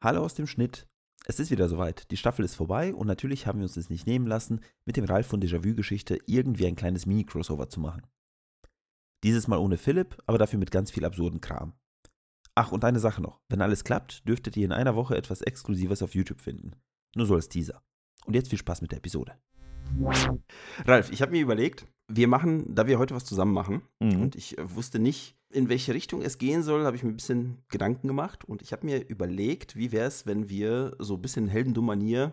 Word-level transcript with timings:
Hallo 0.00 0.22
aus 0.22 0.34
dem 0.34 0.46
Schnitt. 0.46 0.86
Es 1.26 1.40
ist 1.40 1.50
wieder 1.50 1.68
soweit. 1.68 2.08
Die 2.12 2.16
Staffel 2.16 2.44
ist 2.44 2.54
vorbei 2.54 2.94
und 2.94 3.08
natürlich 3.08 3.48
haben 3.48 3.58
wir 3.58 3.64
uns 3.64 3.76
es 3.76 3.90
nicht 3.90 4.06
nehmen 4.06 4.26
lassen, 4.26 4.60
mit 4.84 4.96
dem 4.96 5.04
Ralf 5.04 5.26
von 5.26 5.40
Déjà-vu-Geschichte 5.40 6.20
irgendwie 6.26 6.68
ein 6.68 6.76
kleines 6.76 7.04
Mini-Crossover 7.04 7.68
zu 7.68 7.80
machen. 7.80 8.06
Dieses 9.24 9.48
Mal 9.48 9.58
ohne 9.58 9.76
Philipp, 9.76 10.16
aber 10.26 10.38
dafür 10.38 10.60
mit 10.60 10.70
ganz 10.70 10.92
viel 10.92 11.04
absurden 11.04 11.40
Kram. 11.40 11.72
Ach, 12.54 12.70
und 12.70 12.84
eine 12.84 13.00
Sache 13.00 13.20
noch. 13.20 13.40
Wenn 13.48 13.60
alles 13.60 13.82
klappt, 13.82 14.28
dürftet 14.28 14.56
ihr 14.56 14.66
in 14.66 14.72
einer 14.72 14.94
Woche 14.94 15.16
etwas 15.16 15.42
Exklusives 15.42 16.00
auf 16.00 16.14
YouTube 16.14 16.40
finden. 16.40 16.76
Nur 17.16 17.26
so 17.26 17.34
als 17.34 17.48
Teaser. 17.48 17.82
Und 18.24 18.34
jetzt 18.34 18.50
viel 18.50 18.58
Spaß 18.60 18.82
mit 18.82 18.92
der 18.92 18.98
Episode. 18.98 19.36
Ralf, 20.84 21.10
ich 21.10 21.22
habe 21.22 21.32
mir 21.32 21.42
überlegt, 21.42 21.88
wir 22.10 22.28
machen, 22.28 22.74
da 22.74 22.86
wir 22.86 22.98
heute 22.98 23.14
was 23.14 23.24
zusammen 23.24 23.52
machen 23.52 23.82
Mhm. 24.00 24.22
und 24.22 24.36
ich 24.36 24.56
äh, 24.58 24.74
wusste 24.74 24.98
nicht, 24.98 25.36
in 25.50 25.68
welche 25.68 25.94
Richtung 25.94 26.22
es 26.22 26.38
gehen 26.38 26.62
soll, 26.62 26.84
habe 26.84 26.96
ich 26.96 27.02
mir 27.02 27.10
ein 27.10 27.16
bisschen 27.16 27.58
Gedanken 27.68 28.06
gemacht 28.08 28.44
und 28.44 28.60
ich 28.62 28.72
habe 28.72 28.84
mir 28.86 29.06
überlegt, 29.08 29.76
wie 29.76 29.92
wäre 29.92 30.06
es, 30.06 30.26
wenn 30.26 30.48
wir 30.48 30.94
so 30.98 31.14
ein 31.14 31.22
bisschen 31.22 31.44
in 31.44 31.50
Heldendum-Manier 31.50 32.32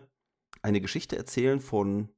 eine 0.62 0.80
Geschichte 0.80 1.16
erzählen 1.16 1.60
von 1.60 2.08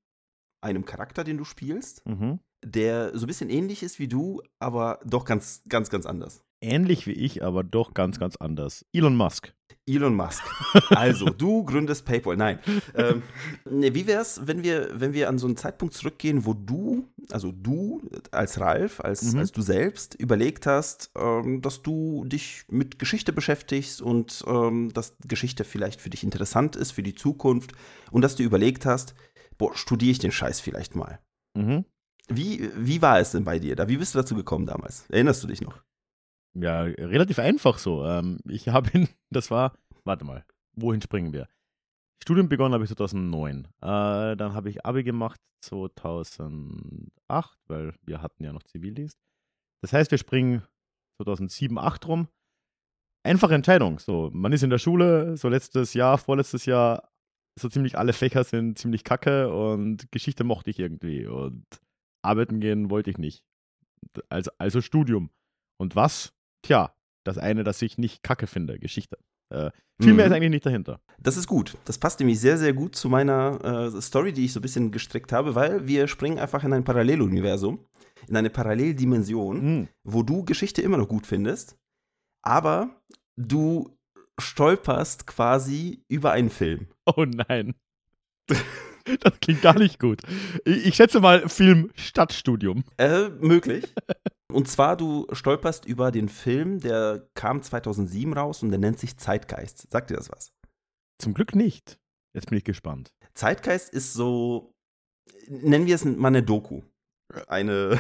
einem 0.61 0.85
Charakter, 0.85 1.23
den 1.25 1.37
du 1.39 1.45
spielst, 1.45 2.05
Mhm. 2.07 2.41
der 2.65 3.17
so 3.17 3.25
ein 3.25 3.29
bisschen 3.29 3.51
ähnlich 3.51 3.83
ist 3.85 3.99
wie 4.01 4.09
du, 4.09 4.43
aber 4.59 4.99
doch 5.05 5.25
ganz, 5.25 5.63
ganz, 5.69 5.89
ganz 5.91 6.07
anders. 6.07 6.43
Ähnlich 6.61 7.07
wie 7.07 7.13
ich, 7.13 7.45
aber 7.45 7.63
doch 7.63 7.95
ganz, 7.95 8.19
ganz 8.19 8.35
anders. 8.37 8.85
Elon 8.93 9.17
Musk. 9.17 9.55
Elon 9.89 10.15
Musk. 10.15 10.43
Also, 10.91 11.27
du 11.31 11.65
gründest 11.65 12.05
PayPal. 12.05 12.37
Nein. 12.37 12.59
Ähm, 12.95 13.23
nee, 13.71 13.95
wie 13.95 14.07
wäre 14.07 14.21
es, 14.23 14.47
wenn 14.47 14.63
wir, 14.63 14.91
wenn 15.01 15.13
wir 15.13 15.29
an 15.29 15.39
so 15.39 15.47
einen 15.47 15.57
Zeitpunkt 15.57 15.95
zurückgehen, 15.95 16.45
wo 16.45 16.55
du, 16.55 17.09
also 17.31 17.53
du 17.53 18.03
als 18.31 18.61
Ralf, 18.61 19.01
als, 19.01 19.33
Mhm. 19.33 19.39
als 19.41 19.53
du 19.53 19.63
selbst, 19.63 20.15
überlegt 20.15 20.67
hast, 20.67 21.11
ähm, 21.17 21.63
dass 21.63 21.83
du 21.83 22.25
dich 22.27 22.65
mit 22.69 22.99
Geschichte 22.99 23.33
beschäftigst 23.33 24.03
und 24.03 24.45
ähm, 24.47 24.93
dass 24.93 25.15
Geschichte 25.27 25.65
vielleicht 25.65 26.01
für 26.01 26.11
dich 26.11 26.23
interessant 26.25 26.77
ist, 26.77 26.93
für 26.93 27.03
die 27.03 27.15
Zukunft 27.15 27.73
und 28.11 28.23
dass 28.23 28.37
du 28.37 28.43
überlegt 28.43 28.87
hast, 28.87 29.15
boah, 29.57 29.75
studiere 29.77 30.13
ich 30.13 30.19
den 30.19 30.33
Scheiß 30.33 30.61
vielleicht 30.61 30.95
mal. 30.97 31.19
Mhm. 31.57 31.85
Wie, 32.29 32.69
wie 32.77 33.01
war 33.01 33.21
es 33.21 33.31
denn 33.33 33.45
bei 33.45 33.59
dir 33.59 33.75
da? 33.75 33.89
Wie 33.89 33.97
bist 33.97 34.15
du 34.15 34.19
dazu 34.19 34.35
gekommen 34.35 34.67
damals? 34.67 35.05
Erinnerst 35.09 35.43
du 35.43 35.47
dich 35.49 35.61
noch? 35.63 35.81
Ja, 36.61 36.83
relativ 36.83 37.39
einfach 37.39 37.79
so. 37.79 38.05
Ähm, 38.05 38.39
ich 38.49 38.69
habe 38.69 38.91
ihn, 38.93 39.09
das 39.31 39.51
war, 39.51 39.77
warte 40.05 40.25
mal, 40.25 40.45
wohin 40.75 41.01
springen 41.01 41.33
wir? 41.33 41.49
Studium 42.23 42.49
begonnen 42.49 42.75
habe 42.75 42.85
ich 42.85 42.91
2009. 42.91 43.65
Äh, 43.65 43.67
dann 43.81 44.55
habe 44.55 44.69
ich 44.71 44.85
Abi 44.85 45.05
gemacht 45.05 45.41
2008, 45.65 47.59
weil 47.67 47.95
wir 48.05 48.23
hatten 48.23 48.45
ja 48.45 48.53
noch 48.53 48.63
Zivildienst. 48.65 49.19
Das 49.83 49.93
heißt, 49.93 50.11
wir 50.11 50.19
springen 50.19 50.63
2007, 51.23 51.77
2008 51.77 52.09
rum. 52.09 52.29
Einfache 53.25 53.55
Entscheidung. 53.55 53.99
So, 53.99 54.31
man 54.33 54.53
ist 54.53 54.63
in 54.63 54.71
der 54.71 54.79
Schule, 54.79 55.37
so 55.37 55.49
letztes 55.49 55.95
Jahr, 55.95 56.19
vorletztes 56.19 56.67
Jahr, 56.67 57.09
so 57.59 57.69
ziemlich 57.69 57.99
alle 57.99 58.13
Fächer 58.13 58.45
sind 58.45 58.79
ziemlich 58.79 59.05
kacke 59.05 59.53
und 59.53 60.11
Geschichte 60.13 60.45
mochte 60.45 60.71
ich 60.71 60.79
irgendwie 60.79 61.27
und 61.27 61.65
arbeiten 62.23 62.61
gehen 62.61 62.91
wollte 62.91 63.11
ich 63.11 63.19
nicht. 63.19 63.45
Also, 64.29 64.51
also 64.59 64.81
Studium. 64.81 65.31
Und 65.77 65.97
was? 65.97 66.38
Tja, 66.63 66.93
das 67.25 67.39
eine, 67.39 67.65
das 67.65 67.81
ich 67.83 67.99
nicht 67.99 68.23
kacke 68.23 68.47
finde, 68.47 68.79
Geschichte. 68.79 69.19
Äh, 69.51 69.71
viel 70.01 70.13
mehr 70.15 70.27
Mhm. 70.27 70.33
ist 70.33 70.37
eigentlich 70.37 70.51
nicht 70.51 70.67
dahinter. 70.67 71.01
Das 71.19 71.37
ist 71.37 71.47
gut. 71.49 71.77
Das 71.87 71.99
passt 71.99 72.21
nämlich 72.21 72.39
sehr, 72.39 72.59
sehr 72.59 72.73
gut 72.73 72.95
zu 72.95 73.09
meiner 73.09 73.91
äh, 73.95 74.01
Story, 74.03 74.33
die 74.33 74.45
ich 74.45 74.53
so 74.53 74.61
ein 74.61 74.63
bisschen 74.63 74.91
gestrickt 74.93 75.33
habe, 75.33 75.55
weil 75.55 75.87
wir 75.87 76.07
springen 76.09 76.39
einfach 76.39 76.63
in 76.65 76.73
ein 76.73 76.85
Paralleluniversum, 76.85 77.85
in 78.29 78.37
eine 78.37 78.51
Paralleldimension, 78.51 79.61
Hm. 79.61 79.89
wo 80.05 80.23
du 80.23 80.45
Geschichte 80.45 80.83
immer 80.83 80.97
noch 80.99 81.09
gut 81.09 81.27
findest, 81.27 81.77
aber 82.43 82.91
du 83.37 83.97
stolperst 84.41 85.27
quasi 85.27 86.05
über 86.09 86.33
einen 86.33 86.51
Film. 86.51 86.89
Oh 87.07 87.25
nein. 87.25 87.75
Das 89.23 89.41
klingt 89.41 89.63
gar 89.63 89.79
nicht 89.79 89.99
gut. 89.99 90.21
Ich, 90.67 90.85
ich 90.89 90.95
schätze 90.95 91.21
mal 91.21 91.49
Film 91.49 91.91
Stadtstudium. 91.95 92.85
Äh, 92.99 93.31
möglich. 93.41 93.87
Und 94.51 94.67
zwar, 94.67 94.97
du 94.97 95.27
stolperst 95.33 95.85
über 95.85 96.11
den 96.11 96.29
Film, 96.29 96.81
der 96.81 97.29
kam 97.35 97.63
2007 97.63 98.33
raus 98.33 98.63
und 98.63 98.71
der 98.71 98.79
nennt 98.79 98.99
sich 98.99 99.19
Zeitgeist. 99.19 99.91
Sagt 99.91 100.11
dir 100.11 100.17
das 100.17 100.31
was? 100.31 100.53
Zum 101.19 101.35
Glück 101.35 101.55
nicht. 101.55 101.99
Jetzt 102.35 102.49
bin 102.49 102.59
ich 102.59 102.65
gespannt. 102.65 103.13
Zeitgeist 103.35 103.91
ist 103.91 104.15
so, 104.15 104.75
nennen 105.49 105.87
wir 105.87 105.95
es 105.95 106.05
mal 106.05 106.29
eine 106.29 106.43
Doku. 106.43 106.83
Eine. 107.47 107.99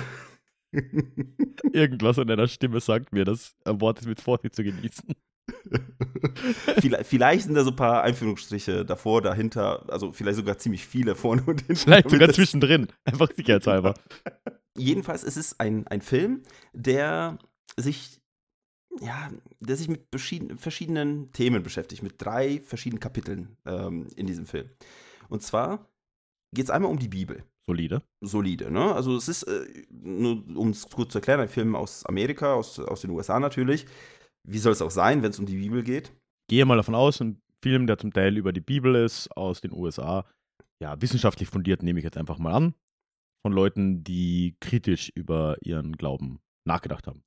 Irgendwas 1.72 2.18
in 2.18 2.28
deiner 2.28 2.48
Stimme 2.48 2.80
sagt 2.80 3.12
mir, 3.12 3.24
das 3.24 3.56
Wort 3.64 4.00
ist 4.00 4.06
mit 4.06 4.20
Vorsicht 4.20 4.54
zu 4.54 4.64
genießen. 4.64 5.14
vielleicht, 7.04 7.44
sind 7.44 7.54
da 7.54 7.64
so 7.64 7.70
ein 7.70 7.76
paar 7.76 8.02
Einführungsstriche 8.02 8.84
davor, 8.84 9.22
dahinter, 9.22 9.84
also 9.88 10.12
vielleicht 10.12 10.36
sogar 10.36 10.58
ziemlich 10.58 10.86
viele 10.86 11.14
vorne 11.14 11.42
und 11.42 11.60
hinten. 11.60 11.76
Vielleicht 11.76 12.10
sogar 12.10 12.30
zwischendrin. 12.30 12.88
Einfach 13.04 13.30
sicherheitshalber. 13.34 13.94
Jedenfalls 14.78 15.24
ist 15.24 15.36
es 15.36 15.58
ein, 15.58 15.86
ein 15.88 16.00
Film, 16.00 16.42
der 16.72 17.38
sich, 17.76 18.20
ja, 19.00 19.30
der 19.60 19.76
sich 19.76 19.88
mit 19.88 20.06
verschiedenen 20.10 21.32
Themen 21.32 21.62
beschäftigt, 21.62 22.02
mit 22.02 22.14
drei 22.18 22.60
verschiedenen 22.60 23.00
Kapiteln 23.00 23.56
ähm, 23.66 24.06
in 24.16 24.26
diesem 24.26 24.46
Film. 24.46 24.70
Und 25.28 25.42
zwar 25.42 25.88
geht 26.54 26.64
es 26.64 26.70
einmal 26.70 26.90
um 26.90 26.98
die 26.98 27.08
Bibel. 27.08 27.44
Solide. 27.68 28.02
solide. 28.22 28.70
Ne? 28.70 28.94
Also 28.94 29.14
es 29.16 29.28
ist, 29.28 29.42
äh, 29.42 29.84
nur 29.90 30.42
um 30.56 30.70
es 30.70 30.88
kurz 30.88 31.12
zu 31.12 31.18
erklären, 31.18 31.40
ein 31.40 31.48
Film 31.48 31.76
aus 31.76 32.06
Amerika, 32.06 32.54
aus, 32.54 32.78
aus 32.78 33.02
den 33.02 33.10
USA 33.10 33.38
natürlich. 33.38 33.84
Wie 34.48 34.58
soll 34.58 34.72
es 34.72 34.80
auch 34.80 34.90
sein, 34.90 35.22
wenn 35.22 35.32
es 35.32 35.38
um 35.38 35.44
die 35.44 35.56
Bibel 35.56 35.82
geht? 35.82 36.10
Gehe 36.48 36.64
mal 36.64 36.78
davon 36.78 36.94
aus, 36.94 37.20
ein 37.20 37.42
Film, 37.62 37.86
der 37.86 37.98
zum 37.98 38.10
Teil 38.10 38.38
über 38.38 38.54
die 38.54 38.62
Bibel 38.62 38.94
ist, 38.94 39.28
aus 39.36 39.60
den 39.60 39.72
USA. 39.72 40.24
Ja, 40.80 40.98
wissenschaftlich 41.02 41.50
fundiert 41.50 41.82
nehme 41.82 41.98
ich 41.98 42.04
jetzt 42.04 42.16
einfach 42.16 42.38
mal 42.38 42.54
an. 42.54 42.74
Von 43.42 43.52
Leuten, 43.52 44.02
die 44.04 44.56
kritisch 44.60 45.10
über 45.14 45.56
ihren 45.62 45.96
Glauben 45.96 46.40
nachgedacht 46.64 47.06
haben. 47.06 47.22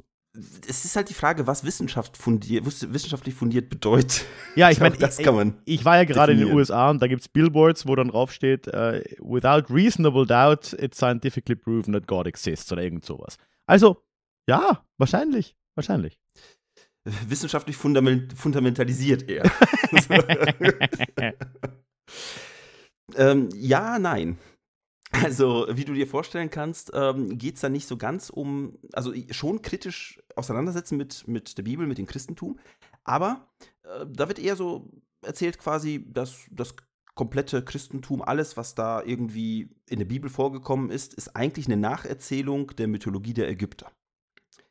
Es 0.65 0.85
ist 0.85 0.95
halt 0.95 1.09
die 1.09 1.13
Frage, 1.13 1.45
was 1.45 1.65
Wissenschaft 1.65 2.15
fundiert, 2.15 2.65
was 2.65 2.93
wissenschaftlich 2.93 3.35
fundiert 3.35 3.69
bedeutet. 3.69 4.25
Ja, 4.55 4.69
ich 4.69 4.79
meine, 4.81 4.95
das 4.95 5.17
kann 5.17 5.35
man. 5.35 5.61
Ich 5.65 5.83
war 5.83 5.97
ja 5.97 6.05
gerade 6.05 6.31
in 6.31 6.37
den 6.37 6.45
definieren. 6.45 6.59
USA 6.59 6.89
und 6.89 7.01
da 7.01 7.07
gibt 7.07 7.21
es 7.21 7.27
Billboards, 7.27 7.85
wo 7.85 7.95
dann 7.95 8.09
drauf 8.09 8.31
steht, 8.31 8.67
äh, 8.67 9.03
without 9.19 9.73
reasonable 9.73 10.25
doubt, 10.25 10.73
it's 10.73 10.97
scientifically 10.97 11.55
proven 11.55 11.93
that 11.93 12.07
God 12.07 12.27
exists 12.27 12.71
oder 12.71 12.81
irgend 12.81 13.03
sowas. 13.03 13.37
Also, 13.65 14.03
ja, 14.47 14.85
wahrscheinlich, 14.97 15.57
wahrscheinlich. 15.75 16.17
Wissenschaftlich 17.03 17.75
fundament, 17.75 18.31
fundamentalisiert 18.33 19.29
eher. 19.29 19.43
ähm, 23.15 23.49
ja, 23.55 23.99
nein. 23.99 24.37
Also, 25.11 25.67
wie 25.69 25.85
du 25.85 25.93
dir 25.93 26.07
vorstellen 26.07 26.49
kannst, 26.49 26.91
ähm, 26.93 27.37
geht 27.37 27.55
es 27.55 27.61
da 27.61 27.69
nicht 27.69 27.87
so 27.87 27.97
ganz 27.97 28.29
um, 28.29 28.77
also 28.93 29.13
schon 29.31 29.61
kritisch 29.61 30.21
auseinandersetzen 30.35 30.97
mit, 30.97 31.27
mit 31.27 31.57
der 31.57 31.63
Bibel, 31.63 31.85
mit 31.85 31.97
dem 31.97 32.05
Christentum, 32.05 32.59
aber 33.03 33.47
äh, 33.83 34.05
da 34.09 34.27
wird 34.27 34.39
eher 34.39 34.55
so 34.55 34.89
erzählt 35.21 35.59
quasi, 35.59 36.05
dass 36.07 36.45
das 36.49 36.75
komplette 37.13 37.63
Christentum, 37.63 38.21
alles, 38.21 38.55
was 38.57 38.73
da 38.73 39.03
irgendwie 39.03 39.75
in 39.89 39.99
der 39.99 40.05
Bibel 40.05 40.29
vorgekommen 40.29 40.89
ist, 40.89 41.13
ist 41.13 41.35
eigentlich 41.35 41.67
eine 41.67 41.77
Nacherzählung 41.77 42.75
der 42.77 42.87
Mythologie 42.87 43.33
der 43.33 43.49
Ägypter 43.49 43.91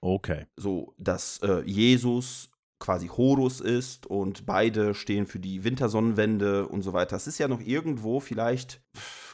Okay. 0.01 0.47
so, 0.57 0.95
dass 0.99 1.39
äh, 1.43 1.63
Jesus 1.67 2.50
quasi 2.81 3.07
Horus 3.09 3.61
ist 3.61 4.07
und 4.07 4.47
beide 4.47 4.95
stehen 4.95 5.27
für 5.27 5.39
die 5.39 5.63
Wintersonnenwende 5.65 6.67
und 6.67 6.83
so 6.83 6.93
weiter. 6.93 7.11
Das 7.11 7.27
ist 7.27 7.39
ja 7.39 7.47
noch 7.47 7.61
irgendwo, 7.61 8.19
vielleicht 8.21 8.83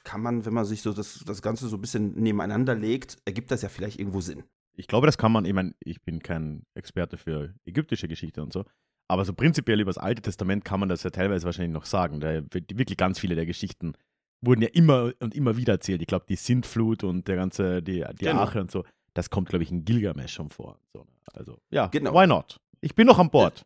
kann 0.04 0.20
man, 0.20 0.44
wenn 0.44 0.52
man 0.52 0.64
sich 0.64 0.82
so 0.82 0.92
das, 0.92 1.22
das 1.26 1.40
Ganze 1.42 1.68
so 1.68 1.76
ein 1.76 1.80
bisschen 1.80 2.14
nebeneinander 2.14 2.74
legt, 2.74 3.16
ergibt 3.24 3.50
das 3.50 3.62
ja 3.62 3.68
vielleicht 3.68 3.98
irgendwo 3.98 4.20
Sinn. 4.20 4.42
Ich 4.76 4.88
glaube, 4.88 5.06
das 5.06 5.16
kann 5.16 5.32
man, 5.32 5.44
ich 5.46 5.54
meine, 5.54 5.74
ich 5.82 6.02
bin 6.02 6.22
kein 6.22 6.64
Experte 6.74 7.16
für 7.16 7.54
ägyptische 7.64 8.08
Geschichte 8.08 8.42
und 8.42 8.52
so, 8.52 8.64
aber 9.08 9.24
so 9.24 9.32
prinzipiell 9.32 9.80
über 9.80 9.90
das 9.90 9.98
Alte 9.98 10.22
Testament 10.22 10.64
kann 10.64 10.80
man 10.80 10.88
das 10.88 11.02
ja 11.02 11.10
teilweise 11.10 11.44
wahrscheinlich 11.46 11.72
noch 11.72 11.86
sagen. 11.86 12.20
Da 12.20 12.42
wird 12.52 12.76
wirklich 12.76 12.98
ganz 12.98 13.18
viele 13.18 13.36
der 13.36 13.46
Geschichten 13.46 13.94
wurden 14.42 14.60
ja 14.62 14.68
immer 14.68 15.12
und 15.20 15.34
immer 15.34 15.56
wieder 15.56 15.74
erzählt. 15.74 16.02
Ich 16.02 16.08
glaube, 16.08 16.26
die 16.28 16.36
Sintflut 16.36 17.04
und 17.04 17.26
der 17.26 17.36
ganze, 17.36 17.82
die, 17.82 18.04
die 18.20 18.24
Genau. 18.26 18.40
Arche 18.40 18.60
und 18.60 18.70
so, 18.70 18.84
das 19.14 19.30
kommt, 19.30 19.48
glaube 19.48 19.62
ich, 19.62 19.70
in 19.70 19.84
Gilgamesh 19.84 20.32
schon 20.34 20.50
vor. 20.50 20.78
So, 20.92 21.06
also, 21.32 21.58
ja, 21.70 21.86
Genau. 21.86 22.12
why 22.12 22.26
not? 22.26 22.60
Ich 22.80 22.94
bin 22.94 23.06
noch 23.06 23.18
an 23.18 23.30
Bord. 23.30 23.62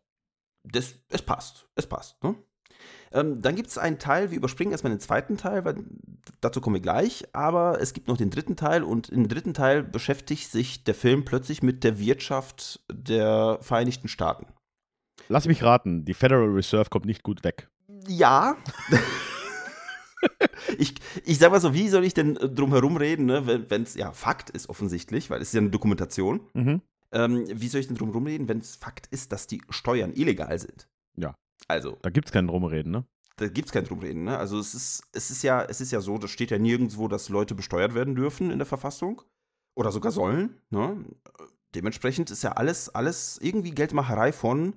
Das, 0.63 0.95
es 1.09 1.21
passt, 1.21 1.67
es 1.75 1.87
passt. 1.87 2.23
Ne? 2.23 2.35
Ähm, 3.11 3.41
dann 3.41 3.55
gibt 3.55 3.69
es 3.69 3.77
einen 3.77 3.99
Teil, 3.99 4.31
wir 4.31 4.37
überspringen 4.37 4.71
erstmal 4.71 4.93
den 4.93 4.99
zweiten 4.99 5.37
Teil, 5.37 5.65
weil 5.65 5.83
dazu 6.39 6.61
kommen 6.61 6.75
wir 6.75 6.81
gleich, 6.81 7.25
aber 7.33 7.81
es 7.81 7.93
gibt 7.93 8.07
noch 8.07 8.17
den 8.17 8.29
dritten 8.29 8.55
Teil 8.55 8.83
und 8.83 9.09
im 9.09 9.27
dritten 9.27 9.53
Teil 9.53 9.83
beschäftigt 9.83 10.49
sich 10.49 10.83
der 10.83 10.95
Film 10.95 11.25
plötzlich 11.25 11.61
mit 11.61 11.83
der 11.83 11.99
Wirtschaft 11.99 12.79
der 12.91 13.57
Vereinigten 13.61 14.07
Staaten. 14.07 14.47
Lass 15.27 15.47
mich 15.47 15.63
raten, 15.63 16.05
die 16.05 16.13
Federal 16.13 16.49
Reserve 16.49 16.89
kommt 16.89 17.05
nicht 17.05 17.23
gut 17.23 17.43
weg. 17.43 17.69
Ja. 18.07 18.55
ich, 20.77 20.95
ich 21.25 21.37
sag 21.37 21.51
mal 21.51 21.59
so, 21.59 21.73
wie 21.73 21.89
soll 21.89 22.05
ich 22.05 22.13
denn 22.13 22.37
äh, 22.37 22.49
drum 22.49 22.71
herum 22.71 22.97
reden, 22.97 23.25
ne, 23.25 23.65
wenn 23.69 23.83
es 23.83 23.95
ja 23.95 24.11
Fakt 24.13 24.49
ist 24.49 24.69
offensichtlich, 24.69 25.29
weil 25.29 25.41
es 25.41 25.49
ist 25.49 25.53
ja 25.53 25.61
eine 25.61 25.69
Dokumentation. 25.69 26.41
Mhm. 26.53 26.81
Ähm, 27.13 27.45
wie 27.47 27.67
soll 27.67 27.81
ich 27.81 27.87
denn 27.87 27.97
drum 27.97 28.09
herum 28.09 28.25
reden, 28.25 28.47
wenn 28.47 28.59
es 28.59 28.75
Fakt 28.75 29.07
ist, 29.07 29.31
dass 29.31 29.47
die 29.47 29.61
Steuern 29.69 30.13
illegal 30.13 30.57
sind? 30.57 30.87
Ja. 31.17 31.35
Also, 31.67 31.97
Da 32.01 32.09
gibt 32.09 32.27
es 32.27 32.31
kein 32.31 32.47
Drumreden, 32.47 32.91
ne? 32.91 33.05
da 33.41 33.47
gibt 33.47 33.67
es 33.67 33.71
kein 33.71 33.85
Drumreden. 33.85 34.23
Ne? 34.23 34.37
Also 34.37 34.59
es 34.59 34.75
ist, 34.75 35.03
es 35.13 35.31
ist 35.31 35.43
ja, 35.43 35.63
es 35.63 35.81
ist 35.81 35.91
ja 35.91 35.99
so, 36.01 36.17
das 36.17 36.29
steht 36.31 36.51
ja 36.51 36.59
nirgendwo, 36.59 37.07
dass 37.07 37.29
Leute 37.29 37.55
besteuert 37.55 37.95
werden 37.95 38.15
dürfen 38.15 38.51
in 38.51 38.59
der 38.59 38.65
Verfassung. 38.67 39.21
Oder 39.75 39.91
sogar 39.91 40.11
sollen. 40.11 40.61
Ne? 40.69 41.03
Dementsprechend 41.73 42.29
ist 42.29 42.43
ja 42.43 42.51
alles, 42.51 42.89
alles 42.89 43.39
irgendwie 43.41 43.71
Geldmacherei 43.71 44.31
von. 44.31 44.73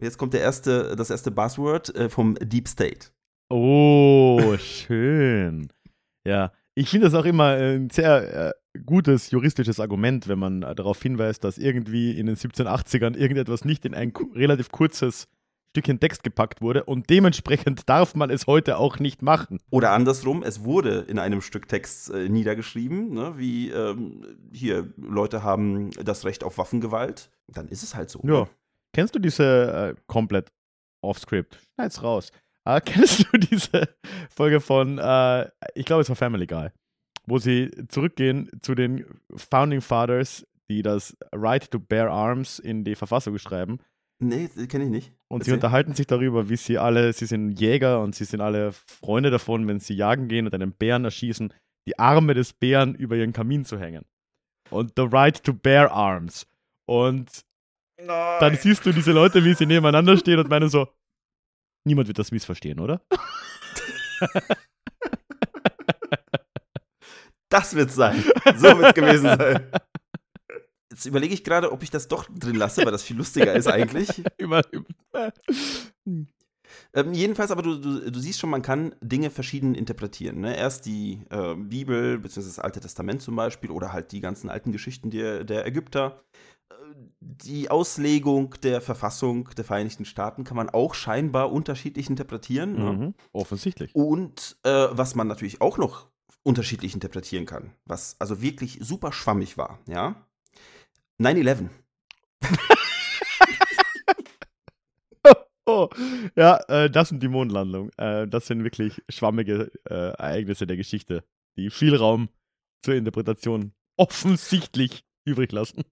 Jetzt 0.00 0.18
kommt 0.18 0.32
der 0.32 0.40
erste, 0.40 0.96
das 0.96 1.10
erste 1.10 1.30
Buzzword 1.30 1.94
äh, 1.94 2.08
vom 2.08 2.34
Deep 2.36 2.66
State. 2.66 3.10
Oh, 3.50 4.56
schön. 4.58 5.70
Ja, 6.26 6.52
ich 6.74 6.88
finde 6.88 7.06
das 7.06 7.14
auch 7.14 7.26
immer 7.26 7.48
ein 7.56 7.90
sehr 7.90 8.48
äh, 8.48 8.52
gutes 8.86 9.30
juristisches 9.30 9.80
Argument, 9.80 10.28
wenn 10.28 10.38
man 10.38 10.62
äh, 10.62 10.74
darauf 10.74 11.00
hinweist, 11.02 11.44
dass 11.44 11.58
irgendwie 11.58 12.12
in 12.12 12.26
den 12.26 12.36
1780ern 12.36 13.16
irgendetwas 13.16 13.64
nicht 13.64 13.84
in 13.84 13.94
ein 13.94 14.12
relativ 14.34 14.70
kurzes 14.70 15.28
Stückchen 15.72 16.00
Text 16.00 16.22
gepackt 16.22 16.60
wurde 16.60 16.84
und 16.84 17.08
dementsprechend 17.08 17.82
darf 17.88 18.14
man 18.14 18.28
es 18.30 18.46
heute 18.46 18.76
auch 18.76 18.98
nicht 18.98 19.22
machen. 19.22 19.58
Oder 19.70 19.92
andersrum, 19.92 20.42
es 20.42 20.64
wurde 20.64 21.06
in 21.08 21.18
einem 21.18 21.40
Stück 21.40 21.66
Text 21.66 22.10
äh, 22.10 22.28
niedergeschrieben, 22.28 23.14
ne? 23.14 23.34
wie 23.36 23.70
ähm, 23.70 24.36
hier, 24.52 24.92
Leute 24.96 25.42
haben 25.42 25.90
das 25.92 26.24
Recht 26.24 26.44
auf 26.44 26.58
Waffengewalt. 26.58 27.30
Dann 27.48 27.68
ist 27.68 27.82
es 27.82 27.94
halt 27.94 28.10
so. 28.10 28.20
Ja. 28.24 28.40
Ne? 28.40 28.48
Kennst 28.94 29.14
du 29.14 29.18
diese 29.18 29.94
äh, 29.96 30.00
komplett 30.06 30.52
off-script? 31.02 31.58
Schneid's 31.74 32.02
raus. 32.02 32.30
Äh, 32.66 32.80
kennst 32.84 33.26
du 33.32 33.38
diese 33.38 33.88
Folge 34.28 34.60
von, 34.60 34.98
äh, 34.98 35.48
ich 35.74 35.86
glaube, 35.86 36.02
es 36.02 36.08
war 36.10 36.16
Family 36.16 36.46
Guy, 36.46 36.68
wo 37.26 37.38
sie 37.38 37.70
zurückgehen 37.88 38.50
zu 38.62 38.74
den 38.74 39.04
Founding 39.34 39.80
Fathers, 39.80 40.46
die 40.68 40.82
das 40.82 41.16
Right 41.32 41.70
to 41.70 41.78
Bear 41.78 42.10
Arms 42.10 42.58
in 42.58 42.84
die 42.84 42.94
Verfassung 42.94 43.38
schreiben. 43.38 43.78
Nee, 44.18 44.48
kenne 44.68 44.84
ich 44.84 44.90
nicht. 44.90 45.12
Und 45.28 45.44
sie 45.44 45.50
Erzähl. 45.50 45.54
unterhalten 45.54 45.94
sich 45.94 46.06
darüber, 46.06 46.48
wie 46.48 46.56
sie 46.56 46.78
alle, 46.78 47.12
sie 47.12 47.26
sind 47.26 47.58
Jäger 47.60 48.00
und 48.00 48.14
sie 48.14 48.24
sind 48.24 48.40
alle 48.40 48.72
Freunde 48.72 49.30
davon, 49.30 49.66
wenn 49.66 49.80
sie 49.80 49.94
jagen 49.94 50.28
gehen 50.28 50.46
und 50.46 50.54
einen 50.54 50.72
Bären 50.72 51.04
erschießen, 51.04 51.52
die 51.88 51.98
Arme 51.98 52.34
des 52.34 52.52
Bären 52.52 52.94
über 52.94 53.16
ihren 53.16 53.32
Kamin 53.32 53.64
zu 53.64 53.78
hängen. 53.78 54.04
Und 54.70 54.92
the 54.96 55.02
right 55.02 55.42
to 55.42 55.52
bear 55.52 55.90
arms. 55.90 56.46
Und 56.86 57.44
dann 58.06 58.56
siehst 58.56 58.86
du 58.86 58.92
diese 58.92 59.12
Leute, 59.12 59.44
wie 59.44 59.54
sie 59.54 59.66
nebeneinander 59.66 60.16
stehen 60.16 60.38
und 60.38 60.48
meinen 60.48 60.68
so, 60.68 60.88
niemand 61.84 62.08
wird 62.08 62.18
das 62.18 62.30
missverstehen, 62.30 62.80
oder? 62.80 63.02
Das 67.52 67.74
wird 67.74 67.90
sein. 67.92 68.24
So 68.56 68.78
wird 68.78 68.88
es 68.88 68.94
gewesen 68.94 69.24
sein. 69.26 69.66
Jetzt 70.90 71.06
überlege 71.06 71.34
ich 71.34 71.44
gerade, 71.44 71.70
ob 71.72 71.82
ich 71.82 71.90
das 71.90 72.08
doch 72.08 72.26
drin 72.28 72.56
lasse, 72.56 72.84
weil 72.84 72.92
das 72.92 73.02
viel 73.02 73.16
lustiger 73.16 73.54
ist 73.54 73.66
eigentlich. 73.68 74.22
Ähm, 76.94 77.12
jedenfalls, 77.12 77.50
aber 77.50 77.62
du, 77.62 77.78
du, 77.78 78.10
du 78.10 78.18
siehst 78.20 78.38
schon, 78.40 78.50
man 78.50 78.62
kann 78.62 78.94
Dinge 79.00 79.30
verschieden 79.30 79.74
interpretieren. 79.74 80.40
Ne? 80.40 80.56
Erst 80.56 80.86
die 80.86 81.22
äh, 81.30 81.54
Bibel, 81.54 82.18
beziehungsweise 82.18 82.56
das 82.56 82.64
Alte 82.64 82.80
Testament 82.80 83.22
zum 83.22 83.36
Beispiel, 83.36 83.70
oder 83.70 83.92
halt 83.92 84.12
die 84.12 84.20
ganzen 84.20 84.48
alten 84.50 84.72
Geschichten 84.72 85.10
der, 85.10 85.44
der 85.44 85.66
Ägypter. 85.66 86.22
Äh, 86.70 86.74
Die 87.20 87.70
Auslegung 87.70 88.54
der 88.62 88.80
Verfassung 88.80 89.48
der 89.56 89.64
Vereinigten 89.64 90.04
Staaten 90.04 90.44
kann 90.44 90.56
man 90.56 90.70
auch 90.70 90.94
scheinbar 90.94 91.52
unterschiedlich 91.52 92.08
interpretieren. 92.10 92.74
Ne? 92.74 92.92
Mhm. 92.92 93.14
Offensichtlich. 93.32 93.94
Und 93.94 94.56
äh, 94.62 94.88
was 94.90 95.14
man 95.14 95.28
natürlich 95.28 95.60
auch 95.60 95.78
noch 95.78 96.11
unterschiedlich 96.44 96.94
interpretieren 96.94 97.46
kann, 97.46 97.74
was 97.84 98.16
also 98.20 98.42
wirklich 98.42 98.78
super 98.80 99.12
schwammig 99.12 99.56
war, 99.56 99.78
ja. 99.86 100.26
9-11. 101.20 101.68
Oh, 105.64 105.88
ja, 106.34 106.56
äh, 106.68 106.90
das 106.90 107.08
sind 107.08 107.22
die 107.22 107.28
Mondlandung. 107.28 107.90
Äh, 107.96 108.26
das 108.26 108.46
sind 108.46 108.64
wirklich 108.64 109.00
schwammige 109.08 109.70
äh, 109.88 110.10
Ereignisse 110.10 110.66
der 110.66 110.76
Geschichte, 110.76 111.24
die 111.56 111.70
viel 111.70 111.94
Raum 111.94 112.30
zur 112.84 112.94
Interpretation 112.94 113.72
offensichtlich 113.96 115.04
übrig 115.24 115.52
lassen. 115.52 115.84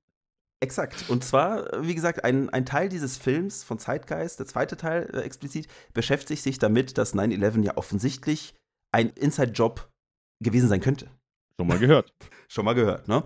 Exakt. 0.60 1.08
Und 1.08 1.24
zwar, 1.24 1.72
äh, 1.72 1.86
wie 1.86 1.94
gesagt, 1.94 2.24
ein, 2.24 2.50
ein 2.50 2.66
Teil 2.66 2.88
dieses 2.88 3.16
Films 3.16 3.62
von 3.62 3.78
Zeitgeist, 3.78 4.40
der 4.40 4.46
zweite 4.46 4.76
Teil 4.76 5.08
äh, 5.14 5.20
explizit, 5.20 5.68
beschäftigt 5.94 6.42
sich 6.42 6.58
damit, 6.58 6.98
dass 6.98 7.14
9-11 7.14 7.64
ja 7.64 7.76
offensichtlich 7.76 8.54
ein 8.92 9.08
Inside-Job 9.10 9.89
gewesen 10.40 10.68
sein 10.68 10.80
könnte. 10.80 11.10
Schon 11.56 11.66
mal 11.66 11.78
gehört. 11.78 12.12
Schon 12.48 12.64
mal 12.64 12.74
gehört, 12.74 13.06
ne? 13.06 13.22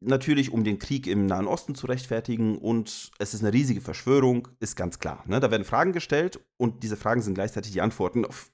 Natürlich, 0.00 0.52
um 0.52 0.62
den 0.62 0.78
Krieg 0.78 1.06
im 1.06 1.26
Nahen 1.26 1.46
Osten 1.46 1.74
zu 1.74 1.86
rechtfertigen 1.86 2.58
und 2.58 3.10
es 3.18 3.34
ist 3.34 3.42
eine 3.42 3.52
riesige 3.52 3.80
Verschwörung, 3.80 4.48
ist 4.60 4.76
ganz 4.76 4.98
klar. 4.98 5.24
Ne? 5.26 5.40
Da 5.40 5.50
werden 5.50 5.64
Fragen 5.64 5.92
gestellt 5.92 6.40
und 6.56 6.82
diese 6.82 6.96
Fragen 6.96 7.22
sind 7.22 7.34
gleichzeitig 7.34 7.72
die 7.72 7.80
Antworten 7.80 8.24
auf 8.24 8.50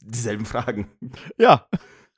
dieselben 0.00 0.44
Fragen. 0.44 0.90
Ja. 1.38 1.68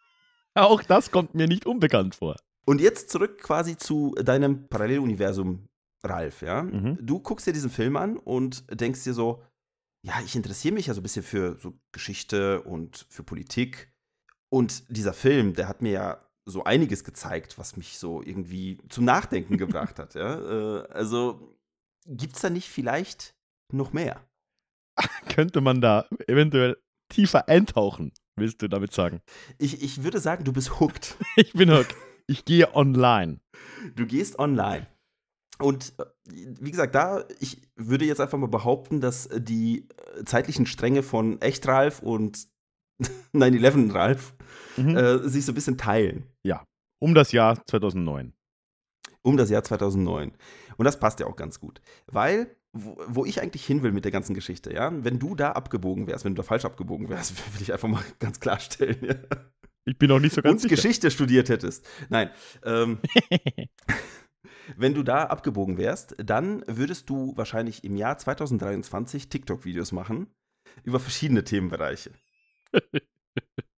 Auch 0.55 0.82
das 0.82 1.11
kommt 1.11 1.35
mir 1.35 1.47
nicht 1.47 1.67
unbekannt 1.67 2.15
vor. 2.15 2.37
Und 2.67 2.81
jetzt 2.81 3.11
zurück 3.11 3.38
quasi 3.43 3.76
zu 3.76 4.15
deinem 4.15 4.69
Paralleluniversum, 4.69 5.69
Ralf, 6.03 6.43
ja? 6.43 6.62
Mhm. 6.62 6.99
Du 7.00 7.21
guckst 7.21 7.47
dir 7.47 7.53
diesen 7.53 7.71
Film 7.71 7.97
an 7.97 8.17
und 8.17 8.65
denkst 8.71 9.05
dir 9.05 9.15
so, 9.15 9.43
ja, 10.03 10.15
ich 10.25 10.37
interessiere 10.37 10.75
mich 10.75 10.87
ja 10.87 10.94
so 10.94 11.00
ein 11.00 11.03
bisschen 11.03 11.23
für 11.23 11.59
so 11.59 11.75
Geschichte 11.93 12.62
und 12.62 13.06
für 13.09 13.23
Politik. 13.23 13.94
Und 14.54 14.84
dieser 14.88 15.12
Film, 15.12 15.54
der 15.54 15.66
hat 15.66 15.82
mir 15.82 15.90
ja 15.90 16.28
so 16.46 16.62
einiges 16.62 17.02
gezeigt, 17.02 17.58
was 17.58 17.76
mich 17.76 17.98
so 17.98 18.22
irgendwie 18.22 18.78
zum 18.88 19.04
Nachdenken 19.04 19.58
gebracht 19.58 19.98
hat, 19.98 20.14
ja? 20.14 20.36
Äh, 20.38 20.86
also, 20.90 21.58
gibt's 22.06 22.40
da 22.40 22.50
nicht 22.50 22.68
vielleicht 22.68 23.34
noch 23.72 23.92
mehr? 23.92 24.24
Könnte 25.28 25.60
man 25.60 25.80
da 25.80 26.06
eventuell 26.28 26.76
tiefer 27.12 27.48
eintauchen, 27.48 28.12
willst 28.36 28.62
du 28.62 28.68
damit 28.68 28.92
sagen? 28.92 29.22
Ich, 29.58 29.82
ich 29.82 30.04
würde 30.04 30.20
sagen, 30.20 30.44
du 30.44 30.52
bist 30.52 30.78
hooked. 30.78 31.16
Ich 31.36 31.52
bin 31.54 31.72
hooked. 31.72 31.96
Ich 32.28 32.44
gehe 32.44 32.76
online. 32.76 33.40
Du 33.96 34.06
gehst 34.06 34.38
online. 34.38 34.86
Und 35.58 35.94
äh, 35.98 36.04
wie 36.60 36.70
gesagt, 36.70 36.94
da, 36.94 37.24
ich 37.40 37.60
würde 37.74 38.04
jetzt 38.04 38.20
einfach 38.20 38.38
mal 38.38 38.46
behaupten, 38.46 39.00
dass 39.00 39.28
die 39.36 39.88
äh, 40.16 40.24
zeitlichen 40.24 40.66
Stränge 40.66 41.02
von 41.02 41.40
Echt 41.40 41.66
Ralf 41.66 42.02
und 42.02 42.46
9-11 43.34 43.92
Ralf 43.92 44.34
Mhm. 44.76 44.96
äh, 44.96 45.28
sich 45.28 45.44
so 45.44 45.52
ein 45.52 45.54
bisschen 45.54 45.78
teilen. 45.78 46.24
Um 47.04 47.14
das 47.14 47.32
Jahr 47.32 47.62
2009. 47.66 48.32
Um 49.20 49.36
das 49.36 49.50
Jahr 49.50 49.62
2009. 49.62 50.32
Und 50.78 50.84
das 50.86 50.98
passt 50.98 51.20
ja 51.20 51.26
auch 51.26 51.36
ganz 51.36 51.60
gut. 51.60 51.82
Weil, 52.06 52.56
wo, 52.72 52.96
wo 53.06 53.24
ich 53.26 53.42
eigentlich 53.42 53.66
hin 53.66 53.82
will 53.82 53.92
mit 53.92 54.04
der 54.04 54.12
ganzen 54.12 54.32
Geschichte, 54.32 54.72
ja, 54.72 54.90
wenn 55.04 55.18
du 55.18 55.34
da 55.34 55.52
abgebogen 55.52 56.06
wärst, 56.06 56.24
wenn 56.24 56.34
du 56.34 56.40
da 56.40 56.46
falsch 56.46 56.64
abgebogen 56.64 57.10
wärst, 57.10 57.36
will 57.54 57.60
ich 57.60 57.75
einfach 57.75 57.88
mal 57.88 58.02
ganz 58.20 58.40
klarstellen, 58.40 58.99
ja. 59.02 59.16
Ich 59.84 59.99
bin 59.99 60.08
noch 60.08 60.18
nicht 60.18 60.34
so 60.34 60.40
ganz 60.40 60.62
und 60.62 60.70
sicher. 60.70 60.76
Geschichte 60.76 61.11
studiert 61.11 61.50
hättest. 61.50 61.87
Nein. 62.08 62.30
Ähm, 62.64 63.00
wenn 64.78 64.94
du 64.94 65.02
da 65.02 65.25
abgebogen 65.25 65.76
wärst, 65.76 66.16
dann 66.16 66.64
würdest 66.66 67.11
du 67.11 67.37
wahrscheinlich 67.37 67.84
im 67.84 67.96
Jahr 67.96 68.16
2023 68.16 69.28
TikTok-Videos 69.28 69.92
machen 69.92 70.28
über 70.84 71.00
verschiedene 71.00 71.44
Themenbereiche. 71.44 72.12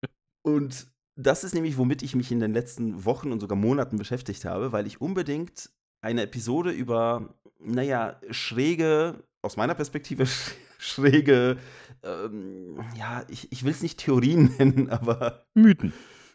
Und 0.46 0.86
das 1.18 1.42
ist 1.44 1.54
nämlich, 1.54 1.76
womit 1.76 2.02
ich 2.02 2.14
mich 2.14 2.30
in 2.30 2.38
den 2.38 2.52
letzten 2.52 3.04
Wochen 3.04 3.32
und 3.32 3.40
sogar 3.40 3.56
Monaten 3.56 3.96
beschäftigt 3.96 4.44
habe, 4.44 4.70
weil 4.70 4.86
ich 4.86 5.00
unbedingt 5.00 5.70
eine 6.04 6.22
Episode 6.22 6.70
über, 6.70 7.34
naja, 7.58 8.20
schräge, 8.30 9.24
aus 9.42 9.56
meiner 9.56 9.74
Perspektive 9.74 10.24
sch- 10.24 10.52
schräge, 10.78 11.58
ähm, 12.04 12.78
ja, 12.96 13.24
ich, 13.28 13.50
ich 13.50 13.64
will 13.64 13.72
es 13.72 13.82
nicht 13.82 13.98
Theorien 13.98 14.54
nennen, 14.58 14.88
aber 14.88 15.44
Mythen. 15.54 15.92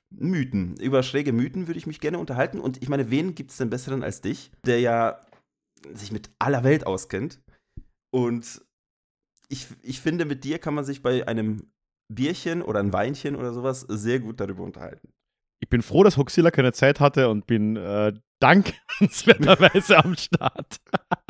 Mythen. 0.10 0.76
Über 0.82 1.04
schräge 1.04 1.32
Mythen 1.32 1.68
würde 1.68 1.78
ich 1.78 1.88
mich 1.88 2.02
gerne 2.02 2.18
unterhalten. 2.18 2.60
Und 2.60 2.82
ich 2.84 2.90
meine, 2.90 3.10
wen 3.12 3.34
gibt 3.34 3.52
es 3.52 3.58
denn 3.58 3.70
besseren 3.70 4.04
als 4.04 4.20
dich, 4.20 4.52
der 4.66 4.82
ja 4.82 5.22
sich 5.94 6.12
mit 6.12 6.32
aller 6.38 6.66
Welt 6.66 6.86
auskennt? 6.86 7.40
Und 8.14 8.62
ich, 9.48 9.68
ich 9.84 10.02
finde, 10.02 10.26
mit 10.26 10.44
dir 10.44 10.60
kann 10.60 10.74
man 10.74 10.84
sich 10.84 11.02
bei 11.02 11.26
einem 11.30 11.72
Bierchen 12.16 12.62
oder 12.62 12.80
ein 12.80 12.94
Weinchen 12.94 13.36
oder 13.36 13.54
sowas 13.54 13.82
sehr 13.82 14.20
gut 14.20 14.40
darüber 14.40 14.64
unterhalten. 14.64 15.10
Ich 15.60 15.70
bin 15.70 15.82
froh, 15.82 16.04
dass 16.04 16.18
Hoxilla 16.18 16.52
keine 16.52 16.74
Zeit 16.74 17.00
hatte 17.00 17.30
und 17.30 17.48
bin 17.48 17.76
äh, 17.76 18.14
dankenswerterweise 18.40 20.04
am 20.04 20.16
Start. 20.16 20.78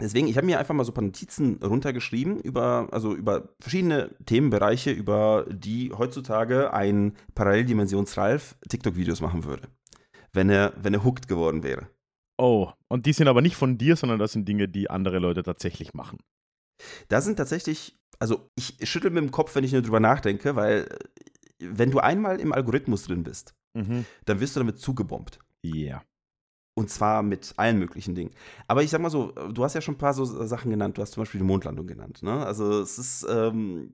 Deswegen, 0.00 0.28
ich 0.28 0.36
habe 0.38 0.46
mir 0.46 0.58
einfach 0.58 0.74
mal 0.74 0.84
so 0.84 0.92
ein 0.92 0.94
paar 0.94 1.04
Notizen 1.04 1.62
runtergeschrieben 1.62 2.40
über, 2.40 2.88
also 2.90 3.14
über 3.14 3.50
verschiedene 3.60 4.16
Themenbereiche, 4.24 4.90
über 4.90 5.44
die 5.50 5.92
heutzutage 5.92 6.72
ein 6.72 7.14
Paralleldimensions-Ralf 7.34 8.56
TikTok-Videos 8.66 9.20
machen 9.20 9.44
würde. 9.44 9.68
Wenn 10.32 10.48
er, 10.48 10.72
wenn 10.80 10.94
er 10.94 11.04
hooked 11.04 11.28
geworden 11.28 11.62
wäre. 11.62 11.88
Oh, 12.38 12.70
und 12.88 13.04
die 13.04 13.12
sind 13.12 13.28
aber 13.28 13.42
nicht 13.42 13.56
von 13.56 13.76
dir, 13.76 13.96
sondern 13.96 14.18
das 14.18 14.32
sind 14.32 14.48
Dinge, 14.48 14.68
die 14.68 14.88
andere 14.88 15.18
Leute 15.18 15.42
tatsächlich 15.42 15.92
machen. 15.92 16.18
Da 17.08 17.20
sind 17.20 17.36
tatsächlich, 17.36 17.99
also 18.20 18.48
ich 18.54 18.76
schüttel 18.88 19.10
mit 19.10 19.22
dem 19.22 19.30
Kopf, 19.30 19.54
wenn 19.54 19.64
ich 19.64 19.72
nur 19.72 19.82
drüber 19.82 20.00
nachdenke, 20.00 20.54
weil 20.56 20.86
äh, 20.88 20.98
wenn 21.62 21.90
du 21.90 21.98
einmal 21.98 22.40
im 22.40 22.52
Algorithmus 22.52 23.04
drin 23.04 23.22
bist, 23.22 23.54
Mhm. 23.74 24.04
dann 24.24 24.40
wirst 24.40 24.56
du 24.56 24.60
damit 24.60 24.80
zugebombt. 24.80 25.38
Ja. 25.62 26.02
Und 26.76 26.90
zwar 26.90 27.22
mit 27.22 27.54
allen 27.56 27.78
möglichen 27.78 28.14
Dingen. 28.14 28.32
Aber 28.66 28.82
ich 28.82 28.90
sag 28.90 29.00
mal 29.00 29.10
so, 29.10 29.32
du 29.32 29.62
hast 29.62 29.74
ja 29.74 29.80
schon 29.80 29.94
ein 29.94 29.98
paar 29.98 30.14
so 30.14 30.24
Sachen 30.24 30.70
genannt. 30.70 30.96
Du 30.98 31.02
hast 31.02 31.12
zum 31.12 31.20
Beispiel 31.22 31.40
die 31.40 31.46
Mondlandung 31.46 31.86
genannt. 31.86 32.22
Ne? 32.22 32.44
Also 32.44 32.80
es 32.80 32.98
ist 32.98 33.26
ähm, 33.28 33.92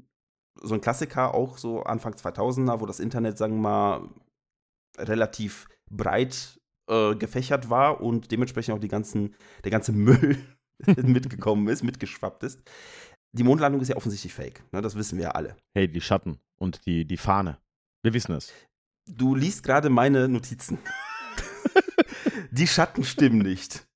so 0.62 0.74
ein 0.74 0.80
Klassiker, 0.80 1.34
auch 1.34 1.58
so 1.58 1.82
Anfang 1.82 2.14
2000er, 2.14 2.80
wo 2.80 2.86
das 2.86 3.00
Internet, 3.00 3.36
sagen 3.38 3.56
wir 3.56 3.60
mal, 3.60 4.08
relativ 4.98 5.68
breit 5.90 6.58
äh, 6.90 7.14
gefächert 7.16 7.68
war 7.68 8.00
und 8.00 8.30
dementsprechend 8.30 8.74
auch 8.74 8.80
die 8.80 8.88
ganzen, 8.88 9.34
der 9.64 9.72
ganze 9.72 9.92
Müll 9.92 10.38
mitgekommen 10.96 11.68
ist, 11.68 11.82
mitgeschwappt 11.82 12.42
ist. 12.44 12.60
Die 13.32 13.42
Mondlandung 13.42 13.80
ist 13.80 13.88
ja 13.88 13.96
offensichtlich 13.96 14.32
fake. 14.32 14.62
Ne? 14.72 14.80
Das 14.80 14.94
wissen 14.96 15.18
wir 15.18 15.24
ja 15.24 15.30
alle. 15.32 15.56
Hey, 15.74 15.88
die 15.88 16.00
Schatten 16.00 16.38
und 16.58 16.86
die, 16.86 17.04
die 17.04 17.16
Fahne. 17.16 17.58
Wir 18.02 18.14
wissen 18.14 18.34
es. 18.34 18.52
Du 19.08 19.34
liest 19.34 19.62
gerade 19.62 19.90
meine 19.90 20.28
Notizen. 20.28 20.78
Die 22.50 22.66
Schatten 22.66 23.04
stimmen 23.04 23.38
nicht. 23.38 23.86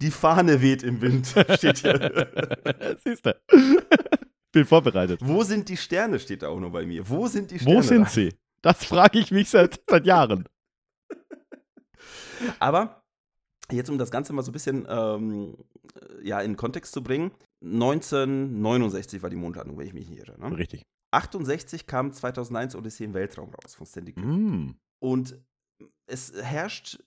Die 0.00 0.10
Fahne 0.10 0.60
weht 0.60 0.82
im 0.82 1.00
Wind, 1.00 1.26
steht 1.26 1.78
hier. 1.78 2.98
Siehst 3.04 3.24
du. 3.26 3.40
Bin 4.52 4.64
vorbereitet. 4.64 5.20
Wo 5.22 5.42
sind 5.44 5.68
die 5.68 5.76
Sterne, 5.76 6.18
steht 6.18 6.42
da 6.42 6.48
auch 6.48 6.60
noch 6.60 6.70
bei 6.70 6.84
mir. 6.84 7.08
Wo 7.08 7.26
sind 7.28 7.50
die 7.50 7.58
Sterne? 7.58 7.76
Wo 7.76 7.82
sind 7.82 8.10
sie? 8.10 8.34
Das 8.60 8.84
frage 8.84 9.18
ich 9.18 9.30
mich 9.30 9.48
seit, 9.48 9.80
seit 9.88 10.06
Jahren. 10.06 10.48
Aber 12.58 13.01
jetzt, 13.70 13.90
um 13.90 13.98
das 13.98 14.10
Ganze 14.10 14.32
mal 14.32 14.42
so 14.42 14.50
ein 14.50 14.52
bisschen 14.52 14.86
ähm, 14.88 15.56
ja, 16.22 16.40
in 16.40 16.56
Kontext 16.56 16.92
zu 16.92 17.02
bringen, 17.02 17.32
1969 17.62 19.22
war 19.22 19.30
die 19.30 19.36
Mondlandung, 19.36 19.78
wenn 19.78 19.86
ich 19.86 19.94
mich 19.94 20.08
nicht 20.08 20.20
irre. 20.20 20.38
Ne? 20.38 20.56
Richtig. 20.56 20.82
68 21.12 21.86
kam 21.86 22.12
2001 22.12 22.74
Odyssee 22.74 23.04
im 23.04 23.14
Weltraum 23.14 23.50
raus 23.50 23.74
von 23.74 23.86
Stanley 23.86 24.14
Kubrick. 24.14 24.32
Mm. 24.32 24.70
Und 24.98 25.38
es 26.06 26.32
herrscht, 26.32 27.02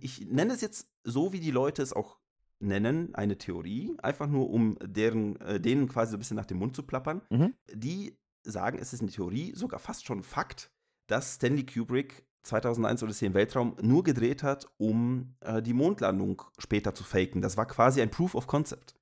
ich 0.00 0.26
nenne 0.26 0.52
es 0.52 0.60
jetzt 0.60 0.88
so, 1.04 1.32
wie 1.32 1.40
die 1.40 1.50
Leute 1.50 1.82
es 1.82 1.92
auch 1.92 2.18
nennen, 2.60 3.14
eine 3.14 3.38
Theorie, 3.38 3.96
einfach 4.02 4.26
nur 4.26 4.50
um 4.50 4.76
deren, 4.82 5.40
äh, 5.40 5.60
denen 5.60 5.88
quasi 5.88 6.12
so 6.12 6.16
ein 6.16 6.20
bisschen 6.20 6.36
nach 6.36 6.46
dem 6.46 6.58
Mund 6.58 6.74
zu 6.74 6.82
plappern. 6.82 7.22
Mhm. 7.30 7.54
Die 7.72 8.16
sagen, 8.42 8.78
es 8.78 8.92
ist 8.92 9.00
eine 9.00 9.10
Theorie, 9.10 9.52
sogar 9.54 9.80
fast 9.80 10.04
schon 10.04 10.22
Fakt, 10.22 10.70
dass 11.06 11.36
Stanley 11.36 11.64
Kubrick 11.66 12.26
2001 12.44 13.02
Odyssee 13.02 13.26
im 13.26 13.34
Weltraum 13.34 13.76
nur 13.80 14.04
gedreht 14.04 14.42
hat, 14.42 14.68
um 14.76 15.34
äh, 15.40 15.62
die 15.62 15.72
Mondlandung 15.72 16.42
später 16.58 16.94
zu 16.94 17.02
faken. 17.02 17.42
Das 17.42 17.56
war 17.56 17.66
quasi 17.66 18.00
ein 18.00 18.10
Proof 18.10 18.34
of 18.34 18.46
Concept. 18.46 18.94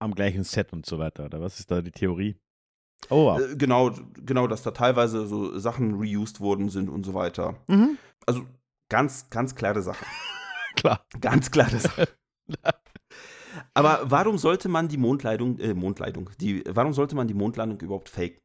Am 0.00 0.14
gleichen 0.14 0.44
Set 0.44 0.72
und 0.72 0.86
so 0.86 0.98
weiter. 0.98 1.26
Oder 1.26 1.40
was 1.40 1.60
ist 1.60 1.70
da 1.70 1.80
die 1.80 1.92
Theorie? 1.92 2.36
Oh, 3.10 3.26
wow. 3.26 3.40
Äh, 3.40 3.56
genau, 3.56 3.90
genau, 4.14 4.46
dass 4.46 4.62
da 4.62 4.70
teilweise 4.70 5.26
so 5.26 5.58
Sachen 5.58 5.94
reused 5.94 6.40
worden 6.40 6.68
sind 6.70 6.88
und 6.88 7.04
so 7.04 7.14
weiter. 7.14 7.56
Mhm. 7.68 7.98
Also 8.26 8.46
ganz, 8.88 9.28
ganz 9.30 9.54
klare 9.54 9.82
Sache. 9.82 10.04
Klar. 10.76 11.06
Ganz 11.20 11.50
klare 11.50 11.78
Sache. 11.78 12.08
Aber 13.74 14.10
warum 14.10 14.38
sollte 14.38 14.68
man 14.68 14.88
die 14.88 14.96
Mondleitung, 14.96 15.58
äh, 15.58 15.74
Mondleitung, 15.74 16.30
die, 16.40 16.64
warum 16.68 16.92
sollte 16.92 17.14
man 17.14 17.28
die 17.28 17.34
Mondlandung 17.34 17.80
überhaupt 17.80 18.08
faken? 18.08 18.40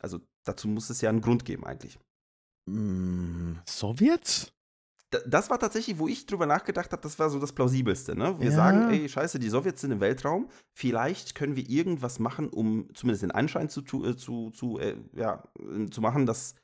Also 0.00 0.20
dazu 0.44 0.68
muss 0.68 0.90
es 0.90 1.00
ja 1.00 1.10
einen 1.10 1.20
Grund 1.20 1.44
geben 1.44 1.64
eigentlich. 1.64 1.98
Mm, 2.66 3.54
Sowjets? 3.68 4.52
Da- 5.10 5.18
Das 5.26 5.50
war 5.50 5.58
tatsächlich, 5.58 5.98
wo 5.98 6.08
ich 6.08 6.26
drüber 6.26 6.46
nachgedacht 6.46 6.90
habe, 6.92 7.02
das 7.02 7.18
war 7.18 7.30
so 7.30 7.38
das 7.38 7.52
Plausibelste. 7.52 8.16
Ne? 8.16 8.38
Wir 8.40 8.50
Ja. 8.50 8.56
sagen, 8.56 8.90
ey, 8.90 9.08
scheiße, 9.08 9.38
die 9.38 9.48
Sowjets 9.48 9.80
sind 9.82 9.92
im 9.92 10.00
Weltraum. 10.00 10.48
Vielleicht 10.76 11.34
können 11.34 11.56
wir 11.56 11.68
irgendwas 11.68 12.18
machen, 12.18 12.48
um 12.48 12.88
zumindest 12.94 13.22
den 13.22 13.30
Anschein 13.30 13.68
zu, 13.68 13.82
äh, 14.04 14.16
zu, 14.16 14.50
zu, 14.50 14.78
äh, 14.78 14.96
ja, 15.12 15.44
äh, 15.60 15.86
zu 15.90 16.00
machen, 16.00 16.26
dass 16.26 16.54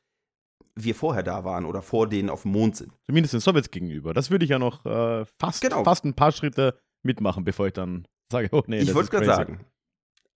wir 0.76 0.94
vorher 0.94 1.22
da 1.22 1.44
waren 1.44 1.64
oder 1.66 1.82
vor 1.82 2.08
denen 2.08 2.30
auf 2.30 2.42
dem 2.42 2.52
Mond 2.52 2.76
sind. 2.76 2.92
Zumindest 3.08 3.34
den 3.34 3.40
Sowjets 3.40 3.70
gegenüber. 3.70 4.14
Das 4.14 4.30
würde 4.30 4.44
ich 4.44 4.50
ja 4.50 4.58
noch 4.58 4.84
äh, 4.86 5.24
fast, 5.38 5.60
Genau. 5.60 5.84
fast 5.84 6.04
ein 6.04 6.14
paar 6.14 6.32
Schritte 6.32 6.78
mitmachen, 7.04 7.44
bevor 7.44 7.66
ich 7.66 7.72
dann 7.74 8.06
sage, 8.32 8.48
oh 8.52 8.62
nee, 8.66 8.78
ich 8.80 8.86
das 8.86 8.94
wollte 8.94 9.10
gerade 9.10 9.26
sagen. 9.26 9.66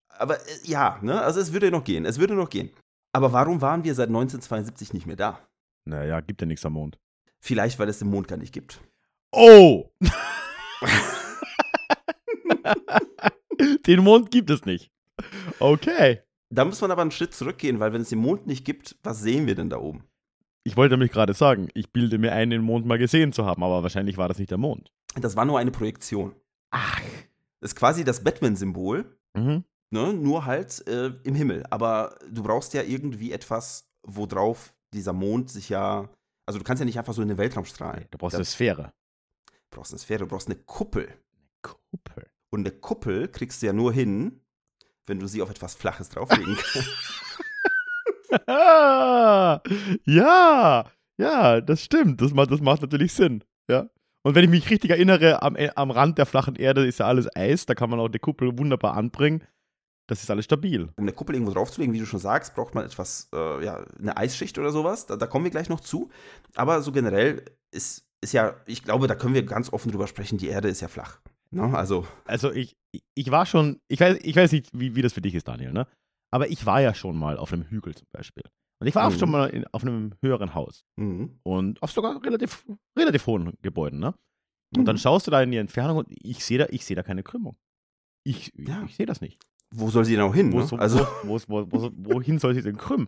Aber 0.10 0.36
äh, 0.40 0.42
ja, 0.66 1.00
ne? 1.02 1.22
also 1.22 1.40
es 1.40 1.54
würde 1.54 1.72
noch 1.72 1.84
gehen, 1.84 2.06
es 2.06 2.20
würde 2.20 2.36
noch 2.36 2.50
gehen. 2.50 2.70
Aber 3.16 3.32
warum 3.32 3.62
waren 3.62 3.84
wir 3.84 3.96
seit 3.96 4.10
1972 4.10 4.94
nicht 4.94 5.06
mehr 5.06 5.16
da? 5.16 5.40
Naja, 5.86 6.20
gibt 6.22 6.42
ja 6.42 6.48
nichts 6.48 6.66
am 6.66 6.74
Mond. 6.74 6.98
Vielleicht, 7.40 7.78
weil 7.80 7.90
es 7.90 8.00
den 8.00 8.10
Mond 8.10 8.28
gar 8.28 8.38
nicht 8.38 8.54
gibt. 8.54 8.82
Oh! 9.32 9.90
den 13.86 14.04
Mond 14.04 14.32
gibt 14.32 14.50
es 14.50 14.66
nicht. 14.66 14.92
Okay. 15.60 16.22
Da 16.50 16.66
muss 16.66 16.82
man 16.82 16.92
aber 16.92 17.02
einen 17.02 17.12
Schritt 17.12 17.34
zurückgehen, 17.34 17.80
weil 17.80 17.94
wenn 17.94 18.02
es 18.02 18.10
den 18.10 18.20
Mond 18.20 18.48
nicht 18.48 18.66
gibt, 18.66 18.98
was 19.04 19.22
sehen 19.22 19.48
wir 19.48 19.56
denn 19.56 19.70
da 19.70 19.78
oben? 19.78 20.04
Ich 20.64 20.78
wollte 20.78 20.94
nämlich 20.94 21.12
gerade 21.12 21.34
sagen, 21.34 21.68
ich 21.74 21.92
bilde 21.92 22.18
mir 22.18 22.32
ein, 22.34 22.50
den 22.50 22.62
Mond 22.62 22.86
mal 22.86 22.98
gesehen 22.98 23.34
zu 23.34 23.46
haben, 23.46 23.64
aber 23.64 23.84
wahrscheinlich 23.84 24.18
war 24.18 24.28
das 24.30 24.38
nicht 24.40 24.52
der 24.52 24.58
Mond. 24.58 24.92
Das 25.16 25.36
war 25.36 25.46
nur 25.46 25.60
eine 25.60 25.72
Projektion. 25.72 26.34
Ach. 26.72 27.02
Das 27.60 27.72
ist 27.72 27.76
quasi 27.76 28.04
das 28.04 28.24
Batman-Symbol, 28.24 29.18
Mhm. 29.36 29.64
ne? 29.90 30.14
nur 30.14 30.46
halt 30.46 30.86
äh, 30.88 31.12
im 31.24 31.36
Himmel. 31.36 31.66
Aber 31.70 32.18
du 32.30 32.44
brauchst 32.44 32.74
ja 32.74 32.84
irgendwie 32.84 33.32
etwas, 33.32 33.90
worauf 34.04 34.74
dieser 34.94 35.14
Mond 35.14 35.50
sich 35.50 35.70
ja. 35.70 36.08
Also 36.46 36.60
du 36.60 36.64
kannst 36.66 36.80
ja 36.82 36.86
nicht 36.86 36.98
einfach 37.00 37.14
so 37.14 37.22
in 37.22 37.28
den 37.30 37.38
Weltraum 37.38 37.66
strahlen. 37.66 38.06
Du 38.12 38.18
brauchst 38.18 38.34
Da 38.34 38.38
eine 38.40 38.46
Sphäre. 38.46 38.92
brauchst 39.72 39.92
eine 39.92 40.00
Sphäre, 40.00 40.20
du 40.20 40.28
brauchst 40.28 40.48
eine 40.48 40.56
Kuppel. 40.58 41.14
Kuppel. 41.62 42.28
Und 42.52 42.62
eine 42.62 42.72
Kuppel 42.72 43.28
kriegst 43.30 43.62
du 43.62 43.66
ja 43.68 43.74
nur 43.74 43.92
hin, 43.94 44.42
wenn 45.08 45.20
du 45.20 45.28
sie 45.28 45.42
auf 45.42 45.50
etwas 45.50 45.76
Flaches 45.76 46.10
drauflegen 46.10 46.56
kannst. 46.56 46.90
Ja, 50.06 50.86
ja, 51.18 51.62
das 51.62 51.84
stimmt. 51.84 52.22
Das 52.22 52.34
macht, 52.34 52.52
das 52.52 52.62
macht 52.62 52.82
natürlich 52.82 53.14
Sinn. 53.14 53.44
Ja. 53.70 53.90
Und 54.24 54.36
wenn 54.36 54.44
ich 54.44 54.50
mich 54.50 54.70
richtig 54.70 54.92
erinnere, 54.92 55.42
am, 55.42 55.56
E- 55.56 55.72
am 55.76 55.92
Rand 55.92 56.18
der 56.18 56.26
flachen 56.26 56.56
Erde 56.56 56.86
ist 56.86 57.00
ja 57.00 57.06
alles 57.08 57.34
Eis. 57.36 57.66
Da 57.66 57.76
kann 57.76 57.90
man 57.90 58.00
auch 58.00 58.08
die 58.10 58.20
Kuppel 58.20 58.58
wunderbar 58.58 58.96
anbringen. 58.96 59.44
Das 60.14 60.22
ist 60.22 60.30
alles 60.30 60.46
stabil. 60.46 60.84
um 60.96 61.04
eine 61.04 61.12
Kuppel 61.12 61.34
irgendwo 61.36 61.54
draufzulegen, 61.54 61.92
wie 61.94 62.00
du 62.00 62.06
schon 62.06 62.20
sagst, 62.20 62.54
braucht 62.54 62.76
man 62.76 62.86
etwas, 62.86 63.30
äh, 63.34 63.66
ja, 63.66 63.84
eine 64.00 64.16
Eisschicht 64.16 64.60
oder 64.60 64.72
sowas. 64.72 65.08
Da, 65.08 65.16
da 65.16 65.26
kommen 65.26 65.44
wir 65.44 65.50
gleich 65.52 65.70
noch 65.70 65.80
zu. 65.80 66.10
Aber 66.56 66.82
so 66.84 66.92
generell 66.92 67.44
ist, 67.72 68.06
ist 68.22 68.32
ja, 68.34 68.56
ich 68.68 68.84
glaube, 68.84 69.08
da 69.08 69.16
können 69.16 69.34
wir 69.34 69.44
ganz 69.44 69.74
offen 69.74 69.92
drüber 69.92 70.06
sprechen, 70.08 70.38
die 70.38 70.50
Erde 70.50 70.68
ist 70.70 70.82
ja 70.82 70.88
flach. 70.88 71.20
Ne? 71.50 71.76
Also, 71.76 72.06
Also 72.26 72.52
ich, 72.52 72.76
ich 73.16 73.32
war 73.32 73.48
schon, 73.48 73.80
ich 73.88 74.00
weiß, 74.00 74.20
ich 74.22 74.36
weiß 74.36 74.52
nicht, 74.52 74.70
wie, 74.74 74.96
wie 74.96 75.02
das 75.02 75.14
für 75.14 75.22
dich 75.22 75.34
ist, 75.34 75.48
Daniel, 75.48 75.72
ne? 75.74 75.88
Aber 76.32 76.48
ich 76.50 76.66
war 76.68 76.80
ja 76.82 76.94
schon 76.94 77.18
mal 77.18 77.38
auf 77.38 77.52
einem 77.52 77.64
Hügel 77.64 77.96
zum 77.96 78.08
Beispiel. 78.12 78.44
Und 78.80 78.88
ich 78.88 78.94
war 78.96 79.08
auch 79.08 79.12
Mhm. 79.14 79.18
schon 79.20 79.32
mal 79.32 79.50
in, 79.50 79.66
auf 79.72 79.82
einem 79.82 80.14
höheren 80.22 80.54
Haus. 80.54 80.84
mhm. 80.96 81.40
Und 81.44 81.82
auf 81.82 81.92
sogar 81.92 82.24
relativ, 82.24 82.66
relativ 82.98 83.26
hohen 83.26 83.54
Gebäuden, 83.64 84.00
ne? 84.00 84.14
Und 84.78 84.86
dann 84.86 84.96
Mhm. 84.96 85.00
schaust 85.00 85.26
du 85.26 85.32
da 85.32 85.42
in 85.42 85.50
die 85.52 85.58
Entfernung 85.58 85.98
und 85.98 86.08
ich 86.10 86.46
sehe 86.46 86.60
da, 86.60 86.68
ich 86.70 86.86
sehe 86.86 86.96
da 86.96 87.02
keine 87.04 87.24
Krümmung. 87.24 87.56
Ich, 88.26 88.52
Ja. 88.56 88.84
ich 88.86 88.96
sehe 88.96 89.06
das 89.06 89.20
nicht. 89.22 89.44
Wo 89.76 89.90
soll 89.90 90.06
sie 90.06 90.16
denn 90.16 90.22
auch 90.24 90.34
hin? 90.36 90.52
Wo, 90.54 90.60
Ne? 90.60 90.68
so, 90.68 90.76
also, 90.78 91.00
wo, 91.24 91.40
wo, 91.48 91.72
wo, 91.72 91.82
wo, 91.84 91.92
wohin 92.16 92.40
soll 92.40 92.54
sie 92.56 92.62
denn 92.62 92.78
krümmen? 92.78 93.08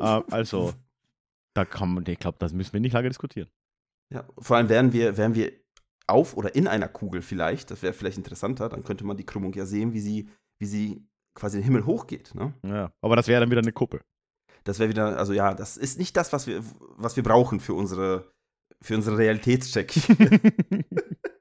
äh, 0.00 0.20
also, 0.30 0.72
da 1.54 1.64
kann 1.64 1.94
man, 1.94 2.04
ich 2.06 2.18
glaube, 2.18 2.38
das 2.38 2.52
müssen 2.52 2.72
wir 2.72 2.80
nicht 2.80 2.92
lange 2.92 3.08
diskutieren. 3.08 3.48
ja, 4.12 4.24
vor 4.38 4.56
allem 4.56 4.68
wären 4.68 4.92
wir, 4.92 5.16
wären 5.16 5.34
wir 5.34 5.52
auf 6.06 6.36
oder 6.36 6.54
in 6.54 6.66
einer 6.66 6.88
Kugel 6.88 7.20
vielleicht, 7.20 7.70
das 7.70 7.82
wäre 7.82 7.92
vielleicht 7.92 8.16
interessanter, 8.16 8.68
dann 8.68 8.82
könnte 8.84 9.04
man 9.04 9.16
die 9.16 9.26
Krümmung 9.26 9.52
ja 9.52 9.66
sehen, 9.66 9.92
wie 9.92 10.00
sie, 10.00 10.28
wie 10.58 10.66
sie 10.66 11.06
quasi 11.34 11.58
den 11.58 11.64
Himmel 11.64 11.84
hochgeht. 11.84 12.34
Ne? 12.34 12.54
Ja, 12.64 12.90
aber 13.02 13.16
das 13.16 13.28
wäre 13.28 13.40
dann 13.40 13.50
wieder 13.50 13.60
eine 13.60 13.72
Kuppel. 13.72 14.00
Das 14.64 14.78
wäre 14.78 14.88
wieder, 14.88 15.18
also 15.18 15.32
ja, 15.34 15.54
das 15.54 15.76
ist 15.76 15.98
nicht 15.98 16.16
das, 16.16 16.32
was 16.32 16.46
wir, 16.46 16.62
was 16.96 17.16
wir 17.16 17.22
brauchen 17.22 17.60
für 17.60 17.74
unsere, 17.74 18.32
für 18.82 18.94
unsere 18.94 19.18
Realitätscheck. 19.18 19.92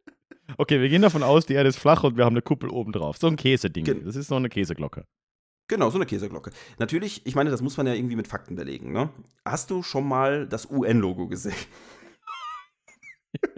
okay, 0.57 0.81
wir 0.81 0.89
gehen 0.89 1.01
davon 1.01 1.23
aus, 1.23 1.45
die 1.45 1.53
Erde 1.53 1.69
ist 1.69 1.77
flach 1.79 2.03
und 2.03 2.17
wir 2.17 2.25
haben 2.25 2.33
eine 2.33 2.41
Kuppel 2.41 2.69
oben 2.69 2.91
drauf. 2.91 3.17
So 3.17 3.27
ein 3.27 3.35
Käseding. 3.35 3.85
Gen- 3.85 4.05
Das 4.05 4.15
ist 4.15 4.27
so 4.27 4.35
eine 4.35 4.49
Käseglocke. 4.49 5.05
Genau, 5.69 5.89
so 5.89 5.97
eine 5.97 6.05
Käseglocke. 6.05 6.51
Natürlich, 6.79 7.25
ich 7.25 7.35
meine, 7.35 7.49
das 7.49 7.61
muss 7.61 7.75
man 7.77 7.87
ja 7.87 7.93
irgendwie 7.93 8.15
mit 8.15 8.27
Fakten 8.27 8.55
belegen. 8.55 8.91
Ne? 8.93 9.09
Hast 9.43 9.69
du 9.69 9.83
schon 9.83 10.07
mal 10.07 10.47
das 10.47 10.69
UN-Logo 10.71 11.27
gesehen? 11.27 11.55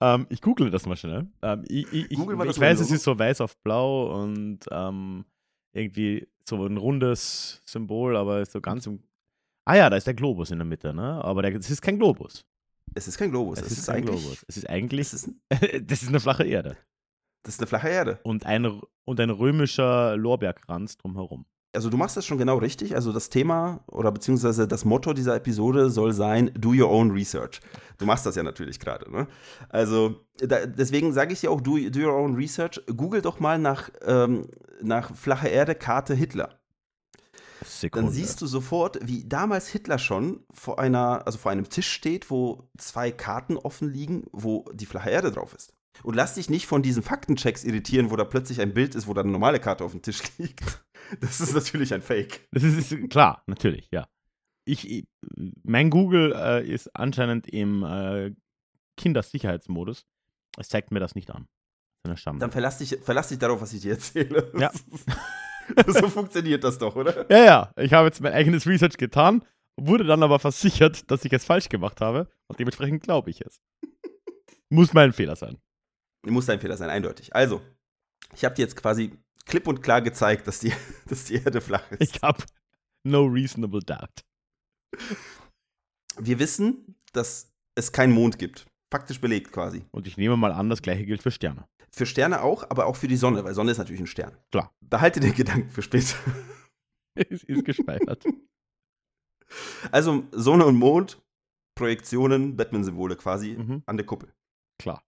ähm, 0.00 0.26
ich 0.30 0.40
google 0.40 0.70
das 0.70 0.86
mal 0.86 0.96
schnell. 0.96 1.26
Ähm, 1.42 1.64
ich 1.68 1.92
ich, 1.92 2.10
ich, 2.10 2.18
mal 2.18 2.40
ich 2.46 2.52
das 2.52 2.60
weiß, 2.60 2.80
es 2.80 2.90
ist 2.90 3.04
so 3.04 3.18
weiß 3.18 3.40
auf 3.40 3.56
blau 3.58 4.22
und 4.22 4.60
ähm, 4.70 5.24
irgendwie 5.72 6.26
so 6.48 6.64
ein 6.64 6.76
rundes 6.76 7.62
Symbol, 7.66 8.16
aber 8.16 8.44
so 8.46 8.60
ganz 8.60 8.86
im. 8.86 9.02
Ah 9.64 9.76
ja, 9.76 9.90
da 9.90 9.96
ist 9.96 10.06
der 10.06 10.14
Globus 10.14 10.50
in 10.50 10.58
der 10.58 10.64
Mitte, 10.66 10.94
ne? 10.94 11.22
Aber 11.22 11.42
der, 11.42 11.54
es 11.54 11.70
ist 11.70 11.82
kein 11.82 11.98
Globus. 11.98 12.46
Es 12.94 13.08
ist 13.08 13.18
kein 13.18 13.30
Globus. 13.30 13.60
Es, 13.60 13.72
ist, 13.72 13.86
kein 13.86 14.04
Globus. 14.04 14.44
Es 14.48 14.56
ist 14.56 14.68
eigentlich. 14.68 15.06
Es 15.08 15.14
ist, 15.14 15.30
das 15.82 16.02
ist 16.02 16.08
eine 16.08 16.20
flache 16.20 16.44
Erde. 16.44 16.76
das 17.42 17.54
ist 17.54 17.60
eine 17.60 17.66
flache 17.66 17.88
Erde. 17.88 18.20
Und 18.22 18.46
ein, 18.46 18.80
und 19.04 19.20
ein 19.20 19.30
römischer 19.30 20.16
Lorbeerkranz 20.16 20.96
drumherum. 20.96 21.46
Also 21.74 21.90
du 21.90 21.96
machst 21.98 22.16
das 22.16 22.24
schon 22.24 22.38
genau 22.38 22.56
richtig. 22.56 22.94
Also 22.94 23.12
das 23.12 23.28
Thema 23.28 23.80
oder 23.86 24.10
beziehungsweise 24.10 24.66
das 24.66 24.84
Motto 24.84 25.12
dieser 25.12 25.36
Episode 25.36 25.90
soll 25.90 26.12
sein, 26.12 26.50
do 26.58 26.70
your 26.70 26.90
own 26.90 27.10
research. 27.10 27.60
Du 27.98 28.06
machst 28.06 28.24
das 28.24 28.36
ja 28.36 28.42
natürlich 28.42 28.80
gerade. 28.80 29.10
Ne? 29.10 29.28
Also 29.68 30.24
da, 30.38 30.66
deswegen 30.66 31.12
sage 31.12 31.32
ich 31.34 31.40
dir 31.40 31.50
auch, 31.50 31.60
do, 31.60 31.78
do 31.90 32.00
your 32.00 32.14
own 32.14 32.36
research. 32.36 32.80
Google 32.86 33.20
doch 33.20 33.38
mal 33.38 33.58
nach, 33.58 33.90
ähm, 34.02 34.48
nach 34.82 35.14
flache 35.14 35.48
Erde, 35.48 35.74
Karte 35.74 36.14
Hitler. 36.14 36.57
Sekunde. 37.64 38.06
dann 38.06 38.14
siehst 38.14 38.40
du 38.40 38.46
sofort, 38.46 38.98
wie 39.02 39.24
damals 39.24 39.68
Hitler 39.68 39.98
schon 39.98 40.44
vor 40.52 40.78
einer, 40.78 41.26
also 41.26 41.38
vor 41.38 41.52
einem 41.52 41.68
Tisch 41.68 41.90
steht, 41.90 42.30
wo 42.30 42.68
zwei 42.76 43.10
Karten 43.10 43.56
offen 43.56 43.92
liegen, 43.92 44.24
wo 44.32 44.64
die 44.72 44.86
flache 44.86 45.10
Erde 45.10 45.32
drauf 45.32 45.54
ist. 45.54 45.72
Und 46.02 46.14
lass 46.14 46.34
dich 46.34 46.48
nicht 46.48 46.66
von 46.66 46.82
diesen 46.82 47.02
Faktenchecks 47.02 47.64
irritieren, 47.64 48.10
wo 48.10 48.16
da 48.16 48.24
plötzlich 48.24 48.60
ein 48.60 48.72
Bild 48.72 48.94
ist, 48.94 49.08
wo 49.08 49.14
da 49.14 49.22
eine 49.22 49.32
normale 49.32 49.58
Karte 49.58 49.84
auf 49.84 49.92
dem 49.92 50.02
Tisch 50.02 50.22
liegt. 50.38 50.62
Das 51.20 51.40
ist 51.40 51.54
natürlich 51.54 51.94
ein 51.94 52.02
Fake. 52.02 52.46
Das 52.50 52.62
ist, 52.62 52.92
ist 52.92 53.08
klar, 53.08 53.42
natürlich, 53.46 53.88
ja. 53.90 54.08
Ich, 54.66 55.06
mein 55.62 55.88
Google 55.88 56.34
äh, 56.36 56.68
ist 56.68 56.94
anscheinend 56.94 57.48
im 57.48 57.82
äh, 57.82 58.34
Kindersicherheitsmodus. 58.98 60.04
Es 60.58 60.68
zeigt 60.68 60.90
mir 60.90 61.00
das 61.00 61.14
nicht 61.14 61.30
an. 61.30 61.48
Dann 62.40 62.50
verlass 62.50 62.76
dich, 62.78 62.98
verlass 63.02 63.28
dich 63.28 63.38
darauf, 63.38 63.62
was 63.62 63.72
ich 63.72 63.80
dir 63.80 63.92
erzähle. 63.92 64.52
Ja. 64.58 64.70
so 65.86 66.08
funktioniert 66.08 66.64
das 66.64 66.78
doch, 66.78 66.96
oder? 66.96 67.30
Ja, 67.30 67.44
ja, 67.44 67.72
ich 67.76 67.92
habe 67.92 68.06
jetzt 68.06 68.20
mein 68.20 68.32
eigenes 68.32 68.66
Research 68.66 68.96
getan, 68.96 69.44
wurde 69.76 70.04
dann 70.04 70.22
aber 70.22 70.38
versichert, 70.38 71.10
dass 71.10 71.24
ich 71.24 71.32
es 71.32 71.44
falsch 71.44 71.68
gemacht 71.68 72.00
habe 72.00 72.28
und 72.46 72.58
dementsprechend 72.58 73.02
glaube 73.02 73.30
ich 73.30 73.40
es. 73.40 73.60
Muss 74.70 74.92
mein 74.92 75.12
Fehler 75.12 75.36
sein. 75.36 75.58
Muss 76.26 76.48
ein 76.48 76.60
Fehler 76.60 76.76
sein, 76.76 76.90
eindeutig. 76.90 77.34
Also, 77.34 77.62
ich 78.34 78.44
habe 78.44 78.54
dir 78.54 78.62
jetzt 78.62 78.76
quasi 78.76 79.18
klipp 79.46 79.66
und 79.66 79.82
klar 79.82 80.02
gezeigt, 80.02 80.46
dass 80.46 80.60
die, 80.60 80.72
dass 81.06 81.24
die 81.24 81.36
Erde 81.36 81.60
flach 81.60 81.90
ist. 81.92 82.02
Ich 82.02 82.22
habe 82.22 82.44
no 83.04 83.24
reasonable 83.24 83.80
doubt. 83.80 84.24
Wir 86.18 86.38
wissen, 86.38 86.96
dass 87.12 87.52
es 87.74 87.92
keinen 87.92 88.12
Mond 88.12 88.38
gibt. 88.38 88.66
Faktisch 88.90 89.20
belegt 89.20 89.52
quasi. 89.52 89.84
Und 89.90 90.06
ich 90.06 90.16
nehme 90.16 90.36
mal 90.36 90.52
an, 90.52 90.70
das 90.70 90.82
gleiche 90.82 91.04
gilt 91.04 91.22
für 91.22 91.30
Sterne. 91.30 91.66
Für 91.90 92.06
Sterne 92.06 92.42
auch, 92.42 92.68
aber 92.70 92.86
auch 92.86 92.96
für 92.96 93.08
die 93.08 93.16
Sonne, 93.16 93.44
weil 93.44 93.54
Sonne 93.54 93.70
ist 93.72 93.78
natürlich 93.78 94.00
ein 94.00 94.06
Stern. 94.06 94.36
Klar. 94.50 94.72
Behalte 94.80 95.20
den 95.20 95.34
Gedanken 95.34 95.70
für 95.70 95.82
später. 95.82 96.14
es 97.14 97.42
ist 97.44 97.64
gespeichert. 97.64 98.24
Also 99.92 100.24
Sonne 100.32 100.66
und 100.66 100.76
Mond, 100.76 101.22
Projektionen, 101.74 102.56
Batman-Symbole 102.56 103.16
quasi 103.16 103.52
Mhm. 103.56 103.82
an 103.86 103.96
der 103.96 104.04
Kuppel. 104.04 104.32
Klar. 104.78 105.02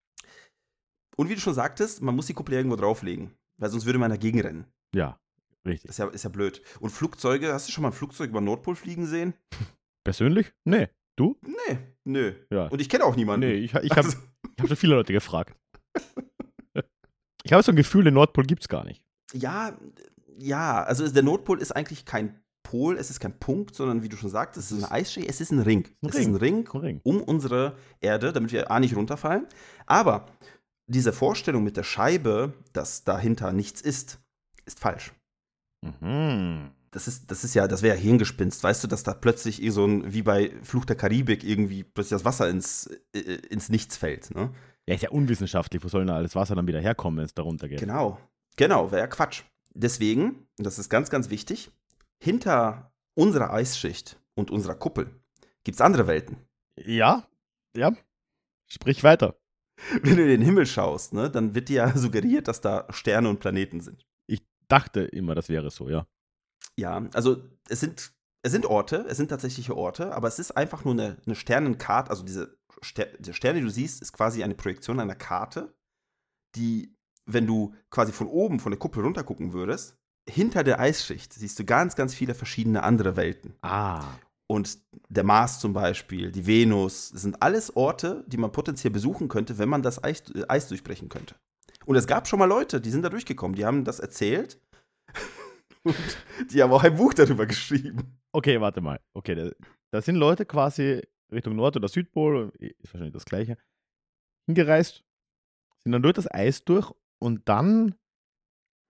Und 1.16 1.28
wie 1.28 1.34
du 1.34 1.40
schon 1.42 1.52
sagtest, 1.52 2.00
man 2.00 2.16
muss 2.16 2.24
die 2.26 2.32
Kuppel 2.32 2.54
irgendwo 2.54 2.76
drauflegen, 2.76 3.34
weil 3.60 3.68
sonst 3.68 3.84
würde 3.84 3.98
man 3.98 4.10
dagegen 4.10 4.40
rennen. 4.40 4.64
Ja, 4.94 5.20
richtig. 5.66 5.88
Das 5.88 5.96
ist 5.96 5.98
ja, 5.98 6.06
ist 6.08 6.22
ja 6.24 6.30
blöd. 6.30 6.62
Und 6.80 6.88
Flugzeuge, 6.88 7.52
hast 7.52 7.68
du 7.68 7.72
schon 7.72 7.82
mal 7.82 7.88
ein 7.88 7.92
Flugzeug 7.94 8.30
über 8.30 8.40
den 8.40 8.46
Nordpol 8.46 8.76
fliegen 8.76 9.04
sehen? 9.06 9.34
Persönlich? 10.04 10.54
Nee. 10.64 10.88
Du? 11.18 11.38
Nee, 11.42 11.78
nö. 12.06 12.32
Ja. 12.50 12.68
Und 12.68 12.80
ich 12.80 12.88
kenne 12.88 13.04
auch 13.04 13.16
niemanden. 13.16 13.46
Nee, 13.46 13.56
ich, 13.56 13.74
ich 13.74 13.90
habe 13.90 14.04
Also, 14.06 14.16
hab 14.58 14.68
schon 14.68 14.76
viele 14.78 14.94
Leute 14.94 15.12
gefragt. 15.12 15.54
Ich 17.44 17.52
habe 17.52 17.62
so 17.62 17.72
ein 17.72 17.76
Gefühl, 17.76 18.04
den 18.04 18.14
Nordpol 18.14 18.44
gibt's 18.44 18.68
gar 18.68 18.84
nicht. 18.84 19.02
ja, 19.32 19.76
ja, 20.38 20.82
also 20.84 21.06
der 21.06 21.22
Nordpol 21.22 21.60
ist 21.60 21.72
eigentlich 21.72 22.06
kein 22.06 22.40
Pol, 22.62 22.96
es 22.96 23.10
ist 23.10 23.20
kein 23.20 23.38
Punkt, 23.38 23.74
sondern 23.74 24.02
wie 24.02 24.08
du 24.08 24.16
schon 24.16 24.30
sagtest, 24.30 24.70
es 24.70 24.78
ist 24.78 24.84
eine 24.84 24.92
Eisschicht, 24.92 25.28
es 25.28 25.40
ist 25.40 25.50
ein 25.50 25.58
Ring. 25.60 25.86
Ein 26.02 26.08
es 26.08 26.16
ist 26.16 26.26
ein 26.26 26.36
Ring 26.36 26.68
Ein 26.72 26.80
Ring. 26.80 27.00
um 27.02 27.22
unsere 27.22 27.76
Erde, 28.00 28.32
damit 28.32 28.52
wir 28.52 28.70
A 28.70 28.80
nicht 28.80 28.96
runterfallen. 28.96 29.46
Aber 29.86 30.26
diese 30.86 31.12
Vorstellung 31.12 31.62
mit 31.62 31.76
der 31.76 31.82
Scheibe, 31.82 32.54
dass 32.72 33.04
dahinter 33.04 33.52
nichts 33.52 33.80
ist, 33.80 34.20
ist 34.64 34.80
falsch. 34.80 35.12
Mhm. 35.82 36.70
Das 36.90 37.06
ist, 37.06 37.30
das 37.30 37.44
ist 37.44 37.54
ja, 37.54 37.68
das 37.68 37.82
wäre 37.82 37.96
ja 37.96 38.02
Hirngespinst, 38.02 38.62
weißt 38.64 38.82
du, 38.82 38.88
dass 38.88 39.02
da 39.02 39.14
plötzlich 39.14 39.62
so 39.72 39.84
ein, 39.86 40.12
wie 40.12 40.22
bei 40.22 40.52
Fluch 40.62 40.84
der 40.84 40.96
Karibik, 40.96 41.44
irgendwie 41.44 41.84
plötzlich 41.84 42.16
das 42.18 42.24
Wasser 42.24 42.48
ins, 42.48 42.86
äh, 43.14 43.18
ins 43.48 43.68
Nichts 43.68 43.96
fällt. 43.96 44.34
Ne? 44.34 44.52
Ja, 44.90 44.96
ist 44.96 45.02
ja 45.02 45.10
unwissenschaftlich. 45.10 45.84
Wo 45.84 45.88
soll 45.88 46.04
denn 46.04 46.12
alles 46.12 46.34
Wasser 46.34 46.56
dann 46.56 46.66
wieder 46.66 46.80
herkommen, 46.80 47.18
wenn 47.18 47.24
es 47.24 47.32
da 47.32 47.42
runtergeht? 47.42 47.78
Genau, 47.78 48.18
genau, 48.56 48.90
wäre 48.90 49.02
ja 49.02 49.06
Quatsch. 49.06 49.44
Deswegen, 49.72 50.48
und 50.58 50.66
das 50.66 50.80
ist 50.80 50.88
ganz, 50.88 51.10
ganz 51.10 51.30
wichtig, 51.30 51.70
hinter 52.18 52.92
unserer 53.14 53.52
Eisschicht 53.52 54.20
und 54.34 54.50
unserer 54.50 54.74
Kuppel 54.74 55.08
gibt 55.62 55.76
es 55.76 55.80
andere 55.80 56.08
Welten. 56.08 56.38
Ja, 56.76 57.24
ja. 57.76 57.92
Sprich 58.66 59.04
weiter. 59.04 59.36
Wenn 60.02 60.16
du 60.16 60.22
in 60.22 60.28
den 60.28 60.42
Himmel 60.42 60.66
schaust, 60.66 61.14
ne, 61.14 61.30
dann 61.30 61.54
wird 61.54 61.68
dir 61.68 61.76
ja 61.76 61.96
suggeriert, 61.96 62.48
dass 62.48 62.60
da 62.60 62.88
Sterne 62.90 63.28
und 63.28 63.38
Planeten 63.38 63.80
sind. 63.80 64.04
Dachte 64.66 65.02
immer, 65.02 65.36
das 65.36 65.48
wäre 65.48 65.70
so, 65.70 65.88
ja. 65.88 66.06
Ja, 66.76 67.08
also 67.12 67.44
es 67.68 67.78
sind, 67.78 68.12
es 68.42 68.52
sind 68.52 68.66
Orte, 68.66 69.04
es 69.08 69.16
sind 69.16 69.28
tatsächliche 69.28 69.76
Orte, 69.76 70.14
aber 70.14 70.26
es 70.26 70.40
ist 70.40 70.52
einfach 70.52 70.84
nur 70.84 70.94
eine, 70.94 71.16
eine 71.26 71.34
Sternenkarte, 71.36 72.10
also 72.10 72.24
diese, 72.24 72.59
Ster 72.84 73.06
diese 73.18 73.34
Sterne, 73.34 73.60
die 73.60 73.64
du 73.64 73.70
siehst, 73.70 74.02
ist 74.02 74.12
quasi 74.12 74.42
eine 74.42 74.54
Projektion 74.54 75.00
einer 75.00 75.14
Karte, 75.14 75.74
die, 76.56 76.94
wenn 77.26 77.46
du 77.46 77.74
quasi 77.90 78.12
von 78.12 78.26
oben, 78.26 78.60
von 78.60 78.72
der 78.72 78.78
Kuppel 78.78 79.02
runter 79.02 79.24
gucken 79.24 79.52
würdest, 79.52 79.96
hinter 80.28 80.64
der 80.64 80.80
Eisschicht 80.80 81.32
siehst 81.32 81.58
du 81.58 81.64
ganz, 81.64 81.96
ganz 81.96 82.14
viele 82.14 82.34
verschiedene 82.34 82.82
andere 82.82 83.16
Welten. 83.16 83.54
Ah. 83.62 84.04
Und 84.48 84.78
der 85.08 85.24
Mars 85.24 85.60
zum 85.60 85.72
Beispiel, 85.72 86.32
die 86.32 86.46
Venus, 86.46 87.10
das 87.12 87.22
sind 87.22 87.40
alles 87.40 87.76
Orte, 87.76 88.24
die 88.26 88.36
man 88.36 88.52
potenziell 88.52 88.92
besuchen 88.92 89.28
könnte, 89.28 89.58
wenn 89.58 89.68
man 89.68 89.82
das 89.82 90.02
Eis, 90.02 90.22
äh, 90.34 90.44
Eis 90.48 90.68
durchbrechen 90.68 91.08
könnte. 91.08 91.36
Und 91.86 91.96
es 91.96 92.06
gab 92.06 92.26
schon 92.26 92.38
mal 92.38 92.46
Leute, 92.46 92.80
die 92.80 92.90
sind 92.90 93.02
da 93.02 93.08
durchgekommen, 93.08 93.54
die 93.54 93.64
haben 93.64 93.84
das 93.84 94.00
erzählt 94.00 94.60
und 95.84 95.96
die 96.52 96.62
haben 96.62 96.72
auch 96.72 96.82
ein 96.82 96.96
Buch 96.96 97.14
darüber 97.14 97.46
geschrieben. 97.46 98.18
Okay, 98.32 98.60
warte 98.60 98.80
mal. 98.80 99.00
Okay, 99.14 99.34
da, 99.34 99.50
da 99.92 100.02
sind 100.02 100.16
Leute 100.16 100.44
quasi 100.46 101.02
Richtung 101.32 101.56
Nord- 101.56 101.76
oder 101.76 101.88
Südpol, 101.88 102.52
ist 102.58 102.92
wahrscheinlich 102.92 103.12
das 103.14 103.24
gleiche, 103.24 103.56
hingereist, 104.46 105.04
sind 105.82 105.92
dann 105.92 106.02
durch 106.02 106.14
das 106.14 106.30
Eis 106.32 106.64
durch 106.64 106.92
und 107.18 107.48
dann 107.48 107.94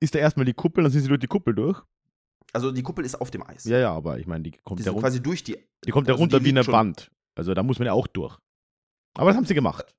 ist 0.03 0.15
da 0.15 0.19
erstmal 0.19 0.47
die 0.47 0.55
Kuppel, 0.55 0.83
dann 0.85 0.93
sind 0.93 1.03
sie 1.03 1.09
durch 1.09 1.21
die 1.21 1.27
Kuppel 1.27 1.55
durch. 1.55 1.81
Also 2.53 2.73
die 2.73 2.83
Kuppel 2.83 3.05
ist 3.05 3.15
auf 3.21 3.31
dem 3.31 3.43
Eis. 3.47 3.65
Ja, 3.65 3.79
ja, 3.79 3.93
aber 3.93 4.19
ich 4.19 4.27
meine, 4.27 4.43
die 4.45 4.53
kommt 4.53 4.81
die 4.81 4.85
ja 4.85 4.91
runter, 4.91 5.07
quasi 5.09 5.23
durch 5.23 5.45
die. 5.45 5.57
die 5.85 5.91
kommt 5.91 6.09
ja 6.09 6.15
also 6.15 6.23
runter 6.23 6.43
wie 6.45 6.49
eine 6.49 6.67
Wand. 6.67 7.11
Also 7.37 7.55
da 7.55 7.63
muss 7.63 7.79
man 7.79 7.87
ja 7.87 7.93
auch 7.93 8.07
durch. 8.07 8.37
Aber 9.17 9.31
das 9.31 9.37
haben 9.37 9.45
sie 9.47 9.55
gemacht. 9.55 9.95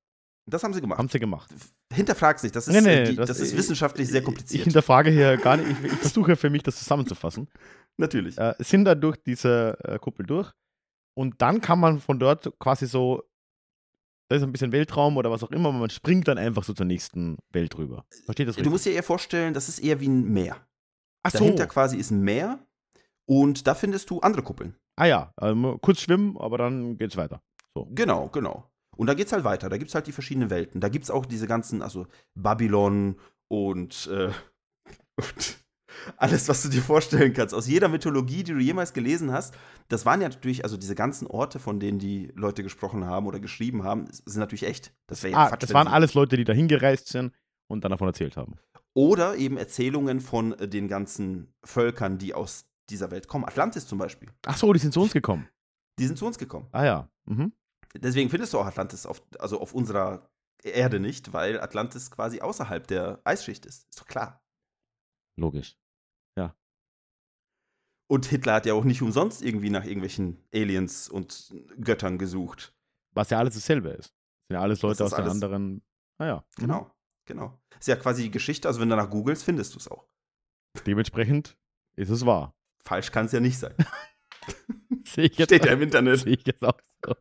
Das 0.49 0.63
haben 0.63 0.73
sie 0.73 0.82
gemacht. 0.82 0.97
Haben 0.97 1.08
sie 1.08 1.19
gemacht. 1.19 1.54
Hinterfrag's 1.93 2.43
nicht, 2.43 2.56
das 2.56 2.67
ist, 2.67 2.73
Nee, 2.73 2.82
nee, 2.82 3.01
äh, 3.04 3.10
die, 3.12 3.15
das- 3.15 3.27
das, 3.27 3.39
ist 3.39 3.51
ich- 3.51 3.58
wissenschaftlich 3.58 4.08
sehr 4.10 4.19
Ich 4.19 4.25
kompliziert. 4.25 4.63
hinterfrage 4.63 5.12
hier 5.12 5.38
gar 5.38 5.56
nicht, 5.58 5.69
ich, 5.69 5.91
ich 5.93 5.99
versuche 5.99 6.36
für 6.36 6.49
mich 6.49 6.63
das 6.63 6.77
zusammenzufassen. 6.77 7.47
Natürlich. 7.97 8.38
Äh, 8.38 8.56
sind 8.60 8.86
da 8.86 8.95
durch 8.95 9.17
diese 9.17 9.77
äh, 9.84 9.99
Kuppel 9.99 10.25
durch 10.25 10.51
und 11.13 11.41
dann 11.41 11.62
kann 11.62 11.80
man 11.80 12.00
von 12.00 12.19
dort 12.19 12.52
quasi 12.60 12.88
so, 12.88 13.24
da 14.30 14.38
ist 14.38 14.43
ein 14.43 14.52
bisschen 14.52 14.71
Weltraum 14.71 15.17
oder 15.17 15.32
was 15.32 15.43
auch 15.43 15.52
immer, 15.52 15.71
man 15.71 15.89
springt 15.89 16.28
dann 16.28 16.38
einfach 16.38 16.63
so 16.63 16.74
zur 16.74 16.86
nächsten 16.86 17.38
Welt 17.52 17.78
rüber. 17.78 18.06
Versteht 18.26 18.47
das 18.47 18.56
Du 18.56 18.60
richtig? 18.62 18.71
musst 18.71 18.86
dir 18.86 18.93
eher 18.93 19.04
vorstellen, 19.04 19.54
das 19.54 19.69
ist 19.69 19.80
eher 19.80 20.00
wie 20.00 20.08
ein 20.08 20.32
Meer. 20.32 20.65
Ach 21.24 21.32
so. 21.32 21.39
Dahinter 21.39 21.67
quasi 21.67 21.97
ist 21.97 22.12
ein 22.12 22.21
Meer 22.21 22.60
und 23.28 23.67
da 23.67 23.76
findest 23.76 24.10
du 24.10 24.19
andere 24.19 24.43
Kuppeln. 24.43 24.76
Ah 24.97 25.06
ja, 25.06 25.34
ähm, 25.41 25.78
kurz 25.82 26.02
schwimmen, 26.02 26.38
aber 26.38 26.58
dann 26.58 26.97
geht's 26.97 27.17
weiter. 27.17 27.41
Genau, 27.91 28.28
genau. 28.28 28.69
Und 28.97 29.08
da 29.08 29.13
geht's 29.13 29.32
halt 29.32 29.43
weiter. 29.45 29.69
Da 29.69 29.78
gibt's 29.78 29.95
halt 29.95 30.06
die 30.08 30.12
verschiedenen 30.12 30.50
Welten. 30.50 30.82
Da 30.82 30.89
gibt's 30.89 31.10
auch 31.10 31.26
diese 31.26 31.47
ganzen, 31.47 31.82
also 31.82 32.08
Babylon 32.36 33.17
und, 33.47 34.08
äh, 34.12 34.32
und 35.15 35.61
alles, 36.18 36.48
was 36.48 36.64
du 36.64 36.70
dir 36.70 36.82
vorstellen 36.82 37.34
kannst. 37.34 37.54
Aus 37.54 37.68
jeder 37.68 37.88
Mythologie, 37.90 38.44
die 38.44 38.54
du 38.54 38.60
jemals 38.60 38.94
gelesen 38.94 39.32
hast. 39.32 39.54
Das 39.88 40.06
waren 40.06 40.22
ja 40.22 40.30
natürlich, 40.30 40.64
also 40.64 40.78
diese 40.78 40.96
ganzen 40.96 41.28
Orte, 41.28 41.60
von 41.60 41.80
denen 41.80 42.00
die 42.00 42.32
Leute 42.36 42.64
gesprochen 42.64 43.06
haben 43.06 43.28
oder 43.28 43.40
geschrieben 43.40 43.84
haben, 43.84 44.08
sind 44.12 44.40
natürlich 44.40 44.64
echt. 44.64 44.94
Das 45.08 45.24
wäre 45.24 45.34
ja 45.34 45.38
Ah, 45.40 45.50
Quatsch, 45.50 45.64
das 45.64 45.74
waren 45.74 45.88
alles 45.88 46.14
Leute, 46.14 46.38
die 46.38 46.44
da 46.44 46.54
hingereist 46.54 47.08
sind 47.08 47.34
und 47.68 47.84
dann 47.84 47.92
davon 47.92 48.08
erzählt 48.08 48.38
haben. 48.38 48.56
Oder 48.94 49.36
eben 49.38 49.58
Erzählungen 49.58 50.20
von 50.20 50.54
äh, 50.54 50.68
den 50.68 50.88
ganzen 50.88 51.54
Völkern, 51.64 52.18
die 52.18 52.34
aus 52.34 52.66
dieser 52.90 53.10
Welt 53.12 53.28
kommen. 53.28 53.46
Atlantis 53.46 53.88
zum 53.88 53.98
Beispiel. 53.98 54.30
Ach 54.46 54.58
so, 54.58 54.72
die 54.74 54.80
sind 54.80 54.94
zu 54.94 55.02
uns 55.02 55.14
gekommen. 55.14 55.48
Die 55.98 56.08
sind 56.08 56.18
zu 56.18 56.26
uns 56.26 56.38
gekommen. 56.38 56.68
Ah 56.72 56.86
ja. 56.86 57.10
Mhm. 57.26 57.54
Deswegen 57.96 58.30
findest 58.30 58.54
du 58.54 58.60
auch 58.60 58.66
Atlantis 58.66 59.06
auf, 59.06 59.22
also 59.40 59.60
auf 59.62 59.74
unserer 59.74 60.30
Erde 60.64 61.00
nicht, 61.00 61.34
weil 61.34 61.60
Atlantis 61.60 62.12
quasi 62.12 62.42
außerhalb 62.42 62.86
der 62.88 63.20
Eisschicht 63.24 63.66
ist. 63.66 63.88
Ist 63.90 64.00
doch 64.00 64.08
klar. 64.08 64.44
Logisch. 65.38 65.78
Und 68.12 68.26
Hitler 68.26 68.56
hat 68.56 68.65
ja 68.65 68.74
auch 68.74 68.84
nicht 68.84 69.02
umsonst 69.02 69.41
irgendwie 69.41 69.69
nach 69.69 69.86
irgendwelchen 69.86 70.43
Aliens 70.54 71.08
und 71.08 71.56
Göttern 71.80 72.17
gesucht. 72.17 72.76
Was 73.13 73.30
ja 73.30 73.39
alles 73.39 73.54
dasselbe 73.54 73.88
ist. 73.91 74.13
Sind 74.50 74.56
ja 74.56 74.60
alles 74.60 74.82
Leute 74.82 75.06
aus 75.06 75.12
ist 75.13 75.17
den 75.17 75.24
alles- 75.24 75.34
anderen. 75.36 75.82
Ah 76.17 76.26
ja. 76.26 76.36
Mhm. 76.58 76.62
Genau, 76.62 76.91
genau. 77.24 77.62
Ist 77.80 77.88
ja 77.88 77.95
quasi 77.95 78.24
die 78.24 78.32
Geschichte, 78.32 78.67
also 78.67 78.82
wenn 78.82 78.89
du 78.89 78.97
danach 78.97 79.10
googelst, 79.10 79.45
findest 79.45 79.76
du 79.76 79.78
es 79.78 79.88
auch. 79.88 80.10
Dementsprechend 80.86 81.58
ist 81.95 82.10
es 82.10 82.26
wahr. 82.26 82.54
Falsch 82.84 83.13
kann 83.13 83.28
es 83.28 83.32
ja 83.32 83.39
nicht 83.39 83.58
sein. 83.58 83.76
Sehe 85.08 85.28
ich 85.28 85.38
jetzt 85.38 85.47
Steht 85.47 85.63
ja 85.63 85.71
im 85.71 85.82
Internet. 85.82 86.19
Sehe 86.19 86.34
ich 86.34 86.45
jetzt 86.45 86.65
auch 86.65 86.78
so. 87.06 87.15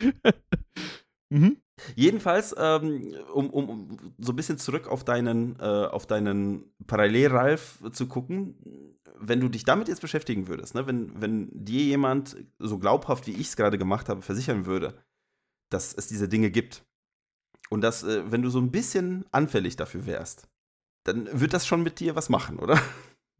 mhm. 1.30 1.56
Jedenfalls, 1.94 2.54
ähm, 2.58 3.14
um, 3.32 3.50
um, 3.50 3.68
um 3.68 3.98
so 4.18 4.32
ein 4.32 4.36
bisschen 4.36 4.58
zurück 4.58 4.88
auf 4.88 5.04
deinen, 5.04 5.58
äh, 5.58 5.62
auf 5.62 6.06
deinen 6.06 6.64
Parallel-Ralf 6.86 7.82
zu 7.92 8.06
gucken, 8.06 8.54
wenn 9.18 9.40
du 9.40 9.48
dich 9.48 9.64
damit 9.64 9.88
jetzt 9.88 10.00
beschäftigen 10.00 10.48
würdest, 10.48 10.74
ne? 10.74 10.86
wenn, 10.86 11.20
wenn 11.20 11.48
dir 11.52 11.82
jemand 11.82 12.36
so 12.58 12.78
glaubhaft, 12.78 13.26
wie 13.26 13.32
ich 13.32 13.48
es 13.48 13.56
gerade 13.56 13.78
gemacht 13.78 14.08
habe, 14.08 14.22
versichern 14.22 14.66
würde, 14.66 14.94
dass 15.70 15.92
es 15.94 16.08
diese 16.08 16.28
Dinge 16.28 16.50
gibt 16.50 16.84
und 17.68 17.82
dass, 17.82 18.02
äh, 18.02 18.30
wenn 18.30 18.42
du 18.42 18.50
so 18.50 18.58
ein 18.58 18.70
bisschen 18.70 19.24
anfällig 19.30 19.76
dafür 19.76 20.06
wärst, 20.06 20.48
dann 21.04 21.28
wird 21.38 21.52
das 21.52 21.66
schon 21.66 21.82
mit 21.82 22.00
dir 22.00 22.16
was 22.16 22.28
machen, 22.28 22.58
oder? 22.58 22.74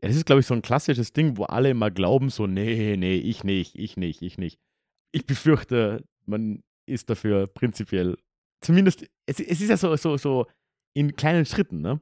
Ja, 0.03 0.09
das 0.09 0.17
ist, 0.17 0.27
glaube 0.27 0.41
ich, 0.41 0.47
so 0.47 0.55
ein 0.55 0.63
klassisches 0.63 1.13
Ding, 1.13 1.37
wo 1.37 1.45
alle 1.45 1.71
immer 1.71 1.91
glauben, 1.91 2.31
so, 2.31 2.47
nee, 2.47 2.97
nee, 2.97 3.17
ich 3.17 3.45
nicht, 3.45 3.77
ich 3.77 3.97
nicht, 3.97 4.23
ich 4.23 4.39
nicht. 4.39 4.59
Ich 5.13 5.27
befürchte, 5.27 6.05
man 6.25 6.63
ist 6.87 7.11
dafür 7.11 7.47
prinzipiell, 7.47 8.17
zumindest, 8.61 9.03
es, 9.27 9.41
es 9.41 9.61
ist 9.61 9.69
ja 9.71 9.77
so, 9.77 9.95
so, 9.97 10.17
so 10.17 10.47
in 10.95 11.15
kleinen 11.17 11.45
Schritten, 11.47 11.81
ne? 11.81 12.01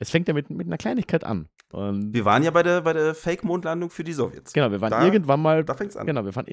Es 0.00 0.10
fängt 0.10 0.26
ja 0.28 0.34
mit, 0.34 0.50
mit 0.50 0.66
einer 0.66 0.76
Kleinigkeit 0.78 1.22
an. 1.24 1.48
Und 1.72 2.12
Wir 2.12 2.24
waren 2.24 2.42
ja 2.42 2.50
bei 2.50 2.62
der, 2.62 2.82
bei 2.82 2.92
der 2.92 3.14
Fake-Mondlandung 3.14 3.90
für 3.90 4.04
die 4.04 4.12
Sowjets. 4.12 4.52
genau, 4.52 4.70
wir 4.70 4.80
waren 4.80 4.90
Da- 4.90 5.04
irgendwann 5.04 5.40
mal, 5.40 5.64
Da 5.64 5.74
fängt's 5.74 5.96
an. 5.96 6.06
genau, 6.06 6.24
wir 6.24 6.34
waren 6.34 6.46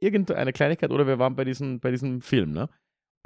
irgendeine 0.00 0.52
Kleinigkeit 0.52 0.90
oder 0.90 1.06
wir 1.06 1.18
waren 1.18 1.34
bei, 1.36 1.44
diesem 1.44 1.80
bei 1.80 1.90
diesem 1.90 2.20
Film, 2.22 2.52
ne? 2.52 2.68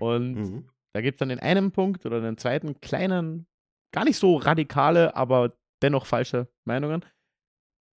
Und 0.01 0.35
Mhm. 0.35 0.68
da 0.95 1.01
gibt 1.01 1.16
es 1.16 1.18
dann 1.21 1.31
in 1.31 1.38
einem 1.38 1.73
Punkt 1.73 2.05
oder 2.07 2.18
einen 2.18 2.37
zweiten 2.38 2.81
kleinen, 2.81 3.47
gar 3.92 4.05
nicht 4.05 4.16
so 4.18 4.37
radikale, 4.37 5.16
aber 5.16 5.57
dennoch 5.83 6.07
falsche 6.07 6.49
Meinungen. 6.64 7.05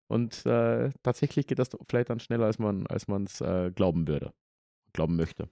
Und 0.07 0.45
äh, 0.45 0.91
tatsächlich 1.03 1.47
geht 1.47 1.59
das 1.59 1.69
vielleicht 1.89 2.09
dann 2.09 2.19
schneller, 2.19 2.45
als 2.45 2.59
man 2.59 2.85
als 2.87 3.07
es 3.09 3.41
äh, 3.41 3.71
glauben 3.71 4.07
würde, 4.07 4.33
glauben 4.93 5.15
möchte. 5.15 5.49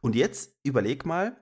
Und 0.00 0.14
jetzt 0.14 0.56
überleg 0.64 1.06
mal, 1.06 1.41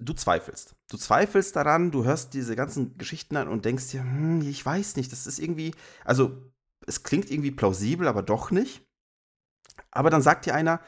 du 0.00 0.12
zweifelst. 0.14 0.74
Du 0.88 0.96
zweifelst 0.96 1.54
daran, 1.54 1.90
du 1.90 2.04
hörst 2.04 2.34
diese 2.34 2.56
ganzen 2.56 2.96
Geschichten 2.96 3.36
an 3.36 3.48
und 3.48 3.64
denkst 3.64 3.88
dir, 3.88 4.02
hm, 4.02 4.40
ich 4.42 4.64
weiß 4.64 4.96
nicht, 4.96 5.12
das 5.12 5.26
ist 5.26 5.38
irgendwie, 5.38 5.74
also 6.04 6.42
es 6.86 7.02
klingt 7.02 7.30
irgendwie 7.30 7.50
plausibel, 7.50 8.08
aber 8.08 8.22
doch 8.22 8.50
nicht. 8.50 8.82
Aber 9.90 10.10
dann 10.10 10.22
sagt 10.22 10.46
dir 10.46 10.54
einer, 10.54 10.80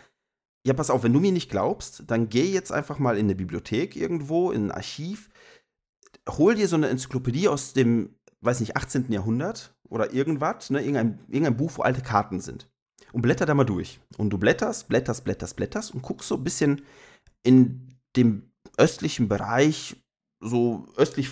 ja, 0.65 0.75
pass 0.75 0.91
auf, 0.91 1.03
wenn 1.03 1.13
du 1.13 1.21
mir 1.21 1.33
nicht 1.33 1.51
glaubst, 1.51 2.05
dann 2.07 2.29
geh 2.29 2.51
jetzt 2.51 2.73
einfach 2.73 2.99
mal 2.99 3.19
in 3.19 3.27
eine 3.27 3.35
Bibliothek 3.35 3.97
irgendwo, 3.97 4.51
in 4.53 4.67
ein 4.67 4.71
Archiv, 4.71 5.29
hol 6.29 6.55
dir 6.55 6.69
so 6.69 6.77
eine 6.77 6.89
Enzyklopädie 6.89 7.49
aus 7.49 7.73
dem, 7.73 8.15
weiß 8.41 8.61
nicht, 8.61 8.77
18. 8.77 9.11
Jahrhundert 9.11 9.75
oder 9.89 10.13
irgendwas, 10.13 10.71
ne, 10.71 10.81
irgendein, 10.81 11.19
irgendein 11.29 11.57
Buch, 11.57 11.73
wo 11.77 11.83
alte 11.83 12.01
Karten 12.01 12.41
sind. 12.41 12.71
Und 13.13 13.23
blätter 13.23 13.45
da 13.45 13.55
mal 13.55 13.65
durch. 13.65 14.01
Und 14.17 14.31
du 14.31 14.39
blätterst, 14.39 14.89
blätterst, 14.89 15.25
blätterst, 15.25 15.57
blätterst 15.57 15.95
und 15.95 16.03
guckst 16.03 16.29
so 16.29 16.37
ein 16.37 16.45
bisschen 16.45 16.83
in 17.43 17.99
dem 18.17 18.52
östlichen 18.77 19.29
Bereich, 19.29 19.97
so 20.41 20.87
östlich, 20.97 21.31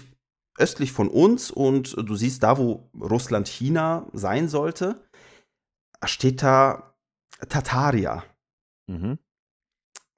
östlich 0.59 0.93
von 0.93 1.09
uns 1.09 1.51
und 1.51 1.97
du 1.97 2.15
siehst 2.15 2.43
da, 2.43 2.59
wo 2.59 2.91
Russland, 2.95 3.49
China 3.49 4.07
sein 4.13 4.49
sollte, 4.49 5.03
steht 6.05 6.43
da 6.43 6.95
Tataria 7.49 8.25
Mhm. 8.89 9.19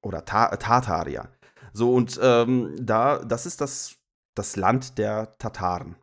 oder 0.03 0.25
Ta 0.25 0.57
Tataria. 0.57 1.31
So, 1.75 1.95
und 1.95 2.19
ähm, 2.23 2.75
da, 2.81 3.19
das 3.19 3.47
ist 3.47 3.61
das, 3.61 3.99
das 4.35 4.57
Land 4.57 4.99
der 4.99 5.37
Tataren. 5.39 5.97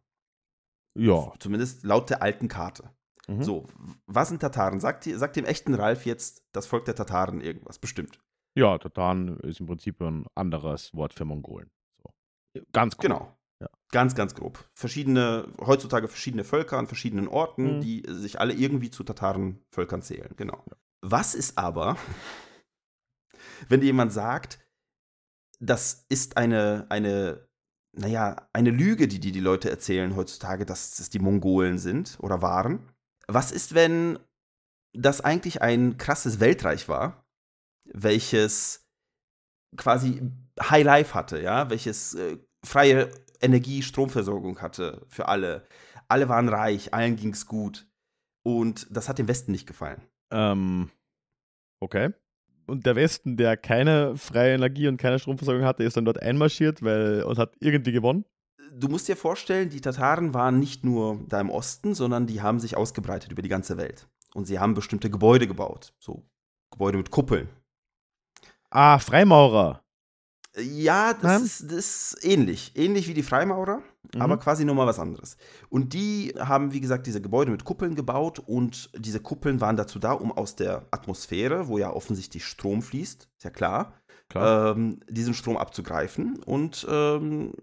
Ja. 0.96 1.34
Zumindest 1.40 1.84
laut 1.84 2.10
der 2.10 2.22
alten 2.22 2.48
Karte. 2.48 2.92
Mhm. 3.28 3.44
So, 3.44 3.68
was 4.06 4.30
sind 4.30 4.40
Tataren? 4.40 4.80
Sagt, 4.80 5.04
sagt 5.04 5.36
dem 5.36 5.46
echten 5.46 5.74
Ralf 5.74 6.06
jetzt 6.06 6.44
das 6.52 6.66
Volk 6.68 6.86
der 6.86 6.96
Tataren 6.96 7.42
irgendwas? 7.42 7.80
Bestimmt. 7.80 8.20
Ja, 8.60 8.78
Tatan 8.78 9.38
ist 9.40 9.60
im 9.62 9.68
Prinzip 9.68 10.02
ein 10.02 10.26
anderes 10.36 10.94
Wort 10.94 11.14
für 11.14 11.24
Mongolen. 11.26 11.72
So. 12.04 12.12
Ganz 12.74 12.98
grob. 12.98 13.02
Genau. 13.04 13.38
Ja. 13.62 13.70
Ganz, 13.92 14.16
ganz 14.16 14.36
grob. 14.36 14.70
Verschiedene, 14.74 15.48
heutzutage 15.60 16.08
verschiedene 16.08 16.44
Völker 16.44 16.78
an 16.78 16.88
verschiedenen 16.88 17.28
Orten, 17.28 17.78
Mhm. 17.78 17.82
die 17.82 18.04
sich 18.08 18.40
alle 18.40 18.54
irgendwie 18.54 18.90
zu 18.90 19.04
Tatarenvölkern 19.04 20.02
zählen. 20.02 20.34
Genau. 20.36 20.64
Was 21.02 21.36
ist 21.36 21.58
aber, 21.58 21.96
wenn 23.70 23.80
dir 23.80 23.88
jemand 23.88 24.12
sagt, 24.12 24.60
das 25.60 26.06
ist 26.10 26.38
eine, 26.38 26.86
eine, 26.90 27.48
naja, 27.98 28.48
eine 28.54 28.72
Lüge, 28.72 29.08
die 29.08 29.20
die, 29.20 29.32
die 29.32 29.40
Leute 29.40 29.70
erzählen 29.70 30.16
heutzutage, 30.16 30.66
dass 30.66 31.00
es 31.00 31.10
die 31.10 31.20
Mongolen 31.20 31.78
sind 31.78 32.18
oder 32.22 32.42
waren? 32.42 32.80
Was 33.28 33.52
ist, 33.52 33.74
wenn 33.74 34.20
das 34.94 35.22
eigentlich 35.22 35.62
ein 35.62 35.98
krasses 35.98 36.40
Weltreich 36.40 36.88
war, 36.90 37.26
welches 37.94 38.88
quasi 39.78 40.22
High 40.62 40.84
Life 40.84 41.14
hatte, 41.14 41.42
ja, 41.42 41.70
welches 41.70 42.16
äh, 42.16 42.38
freie 42.66 43.10
Energie, 43.42 43.82
Stromversorgung 43.82 44.62
hatte 44.62 45.06
für 45.08 45.28
alle. 45.28 45.66
Alle 46.08 46.28
waren 46.28 46.50
reich, 46.50 46.94
allen 46.94 47.16
ging's 47.16 47.46
gut. 47.46 47.88
Und 48.44 48.88
das 48.90 49.10
hat 49.10 49.20
dem 49.20 49.28
Westen 49.28 49.52
nicht 49.52 49.68
gefallen. 49.68 50.02
Ähm, 50.32 50.90
okay. 51.80 52.14
Und 52.68 52.86
der 52.86 52.96
Westen, 52.96 53.38
der 53.38 53.58
keine 53.58 54.16
freie 54.18 54.54
Energie 54.54 54.88
und 54.88 54.98
keine 54.98 55.20
Stromversorgung 55.20 55.64
hatte, 55.64 55.84
ist 55.84 55.98
dann 55.98 56.06
dort 56.06 56.22
einmarschiert 56.22 56.84
weil, 56.84 57.24
und 57.24 57.38
hat 57.38 57.56
irgendwie 57.60 57.92
gewonnen. 57.92 58.26
Du 58.72 58.88
musst 58.88 59.08
dir 59.08 59.18
vorstellen, 59.18 59.70
die 59.70 59.82
Tataren 59.82 60.34
waren 60.34 60.60
nicht 60.60 60.84
nur 60.84 61.20
da 61.28 61.42
im 61.42 61.50
Osten, 61.50 61.96
sondern 61.96 62.28
die 62.28 62.42
haben 62.42 62.60
sich 62.60 62.78
ausgebreitet 62.78 63.32
über 63.32 63.42
die 63.42 63.50
ganze 63.50 63.78
Welt. 63.78 64.08
Und 64.36 64.46
sie 64.46 64.60
haben 64.60 64.76
bestimmte 64.76 65.10
Gebäude 65.10 65.48
gebaut. 65.48 65.94
So 66.00 66.24
Gebäude 66.72 66.98
mit 67.00 67.10
Kuppeln. 67.10 67.50
Ah, 68.72 69.00
Freimaurer. 69.00 69.82
Ja, 70.58 71.14
das, 71.14 71.24
Nein? 71.24 71.44
ist, 71.44 71.64
das 71.72 72.14
ist 72.14 72.26
ähnlich. 72.26 72.72
Ähnlich 72.76 73.08
wie 73.08 73.14
die 73.14 73.24
Freimaurer, 73.24 73.82
Mhm. 74.16 74.22
aber 74.22 74.38
quasi 74.38 74.66
nochmal 74.66 74.88
was 74.88 74.98
anderes. 75.00 75.38
Und 75.70 75.94
die 75.94 76.34
haben, 76.40 76.74
wie 76.74 76.82
gesagt, 76.82 77.06
diese 77.06 77.22
Gebäude 77.22 77.52
mit 77.52 77.64
Kuppeln 77.66 77.96
gebaut 77.96 78.40
und 78.40 78.90
diese 78.96 79.20
Kuppeln 79.20 79.62
waren 79.62 79.78
dazu 79.78 80.00
da, 80.00 80.14
um 80.14 80.32
aus 80.32 80.56
der 80.56 80.88
Atmosphäre, 80.92 81.68
wo 81.68 81.78
ja 81.78 81.92
offensichtlich 81.94 82.46
Strom 82.46 82.82
fließt, 82.82 83.30
ist 83.38 83.44
ja 83.44 83.52
klar, 83.52 83.94
Klar. 84.30 84.76
ähm, 84.76 85.00
diesen 85.08 85.34
Strom 85.36 85.56
abzugreifen 85.58 86.40
und 86.46 86.86
ähm, 86.90 87.54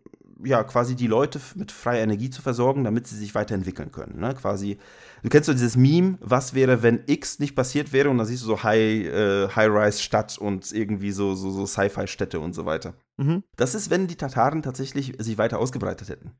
ja, 0.44 0.62
quasi 0.64 0.96
die 0.96 1.06
Leute 1.06 1.40
mit 1.54 1.72
freier 1.72 2.02
Energie 2.02 2.30
zu 2.30 2.42
versorgen, 2.42 2.84
damit 2.84 3.06
sie 3.06 3.16
sich 3.16 3.34
weiterentwickeln 3.34 3.90
können. 3.90 4.20
Ne? 4.20 4.34
Quasi, 4.34 4.78
du 5.22 5.28
kennst 5.28 5.46
so 5.46 5.52
dieses 5.52 5.76
Meme, 5.76 6.18
was 6.20 6.54
wäre, 6.54 6.82
wenn 6.82 7.02
X 7.06 7.38
nicht 7.38 7.54
passiert 7.54 7.92
wäre 7.92 8.10
und 8.10 8.18
dann 8.18 8.26
siehst 8.26 8.42
du 8.42 8.46
so 8.46 8.62
High, 8.62 9.06
äh, 9.06 9.48
High-Rise-Stadt 9.48 10.38
und 10.38 10.72
irgendwie 10.72 11.12
so, 11.12 11.34
so, 11.34 11.50
so 11.50 11.66
Sci-Fi-Städte 11.66 12.40
und 12.40 12.54
so 12.54 12.66
weiter. 12.66 12.94
Mhm. 13.16 13.42
Das 13.56 13.74
ist, 13.74 13.90
wenn 13.90 14.06
die 14.06 14.16
Tataren 14.16 14.62
tatsächlich 14.62 15.14
sich 15.18 15.38
weiter 15.38 15.58
ausgebreitet 15.58 16.08
hätten. 16.08 16.32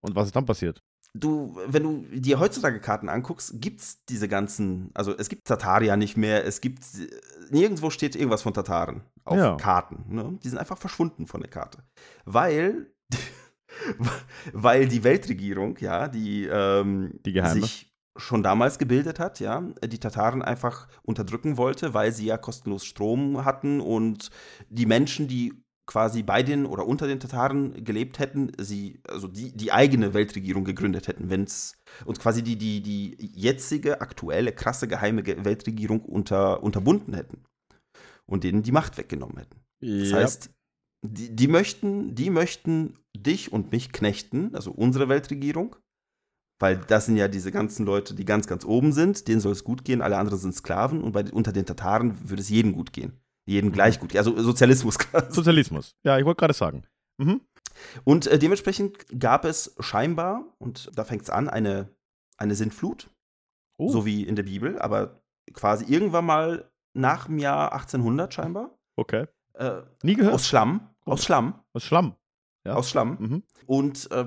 Und 0.00 0.14
was 0.14 0.26
ist 0.26 0.36
dann 0.36 0.46
passiert? 0.46 0.82
Du, 1.16 1.56
wenn 1.68 1.82
du 1.84 2.04
dir 2.12 2.40
heutzutage 2.40 2.80
Karten 2.80 3.08
anguckst, 3.08 3.60
gibt 3.60 3.80
es 3.80 4.04
diese 4.06 4.26
ganzen, 4.26 4.90
also 4.94 5.16
es 5.16 5.28
gibt 5.28 5.46
Tataria 5.46 5.96
nicht 5.96 6.16
mehr, 6.16 6.44
es 6.44 6.60
gibt, 6.60 6.82
nirgendwo 7.50 7.90
steht 7.90 8.16
irgendwas 8.16 8.42
von 8.42 8.52
Tataren 8.52 9.02
auf 9.24 9.36
Ja. 9.36 9.56
Karten. 9.56 10.04
Ne? 10.08 10.38
Die 10.42 10.48
sind 10.48 10.58
einfach 10.58 10.76
verschwunden 10.76 11.28
von 11.28 11.40
der 11.40 11.50
Karte. 11.50 11.84
Weil, 12.24 12.90
weil 14.52 14.88
die 14.88 15.04
Weltregierung, 15.04 15.76
ja, 15.80 16.08
die, 16.08 16.46
ähm, 16.50 17.18
Die 17.26 17.32
sich 17.60 17.90
schon 18.16 18.42
damals 18.42 18.78
gebildet 18.78 19.18
hat, 19.18 19.40
ja, 19.40 19.60
die 19.84 19.98
Tataren 19.98 20.42
einfach 20.42 20.88
unterdrücken 21.02 21.56
wollte, 21.56 21.94
weil 21.94 22.12
sie 22.12 22.26
ja 22.26 22.38
kostenlos 22.38 22.84
Strom 22.84 23.44
hatten 23.44 23.80
und 23.80 24.30
die 24.68 24.86
Menschen, 24.86 25.26
die 25.26 25.52
quasi 25.86 26.22
bei 26.22 26.42
den 26.42 26.64
oder 26.64 26.86
unter 26.86 27.06
den 27.06 27.20
Tataren 27.20 27.84
gelebt 27.84 28.18
hätten, 28.18 28.52
sie, 28.58 29.00
also 29.08 29.28
die, 29.28 29.54
die 29.54 29.72
eigene 29.72 30.14
Weltregierung 30.14 30.64
gegründet 30.64 31.08
hätten, 31.08 31.28
wenn 31.28 31.42
es 31.44 31.76
und 32.06 32.18
quasi 32.20 32.42
die, 32.42 32.56
die, 32.56 32.80
die 32.80 33.16
jetzige, 33.34 34.00
aktuelle, 34.00 34.52
krasse, 34.52 34.88
geheime 34.88 35.22
Ge- 35.22 35.44
Weltregierung 35.44 36.00
unter, 36.02 36.62
unterbunden 36.62 37.14
hätten 37.14 37.44
und 38.26 38.44
denen 38.44 38.62
die 38.62 38.72
Macht 38.72 38.96
weggenommen 38.96 39.36
hätten. 39.36 39.60
Das 39.80 40.12
Ja. 40.12 40.18
heißt, 40.18 40.50
die, 41.06 41.34
die, 41.34 41.48
möchten, 41.48 42.14
die 42.14 42.30
möchten 42.30 42.98
dich 43.16 43.52
und 43.52 43.72
mich 43.72 43.92
knechten, 43.92 44.54
also 44.54 44.70
unsere 44.72 45.08
Weltregierung, 45.08 45.76
weil 46.60 46.76
das 46.78 47.06
sind 47.06 47.16
ja 47.16 47.28
diese 47.28 47.52
ganzen 47.52 47.84
Leute, 47.84 48.14
die 48.14 48.24
ganz, 48.24 48.46
ganz 48.46 48.64
oben 48.64 48.92
sind, 48.92 49.28
denen 49.28 49.40
soll 49.40 49.52
es 49.52 49.64
gut 49.64 49.84
gehen, 49.84 50.02
alle 50.02 50.16
anderen 50.18 50.38
sind 50.38 50.54
Sklaven 50.54 51.02
und 51.02 51.12
bei, 51.12 51.24
unter 51.32 51.52
den 51.52 51.66
Tataren 51.66 52.28
würde 52.30 52.40
es 52.42 52.48
jedem 52.48 52.72
gut 52.72 52.92
gehen. 52.92 53.12
Jedem 53.46 53.72
gleich 53.72 54.00
gut 54.00 54.10
gehen. 54.10 54.18
Also 54.18 54.40
Sozialismus. 54.40 54.96
Sozialismus. 55.28 55.94
Ja, 56.04 56.18
ich 56.18 56.24
wollte 56.24 56.38
gerade 56.40 56.54
sagen. 56.54 56.84
Mhm. 57.18 57.42
Und 58.04 58.26
äh, 58.26 58.38
dementsprechend 58.38 59.04
gab 59.20 59.44
es 59.44 59.74
scheinbar, 59.80 60.54
und 60.58 60.90
da 60.96 61.04
fängt 61.04 61.22
es 61.22 61.30
an, 61.30 61.48
eine, 61.48 61.88
eine 62.38 62.54
Sintflut, 62.54 63.10
Oh. 63.76 63.88
so 63.88 64.06
wie 64.06 64.22
in 64.22 64.36
der 64.36 64.44
Bibel, 64.44 64.78
aber 64.78 65.20
quasi 65.52 65.84
irgendwann 65.92 66.24
mal 66.24 66.70
nach 66.96 67.26
dem 67.26 67.40
Jahr 67.40 67.72
1800 67.72 68.32
scheinbar. 68.32 68.78
Okay. 68.96 69.26
Äh, 69.54 69.82
Nie 70.04 70.14
gehört. 70.14 70.32
aus 70.34 70.46
Schlamm. 70.46 70.93
Aus 71.04 71.24
Schlamm. 71.24 71.60
Aus 71.72 71.82
Schlamm. 71.84 72.16
Ja. 72.66 72.74
Aus 72.74 72.88
Schlamm. 72.88 73.16
Mhm. 73.20 73.42
Und 73.66 74.10
äh, 74.10 74.26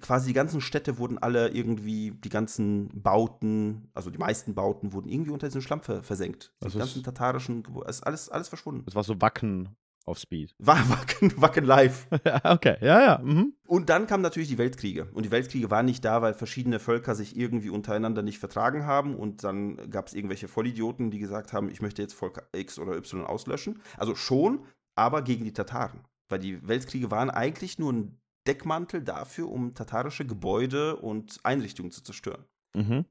quasi 0.00 0.28
die 0.28 0.34
ganzen 0.34 0.60
Städte 0.60 0.98
wurden 0.98 1.18
alle 1.18 1.48
irgendwie, 1.50 2.10
die 2.10 2.28
ganzen 2.28 2.88
Bauten, 3.00 3.90
also 3.94 4.10
die 4.10 4.18
meisten 4.18 4.54
Bauten 4.54 4.92
wurden 4.92 5.08
irgendwie 5.08 5.30
unter 5.30 5.46
diesen 5.46 5.62
Schlamm 5.62 5.82
ver 5.82 6.02
versenkt. 6.02 6.52
Die 6.60 6.66
Also 6.66 6.78
ganzen 6.78 7.04
tatarischen, 7.04 7.62
ist 7.86 8.02
alles, 8.04 8.28
alles 8.28 8.48
verschwunden. 8.48 8.84
Das 8.84 8.94
war 8.96 9.04
so 9.04 9.20
Wacken 9.20 9.76
auf 10.04 10.18
Speed. 10.18 10.54
War 10.58 10.88
Wacken, 10.88 11.32
Wacken 11.40 11.64
live. 11.64 12.06
Okay. 12.44 12.76
Ja, 12.80 13.00
ja. 13.00 13.18
Mhm. 13.22 13.54
Und 13.66 13.88
dann 13.88 14.06
kamen 14.06 14.22
natürlich 14.22 14.48
die 14.48 14.58
Weltkriege. 14.58 15.08
Und 15.12 15.24
die 15.24 15.30
Weltkriege 15.30 15.70
waren 15.70 15.86
nicht 15.86 16.04
da, 16.04 16.22
weil 16.22 16.34
verschiedene 16.34 16.78
Völker 16.78 17.14
sich 17.14 17.36
irgendwie 17.36 17.70
untereinander 17.70 18.22
nicht 18.22 18.38
vertragen 18.38 18.86
haben. 18.86 19.16
Und 19.16 19.42
dann 19.42 19.90
gab 19.90 20.06
es 20.06 20.14
irgendwelche 20.14 20.48
Vollidioten, 20.48 21.10
die 21.10 21.18
gesagt 21.18 21.52
haben, 21.52 21.68
ich 21.70 21.82
möchte 21.82 22.02
jetzt 22.02 22.14
Volk 22.14 22.48
X 22.52 22.78
oder 22.78 22.96
Y 22.96 23.24
auslöschen. 23.24 23.80
Also 23.96 24.14
schon, 24.14 24.64
aber 24.94 25.22
gegen 25.22 25.44
die 25.44 25.52
Tataren. 25.52 26.00
Weil 26.28 26.38
die 26.40 26.66
Weltkriege 26.66 27.10
waren 27.10 27.30
eigentlich 27.30 27.78
nur 27.78 27.92
ein 27.92 28.18
Deckmantel 28.46 29.02
dafür, 29.02 29.48
um 29.48 29.74
tatarische 29.74 30.24
Gebäude 30.26 30.96
und 30.96 31.38
Einrichtungen 31.42 31.90
zu 31.92 32.02
zerstören. 32.02 32.44
Mhm. 32.74 33.04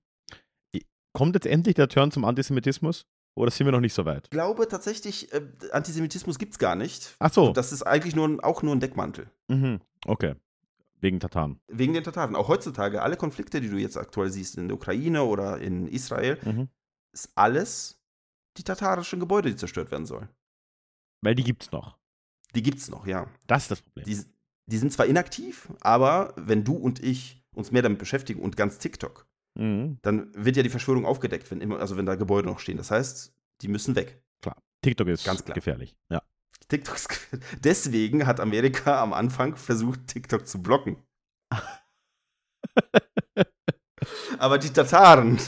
kommt 1.14 1.34
jetzt 1.36 1.48
endlich 1.48 1.76
der 1.76 1.88
Turn 1.88 2.12
zum 2.12 2.26
Antisemitismus? 2.26 3.06
Oder 3.38 3.52
sind 3.52 3.66
wir 3.68 3.72
noch 3.72 3.80
nicht 3.82 3.94
so 3.94 4.06
weit? 4.06 4.26
Ich 4.26 4.30
glaube 4.32 4.68
tatsächlich, 4.68 5.32
äh, 5.34 5.42
Antisemitismus 5.72 6.38
gibt 6.38 6.54
es 6.54 6.60
gar 6.60 6.76
nicht. 6.76 7.16
Ach 7.20 7.32
so. 7.34 7.52
Das 7.52 7.72
ist 7.74 7.84
eigentlich 7.84 8.16
nur, 8.16 8.44
auch 8.44 8.64
nur 8.64 8.74
ein 8.76 8.80
Deckmantel. 8.80 9.30
Mhm. 9.48 9.82
Okay. 10.06 10.36
Wegen 11.02 11.20
Tataren. 11.20 11.60
Wegen 11.68 11.94
den 11.94 12.04
Tataren. 12.04 12.36
Auch 12.36 12.48
heutzutage, 12.48 13.02
alle 13.02 13.18
Konflikte, 13.18 13.60
die 13.62 13.70
du 13.70 13.78
jetzt 13.78 13.98
aktuell 13.98 14.30
siehst, 14.30 14.58
in 14.58 14.68
der 14.70 14.76
Ukraine 14.76 15.24
oder 15.24 15.58
in 15.60 15.88
Israel, 15.88 16.38
Mhm. 16.44 16.70
ist 17.12 17.30
alles 17.36 18.00
die 18.58 18.64
tatarischen 18.64 19.20
Gebäude, 19.20 19.50
die 19.50 19.56
zerstört 19.58 19.92
werden 19.92 20.06
sollen. 20.06 20.30
Weil 21.22 21.36
die 21.36 21.44
gibt's 21.44 21.72
noch. 21.72 21.98
Die 22.56 22.64
gibt 22.64 22.80
es 22.80 22.90
noch, 22.90 23.06
ja. 23.06 23.28
Das 23.48 23.64
ist 23.64 23.72
das 23.72 23.82
Problem. 23.82 24.06
Die, 24.06 24.18
die 24.68 24.78
sind 24.78 24.92
zwar 24.94 25.06
inaktiv, 25.06 25.70
aber 25.82 26.34
wenn 26.38 26.64
du 26.64 26.74
und 26.76 27.04
ich 27.04 27.44
uns 27.54 27.72
mehr 27.72 27.82
damit 27.82 28.00
beschäftigen 28.00 28.42
und 28.42 28.56
ganz 28.58 28.78
TikTok, 28.80 29.28
Mhm. 29.58 30.00
dann 30.02 30.32
wird 30.36 30.58
ja 30.58 30.64
die 30.64 30.70
Verschwörung 30.70 31.06
aufgedeckt, 31.06 31.50
wenn 31.50 31.62
immer, 31.62 31.80
also 31.80 31.96
wenn 31.96 32.06
da 32.06 32.16
Gebäude 32.16 32.48
noch 32.50 32.60
stehen. 32.60 32.76
Das 32.78 32.92
heißt, 32.92 33.34
die 33.62 33.68
müssen 33.70 33.96
weg. 33.96 34.22
TikTok 34.82 35.08
ist 35.08 35.24
Ganz 35.26 35.44
klar. 35.46 35.56
gefährlich. 35.56 35.96
Ja. 36.10 36.22
TikTok 36.68 36.96
ist 36.96 37.08
ge- 37.10 37.40
Deswegen 37.64 38.28
hat 38.28 38.40
Amerika 38.42 39.02
am 39.02 39.14
Anfang 39.14 39.56
versucht, 39.56 40.08
TikTok 40.08 40.46
zu 40.46 40.62
blocken. 40.62 40.98
aber 44.40 44.58
die 44.58 44.70
Tataren, 44.70 45.40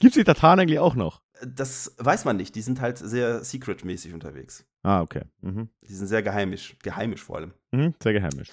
Gibt's 0.00 0.16
die 0.16 0.24
Tataren 0.24 0.60
eigentlich 0.60 0.78
auch 0.78 0.94
noch? 0.94 1.22
das 1.46 1.94
weiß 1.98 2.24
man 2.24 2.36
nicht. 2.36 2.54
Die 2.54 2.62
sind 2.62 2.80
halt 2.80 2.98
sehr 2.98 3.44
secret-mäßig 3.44 4.12
unterwegs. 4.14 4.64
Ah, 4.84 5.00
okay. 5.02 5.22
Mhm. 5.40 5.68
Die 5.82 5.92
sind 5.94 6.06
sehr 6.06 6.22
geheimisch. 6.22 6.76
Geheimisch 6.82 7.22
vor 7.22 7.36
allem. 7.36 7.52
Mhm. 7.72 7.94
Sehr 8.02 8.12
geheimisch. 8.12 8.48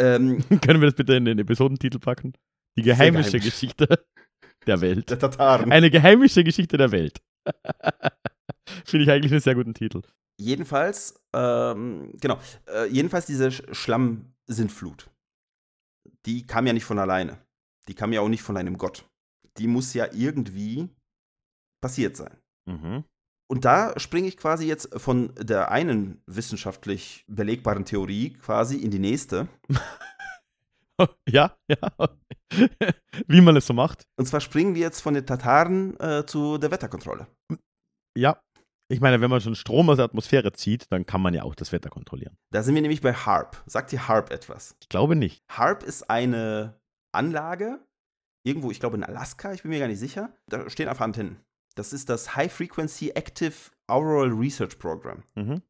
Ähm, 0.00 0.38
Können 0.62 0.80
wir 0.80 0.88
das 0.88 0.94
bitte 0.94 1.14
in 1.14 1.24
den 1.26 1.38
Episodentitel 1.38 1.98
packen? 1.98 2.32
Die 2.78 2.82
geheimische 2.82 3.32
geheimisch. 3.32 3.44
Geschichte 3.44 4.04
der 4.66 4.80
Welt. 4.80 5.10
der 5.10 5.18
Tataren. 5.18 5.70
Eine 5.72 5.90
geheimische 5.90 6.42
Geschichte 6.44 6.76
der 6.76 6.90
Welt. 6.92 7.20
Finde 8.84 9.04
ich 9.04 9.10
eigentlich 9.10 9.32
einen 9.32 9.40
sehr 9.40 9.54
guten 9.54 9.74
Titel. 9.74 10.02
Jedenfalls, 10.40 11.20
ähm, 11.34 12.12
genau, 12.20 12.38
äh, 12.66 12.86
jedenfalls 12.86 13.26
diese 13.26 13.48
Sch- 13.48 13.74
Schlammsintflut, 13.74 15.10
die 16.24 16.46
kam 16.46 16.66
ja 16.66 16.72
nicht 16.72 16.84
von 16.84 16.98
alleine. 16.98 17.38
Die 17.88 17.94
kam 17.94 18.12
ja 18.12 18.20
auch 18.20 18.28
nicht 18.28 18.42
von 18.42 18.56
einem 18.56 18.78
Gott. 18.78 19.04
Die 19.58 19.66
muss 19.66 19.92
ja 19.92 20.08
irgendwie 20.12 20.88
passiert 21.82 22.16
sein. 22.16 22.36
Mhm. 22.66 23.04
Und 23.50 23.64
da 23.64 23.98
springe 23.98 24.28
ich 24.28 24.36
quasi 24.36 24.68
jetzt 24.68 24.90
von 25.00 25.34
der 25.36 25.72
einen 25.72 26.22
wissenschaftlich 26.26 27.24
belegbaren 27.26 27.84
Theorie 27.84 28.34
quasi 28.34 28.76
in 28.76 28.90
die 28.90 29.00
nächste. 29.00 29.48
Ja, 31.26 31.56
ja. 31.66 31.78
Wie 33.26 33.40
man 33.40 33.56
es 33.56 33.66
so 33.66 33.72
macht. 33.72 34.06
Und 34.18 34.26
zwar 34.26 34.42
springen 34.42 34.74
wir 34.74 34.82
jetzt 34.82 35.00
von 35.00 35.14
den 35.14 35.24
Tataren 35.24 35.98
äh, 35.98 36.26
zu 36.26 36.58
der 36.58 36.70
Wetterkontrolle. 36.70 37.26
Ja. 38.14 38.42
Ich 38.88 39.00
meine, 39.00 39.22
wenn 39.22 39.30
man 39.30 39.40
schon 39.40 39.54
Strom 39.54 39.88
aus 39.88 39.96
der 39.96 40.04
Atmosphäre 40.04 40.52
zieht, 40.52 40.92
dann 40.92 41.06
kann 41.06 41.22
man 41.22 41.32
ja 41.32 41.44
auch 41.44 41.54
das 41.54 41.72
Wetter 41.72 41.88
kontrollieren. 41.88 42.36
Da 42.50 42.62
sind 42.62 42.74
wir 42.74 42.82
nämlich 42.82 43.00
bei 43.00 43.14
HARP. 43.14 43.62
Sagt 43.64 43.92
dir 43.92 44.08
HARP 44.08 44.30
etwas? 44.30 44.76
Ich 44.82 44.90
glaube 44.90 45.16
nicht. 45.16 45.42
HARP 45.48 45.84
ist 45.84 46.10
eine 46.10 46.78
Anlage, 47.12 47.80
irgendwo, 48.44 48.70
ich 48.70 48.78
glaube 48.78 48.98
in 48.98 49.04
Alaska, 49.04 49.54
ich 49.54 49.62
bin 49.62 49.70
mir 49.70 49.78
gar 49.78 49.88
nicht 49.88 50.00
sicher. 50.00 50.34
Da 50.48 50.68
stehen 50.68 50.90
einfach 50.90 51.06
Antennen. 51.06 51.42
Das 51.74 51.92
ist 51.92 52.08
das 52.08 52.36
High 52.36 52.52
Frequency 52.52 53.10
Active 53.10 53.54
Auroral 53.86 54.30
Research 54.30 54.78
Program. 54.78 55.22
Mhm. 55.34 55.62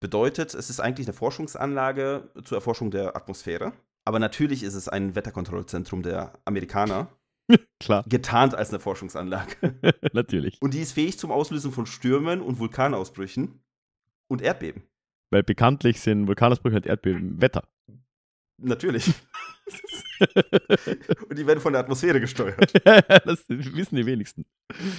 Bedeutet, 0.00 0.54
es 0.54 0.70
ist 0.70 0.80
eigentlich 0.80 1.06
eine 1.06 1.14
Forschungsanlage 1.14 2.30
zur 2.44 2.56
Erforschung 2.56 2.90
der 2.90 3.16
Atmosphäre. 3.16 3.72
Aber 4.04 4.18
natürlich 4.18 4.62
ist 4.62 4.74
es 4.74 4.88
ein 4.88 5.14
Wetterkontrollzentrum 5.14 6.02
der 6.02 6.32
Amerikaner, 6.46 7.08
Klar, 7.80 8.04
getarnt 8.08 8.54
als 8.54 8.70
eine 8.70 8.80
Forschungsanlage. 8.80 9.78
natürlich. 10.12 10.60
Und 10.62 10.74
die 10.74 10.80
ist 10.80 10.92
fähig 10.92 11.18
zum 11.18 11.30
Auslösen 11.30 11.72
von 11.72 11.86
Stürmen 11.86 12.40
und 12.40 12.58
Vulkanausbrüchen 12.58 13.62
und 14.28 14.42
Erdbeben. 14.42 14.82
Weil 15.30 15.42
bekanntlich 15.42 16.00
sind 16.00 16.26
Vulkanausbrüche 16.26 16.76
und 16.76 16.86
Erdbeben 16.86 17.40
Wetter. 17.40 17.68
Natürlich. 18.58 19.12
und 21.28 21.38
die 21.38 21.46
werden 21.46 21.60
von 21.60 21.72
der 21.72 21.80
Atmosphäre 21.80 22.20
gesteuert. 22.20 22.72
das 22.84 23.44
wissen 23.48 23.96
die 23.96 24.06
wenigsten. 24.06 24.44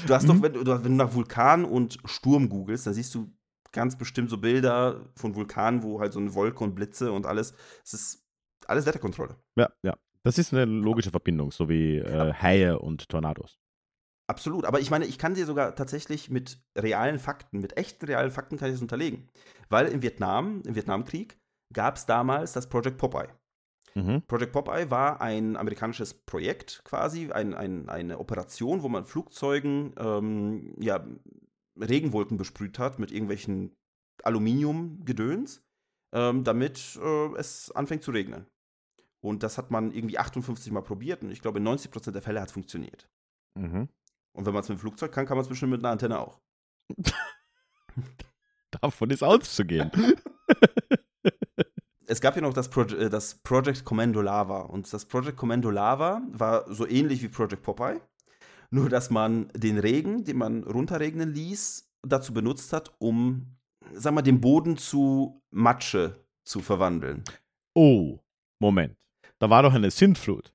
Du 0.07 0.13
hast 0.13 0.23
Mhm. 0.23 0.27
doch, 0.27 0.41
wenn 0.41 0.53
du, 0.53 0.65
wenn 0.65 0.83
du 0.83 1.03
nach 1.03 1.13
Vulkan 1.13 1.65
und 1.65 1.97
Sturm 2.05 2.49
googelst, 2.49 2.87
dann 2.87 2.93
siehst 2.93 3.13
du 3.15 3.31
ganz 3.71 3.97
bestimmt 3.97 4.29
so 4.29 4.37
Bilder 4.37 5.09
von 5.15 5.35
Vulkanen, 5.35 5.83
wo 5.83 5.99
halt 5.99 6.13
so 6.13 6.19
eine 6.19 6.33
Wolke 6.33 6.63
und 6.63 6.75
Blitze 6.75 7.11
und 7.11 7.25
alles. 7.25 7.53
Es 7.85 7.93
ist 7.93 8.25
alles 8.67 8.85
Wetterkontrolle. 8.85 9.35
Ja, 9.57 9.69
ja. 9.83 9.95
Das 10.23 10.37
ist 10.37 10.53
eine 10.53 10.65
logische 10.65 11.09
Verbindung, 11.09 11.51
so 11.51 11.67
wie 11.67 11.97
äh, 11.97 12.33
Haie 12.33 12.77
und 12.77 13.09
Tornados. 13.09 13.57
Absolut. 14.27 14.65
Aber 14.65 14.79
ich 14.79 14.91
meine, 14.91 15.05
ich 15.05 15.17
kann 15.17 15.33
dir 15.33 15.45
sogar 15.45 15.75
tatsächlich 15.75 16.29
mit 16.29 16.61
realen 16.77 17.17
Fakten, 17.17 17.59
mit 17.59 17.75
echten 17.75 18.05
realen 18.05 18.31
Fakten 18.31 18.57
kann 18.57 18.67
ich 18.69 18.75
das 18.75 18.81
unterlegen. 18.81 19.27
Weil 19.69 19.87
im 19.87 20.01
Vietnam, 20.03 20.61
im 20.65 20.75
Vietnamkrieg, 20.75 21.37
gab 21.73 21.95
es 21.95 22.05
damals 22.05 22.53
das 22.53 22.69
Project 22.69 22.97
Popeye. 22.97 23.29
Mhm. 23.95 24.21
Project 24.27 24.53
Popeye 24.53 24.89
war 24.89 25.21
ein 25.21 25.57
amerikanisches 25.57 26.13
Projekt 26.13 26.81
quasi, 26.85 27.31
ein, 27.31 27.53
ein, 27.53 27.89
eine 27.89 28.19
Operation, 28.19 28.83
wo 28.83 28.89
man 28.89 29.05
Flugzeugen 29.05 29.93
ähm, 29.97 30.75
ja, 30.79 31.05
Regenwolken 31.79 32.37
besprüht 32.37 32.79
hat 32.79 32.99
mit 32.99 33.11
irgendwelchen 33.11 33.75
Aluminiumgedöns, 34.23 35.63
ähm, 36.13 36.43
damit 36.43 36.99
äh, 37.01 37.35
es 37.37 37.71
anfängt 37.71 38.03
zu 38.03 38.11
regnen. 38.11 38.45
Und 39.21 39.43
das 39.43 39.57
hat 39.57 39.71
man 39.71 39.91
irgendwie 39.91 40.17
58 40.17 40.71
Mal 40.71 40.81
probiert 40.81 41.23
und 41.23 41.31
ich 41.31 41.41
glaube, 41.41 41.59
in 41.59 41.67
90% 41.67 42.11
der 42.11 42.21
Fälle 42.21 42.41
hat 42.41 42.47
es 42.47 42.53
funktioniert. 42.53 43.09
Mhm. 43.55 43.89
Und 44.33 44.45
wenn 44.45 44.53
man 44.53 44.63
es 44.63 44.69
mit 44.69 44.77
dem 44.77 44.81
Flugzeug 44.81 45.11
kann, 45.11 45.25
kann 45.25 45.37
man 45.37 45.43
es 45.43 45.49
bestimmt 45.49 45.71
mit 45.71 45.81
einer 45.81 45.91
Antenne 45.91 46.19
auch. 46.19 46.39
Davon 48.71 49.09
ist 49.09 49.23
auszugehen. 49.23 49.91
Es 52.11 52.19
gab 52.19 52.35
ja 52.35 52.41
noch 52.41 52.53
das, 52.53 52.67
Proje 52.67 52.97
äh, 52.97 53.09
das 53.09 53.35
Project 53.35 53.85
Commando 53.85 54.21
Lava. 54.21 54.63
Und 54.63 54.91
das 54.91 55.05
Project 55.05 55.37
Commando 55.37 55.69
Lava 55.69 56.21
war 56.33 56.65
so 56.73 56.85
ähnlich 56.85 57.23
wie 57.23 57.29
Project 57.29 57.63
Popeye. 57.63 58.01
Nur, 58.69 58.89
dass 58.89 59.09
man 59.09 59.47
den 59.55 59.79
Regen, 59.79 60.25
den 60.25 60.37
man 60.37 60.63
runterregnen 60.63 61.33
ließ, 61.33 61.89
dazu 62.05 62.33
benutzt 62.33 62.73
hat, 62.73 62.93
um, 62.99 63.55
sag 63.93 64.13
mal, 64.13 64.23
den 64.23 64.41
Boden 64.41 64.75
zu 64.75 65.41
Matsche 65.51 66.25
zu 66.43 66.59
verwandeln. 66.59 67.23
oh, 67.75 68.19
Moment. 68.59 68.97
Da 69.39 69.49
war 69.49 69.63
doch 69.63 69.73
eine 69.73 69.89
Sintflut. 69.89 70.53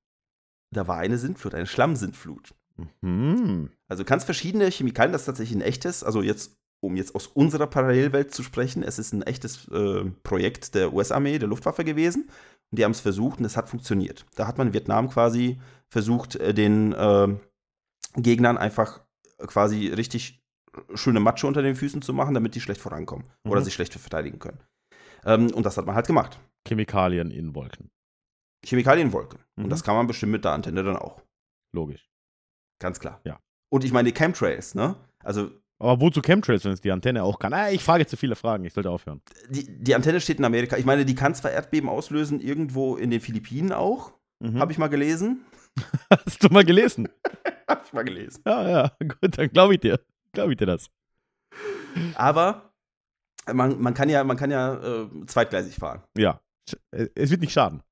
Da 0.75 0.87
war 0.87 0.99
eine 0.99 1.17
Sintflut, 1.17 1.55
eine 1.55 1.67
Schlammsintflut. 1.67 2.55
Mhm. 3.01 3.71
Also 3.89 4.05
kannst 4.05 4.27
verschiedene 4.27 4.71
Chemikalien, 4.71 5.13
das 5.13 5.23
ist 5.23 5.27
tatsächlich 5.27 5.57
ein 5.57 5.63
echtes, 5.63 6.05
also 6.05 6.21
jetzt, 6.21 6.59
um 6.87 6.97
jetzt 6.97 7.15
aus 7.15 7.27
unserer 7.27 7.67
Parallelwelt 7.67 8.33
zu 8.33 8.43
sprechen, 8.43 8.83
es 8.83 8.99
ist 8.99 9.13
ein 9.13 9.23
echtes 9.23 9.69
äh, 9.69 10.05
Projekt 10.23 10.75
der 10.75 10.93
US-Armee, 10.93 11.39
der 11.39 11.49
Luftwaffe 11.49 11.85
gewesen. 11.85 12.31
Und 12.71 12.79
die 12.79 12.85
haben 12.85 12.93
es 12.93 13.01
versucht 13.01 13.39
und 13.39 13.45
es 13.45 13.57
hat 13.57 13.69
funktioniert. 13.69 14.25
Da 14.35 14.47
hat 14.47 14.59
man 14.59 14.69
in 14.69 14.73
Vietnam 14.75 15.09
quasi 15.11 15.61
versucht, 15.89 16.37
äh, 16.37 16.55
den 16.55 16.93
äh, 16.93 17.29
Gegnern 18.17 18.57
einfach 18.59 19.03
quasi 19.39 19.89
richtig 19.89 20.43
schöne 20.95 21.21
Matsche 21.21 21.47
unter 21.47 21.63
den 21.63 21.77
Füßen 21.77 22.03
zu 22.03 22.13
machen, 22.13 22.35
damit 22.35 22.55
die 22.55 22.61
schlecht 22.61 22.81
vorankommen 22.81 23.27
oder 23.45 23.61
Mhm. 23.61 23.65
sich 23.65 23.75
schlecht 23.75 23.95
verteidigen 23.95 24.39
können. 24.39 24.61
Ähm, 25.25 25.51
und 25.53 25.65
das 25.67 25.77
hat 25.77 25.87
man 25.87 25.95
halt 25.95 26.07
gemacht. 26.07 26.39
Chemikalien 26.67 27.31
in 27.31 27.55
Wolken. 27.55 27.91
Chemikalienwolken. 28.65 29.39
Mhm. 29.57 29.65
Und 29.65 29.71
das 29.71 29.85
kann 29.85 29.95
man 29.95 30.07
bestimmt 30.07 30.33
mit 30.33 30.45
der 30.45 30.53
Antenne 30.53 30.83
dann 30.83 30.97
auch. 30.97 31.23
Logisch. 31.73 32.09
Ganz 32.81 33.01
klar. 33.01 33.21
Ja. 33.25 33.39
Und 33.71 33.85
ich 33.85 33.93
meine, 33.93 34.11
die 34.11 34.19
Chemtrails, 34.19 34.75
ne? 34.75 34.97
Also 35.23 35.51
Aber 35.79 36.01
wozu 36.01 36.23
Chemtrails, 36.23 36.65
wenn 36.65 36.73
es 36.73 36.81
die 36.81 36.91
Antenne 36.91 37.23
auch 37.23 37.39
kann? 37.39 37.53
Ah, 37.53 37.71
ich 37.71 37.83
frage 37.83 38.07
zu 38.07 38.17
viele 38.17 38.35
Fragen, 38.35 38.65
ich 38.65 38.73
sollte 38.73 38.91
aufhören. 38.91 39.21
die, 39.51 39.67
die 39.79 39.95
Antenne 39.95 40.21
steht 40.21 40.39
in 40.39 40.45
Amerika. 40.45 40.77
Ich 40.77 40.87
meine, 40.87 41.05
die 41.05 41.15
kann 41.15 41.35
zwar 41.35 41.51
Erdbeben 41.51 41.89
auslösen, 41.89 42.41
irgendwo 42.41 42.97
in 42.97 43.11
den 43.11 43.21
Philippinen 43.21 43.73
auch. 43.73 44.13
Mhm. 44.41 44.59
Habe 44.59 44.73
ich 44.73 44.79
mal 44.79 44.89
gelesen. 44.89 45.45
Hast 46.11 46.43
du 46.43 46.49
mal 46.49 46.65
gelesen? 46.65 47.09
Habe 47.69 47.83
ich 47.85 47.93
mal 47.93 48.05
gelesen. 48.05 48.43
Ja, 48.47 48.69
ja, 48.69 48.93
gut, 49.01 49.37
dann 49.37 49.49
glaube 49.49 49.75
ich 49.75 49.81
dir. 49.81 50.01
Glaube 50.33 50.53
ich 50.53 50.59
dir 50.59 50.67
das. 50.67 50.89
Aber 52.15 52.73
man, 53.53 53.81
man 53.81 53.93
kann 53.93 54.09
ja, 54.09 54.25
man 54.25 54.37
kann 54.37 54.51
ja 54.51 54.75
äh, 54.75 55.09
zweitgleisig 55.27 55.77
fahren. 55.77 56.03
Ja. 56.17 56.41
Es 56.91 57.31
wird 57.31 57.41
nicht 57.41 57.53
schaden. 57.53 57.83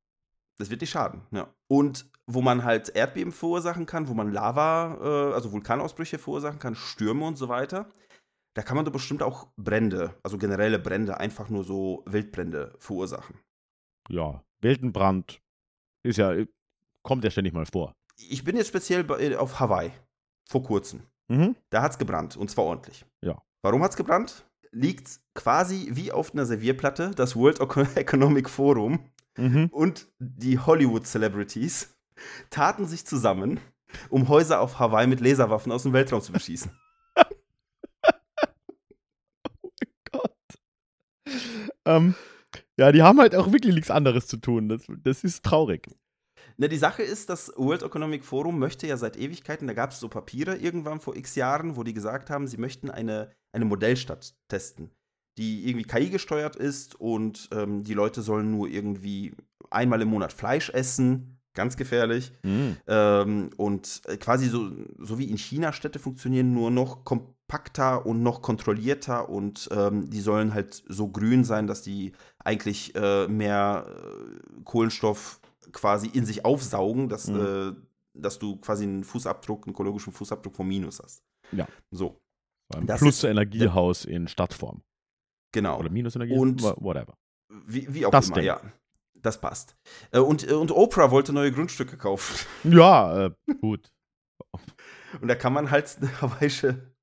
Das 0.59 0.71
wird 0.71 0.81
nicht 0.81 0.91
schaden. 0.91 1.23
Ja. 1.31 1.49
Und 1.69 2.07
wo 2.27 2.41
man 2.43 2.65
halt 2.65 2.91
Erdbeben 2.91 3.33
verursachen 3.33 3.87
kann, 3.87 4.09
wo 4.09 4.15
man 4.15 4.33
Lava, 4.33 4.99
äh, 5.31 5.35
also 5.35 5.53
Vulkanausbrüche 5.53 6.19
verursachen 6.19 6.59
kann, 6.59 6.75
Stürme 6.75 7.27
und 7.27 7.37
so 7.37 7.49
weiter, 7.49 7.89
da 8.55 8.63
kann 8.63 8.77
man 8.77 8.85
doch 8.85 8.93
bestimmt 8.93 9.23
auch 9.23 9.49
Brände, 9.57 10.15
also 10.23 10.39
generelle 10.39 10.79
Brände, 10.79 11.19
einfach 11.19 11.49
nur 11.49 11.65
so 11.65 12.03
Wildbrände 12.07 12.75
verursachen. 12.79 13.37
Ja, 14.09 14.43
Weltenbrand 14.61 15.41
ist 16.03 16.19
ja, 16.19 16.33
kommt 17.03 17.25
ja 17.25 17.31
ständig 17.31 17.53
mal 17.53 17.67
vor. 17.67 17.93
Ich 18.17 18.45
bin 18.45 18.57
jetzt 18.57 18.69
speziell 18.69 19.03
bei, 19.05 19.37
auf 19.39 19.59
Hawaii 19.61 19.91
vor 20.49 20.63
kurzem. 20.63 21.01
Mhm. 21.29 21.57
Da 21.71 21.83
hat's 21.83 21.99
gebrannt 21.99 22.37
und 22.37 22.51
zwar 22.51 22.65
ordentlich. 22.65 23.05
Ja. 23.23 23.43
Warum 23.63 23.83
hat's 23.83 23.97
gebrannt? 23.97 24.45
Liegt 24.71 25.21
quasi 25.35 25.89
wie 25.93 26.13
auf 26.13 26.33
einer 26.33 26.47
Servierplatte 26.47 27.11
das 27.13 27.35
World 27.37 27.61
Eco- 27.61 27.87
Economic 27.97 28.49
Forum 28.49 29.01
Mhm. 29.37 29.67
und 29.73 30.07
die 30.21 30.61
Hollywood 30.61 31.09
Celebrities 31.09 31.93
taten 32.51 32.87
sich 32.87 33.07
zusammen, 33.07 33.61
um 34.09 34.29
Häuser 34.29 34.61
auf 34.61 34.79
Hawaii 34.79 35.07
mit 35.07 35.21
Laserwaffen 35.21 35.73
aus 35.73 35.83
dem 35.85 35.93
Weltraum 35.93 36.21
zu 36.21 36.33
beschießen. 36.33 36.71
Ähm, 41.87 42.15
ja, 42.79 42.93
die 42.93 43.03
haben 43.03 43.21
halt 43.21 43.35
auch 43.35 43.53
wirklich 43.53 43.75
nichts 43.75 43.91
anderes 43.91 44.27
zu 44.27 44.39
tun. 44.39 44.69
Das, 44.69 44.83
das 45.03 45.25
ist 45.25 45.45
traurig. 45.45 45.89
Na, 46.57 46.69
die 46.69 46.77
Sache 46.77 47.03
ist, 47.03 47.31
das 47.31 47.53
World 47.57 47.83
Economic 47.83 48.25
Forum 48.25 48.59
möchte 48.59 48.87
ja 48.87 48.97
seit 48.97 49.17
Ewigkeiten, 49.17 49.67
da 49.67 49.75
gab 49.75 49.91
es 49.91 50.01
so 50.01 50.09
Papiere 50.09 50.57
irgendwann 50.57 51.01
vor 51.01 51.17
x 51.17 51.35
Jahren, 51.35 51.77
wo 51.77 51.83
die 51.83 51.95
gesagt 51.95 52.31
haben, 52.31 52.47
sie 52.47 52.59
möchten 52.59 52.91
eine, 52.91 53.33
eine 53.53 53.65
Modellstadt 53.65 54.37
testen, 54.49 54.91
die 55.37 55.69
irgendwie 55.69 55.87
KI 55.87 56.11
gesteuert 56.11 56.55
ist 56.55 56.95
und 56.95 57.49
ähm, 57.53 57.83
die 57.83 57.95
Leute 57.95 58.23
sollen 58.23 58.53
nur 58.53 58.69
irgendwie 58.69 59.35
einmal 59.71 60.01
im 60.03 60.09
Monat 60.09 60.33
Fleisch 60.33 60.71
essen, 60.71 61.41
ganz 61.55 61.77
gefährlich. 61.77 62.33
Mhm. 62.43 62.77
Ähm, 62.87 63.51
und 63.57 64.03
äh, 64.07 64.17
quasi 64.17 64.47
so, 64.49 64.71
so 64.99 65.19
wie 65.19 65.31
in 65.31 65.39
China 65.39 65.73
Städte 65.73 65.99
funktionieren, 65.99 66.53
nur 66.53 66.71
noch 66.71 67.05
kompakter 67.05 68.05
und 68.07 68.23
noch 68.23 68.43
kontrollierter 68.43 69.29
und 69.29 69.69
ähm, 69.73 70.11
die 70.11 70.21
sollen 70.21 70.53
halt 70.55 70.83
so 70.89 71.09
grün 71.09 71.45
sein, 71.45 71.67
dass 71.67 71.83
die 71.83 72.13
eigentlich 72.39 72.95
äh, 72.97 73.29
mehr 73.29 73.87
äh, 73.89 74.63
Kohlenstoff 74.65 75.41
quasi 75.73 76.09
in 76.09 76.25
sich 76.27 76.45
aufsaugen, 76.45 77.09
dass, 77.09 77.29
Mhm. 77.29 77.41
äh, 77.41 77.73
dass 78.15 78.39
du 78.39 78.57
quasi 78.57 78.85
einen 78.85 79.05
Fußabdruck, 79.05 79.67
einen 79.67 79.75
ökologischen 79.75 80.13
Fußabdruck 80.13 80.55
vom 80.57 80.69
Minus 80.69 81.01
hast. 81.01 81.23
Ja. 81.53 81.67
So, 81.91 82.21
Ein 82.75 82.87
Plus-Energiehaus 82.87 84.05
in 84.05 84.27
Stadtform. 84.29 84.83
genau. 85.53 85.79
Oder 85.79 85.91
Minusenergie. 85.91 86.37
Und- 86.37 86.63
wha- 86.63 86.77
whatever. 86.79 87.15
Wie, 87.67 87.93
wie 87.93 88.07
auch 88.07 88.11
Das 88.11 88.27
immer, 88.27 88.37
Ding. 88.37 88.45
ja. 88.47 88.61
Das 89.25 89.41
passt. 89.41 89.75
Äh, 90.13 90.19
und, 90.21 90.45
und 90.53 90.71
Oprah 90.71 91.11
wollte 91.11 91.33
neue 91.33 91.51
Grundstücke 91.51 91.97
kaufen. 91.97 92.47
Ja, 92.65 93.27
äh, 93.27 93.31
gut. 93.61 93.91
Und 95.21 95.29
da 95.29 95.35
kann 95.35 95.53
man 95.53 95.71
halt 95.71 95.97
eine 96.01 96.21
hawaiische, 96.21 96.95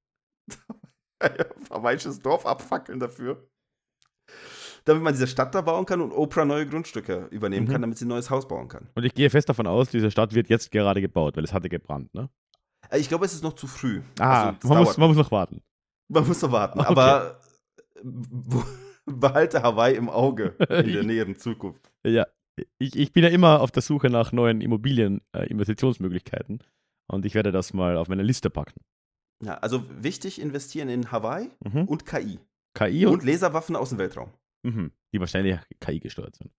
hawaiisches 1.69 2.19
Dorf 2.19 2.45
abfackeln 2.45 2.99
dafür. 2.99 3.47
Damit 4.85 5.03
man 5.03 5.13
diese 5.13 5.27
Stadt 5.27 5.53
da 5.53 5.61
bauen 5.61 5.85
kann 5.85 6.01
und 6.01 6.11
Oprah 6.11 6.43
neue 6.45 6.67
Grundstücke 6.67 7.27
übernehmen 7.31 7.67
Mhm. 7.67 7.71
kann, 7.71 7.81
damit 7.81 7.97
sie 7.97 8.05
ein 8.05 8.09
neues 8.09 8.29
Haus 8.29 8.47
bauen 8.47 8.67
kann. 8.67 8.89
Und 8.95 9.03
ich 9.03 9.13
gehe 9.13 9.29
fest 9.29 9.47
davon 9.49 9.67
aus, 9.67 9.89
diese 9.89 10.09
Stadt 10.09 10.33
wird 10.33 10.49
jetzt 10.49 10.71
gerade 10.71 11.01
gebaut, 11.01 11.37
weil 11.37 11.43
es 11.43 11.53
hatte 11.53 11.69
gebrannt, 11.69 12.13
ne? 12.15 12.29
Äh, 12.89 12.97
Ich 12.99 13.07
glaube, 13.07 13.25
es 13.25 13.33
ist 13.33 13.43
noch 13.43 13.53
zu 13.53 13.67
früh. 13.67 14.01
Ah, 14.19 14.49
Also, 14.49 14.67
man, 14.67 14.79
muss, 14.79 14.97
man 14.97 15.07
muss 15.09 15.17
noch 15.17 15.31
warten. 15.31 15.61
Man 16.07 16.27
muss 16.27 16.41
noch 16.41 16.51
warten. 16.51 16.79
Okay. 16.81 16.87
Aber 16.89 17.39
äh, 17.95 18.01
behalte 19.05 19.61
Hawaii 19.61 19.95
im 19.95 20.09
Auge 20.09 20.55
in 20.69 20.93
der 20.93 21.03
näheren 21.03 21.35
Zukunft. 21.37 21.90
Ja, 22.05 22.27
ich, 22.79 22.95
ich 22.95 23.13
bin 23.13 23.23
ja 23.23 23.29
immer 23.29 23.61
auf 23.61 23.71
der 23.71 23.81
Suche 23.81 24.09
nach 24.09 24.31
neuen 24.31 24.61
Immobilien-Investitionsmöglichkeiten. 24.61 26.63
und 27.07 27.25
ich 27.25 27.35
werde 27.35 27.51
das 27.51 27.73
mal 27.73 27.97
auf 27.97 28.07
meine 28.07 28.23
Liste 28.23 28.49
packen. 28.49 28.81
Ja, 29.43 29.55
also 29.55 29.83
wichtig 30.03 30.39
investieren 30.39 30.89
in 30.89 31.11
Hawaii 31.11 31.49
Mhm. 31.63 31.85
und 31.85 32.05
KI. 32.05 32.39
KI 32.77 33.05
Und 33.05 33.13
und, 33.15 33.23
Laserwaffen 33.25 33.75
aus 33.75 33.89
dem 33.89 33.97
Weltraum, 33.97 34.31
mhm. 34.63 34.91
die 35.13 35.19
wahrscheinlich 35.19 35.59
KI 35.79 35.99
gesteuert 35.99 36.35
sind. 36.35 36.51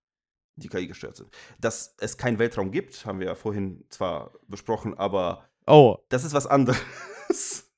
die 0.56 0.68
KI 0.68 0.86
gestört 0.86 1.16
sind. 1.16 1.30
Dass 1.60 1.94
es 1.98 2.18
keinen 2.18 2.38
Weltraum 2.38 2.70
gibt, 2.72 3.06
haben 3.06 3.20
wir 3.20 3.28
ja 3.28 3.34
vorhin 3.34 3.84
zwar 3.88 4.32
besprochen, 4.48 4.94
aber 4.94 5.48
Oh, 5.66 5.96
das 6.10 6.24
ist 6.24 6.34
was 6.34 6.46
anderes. 6.46 6.82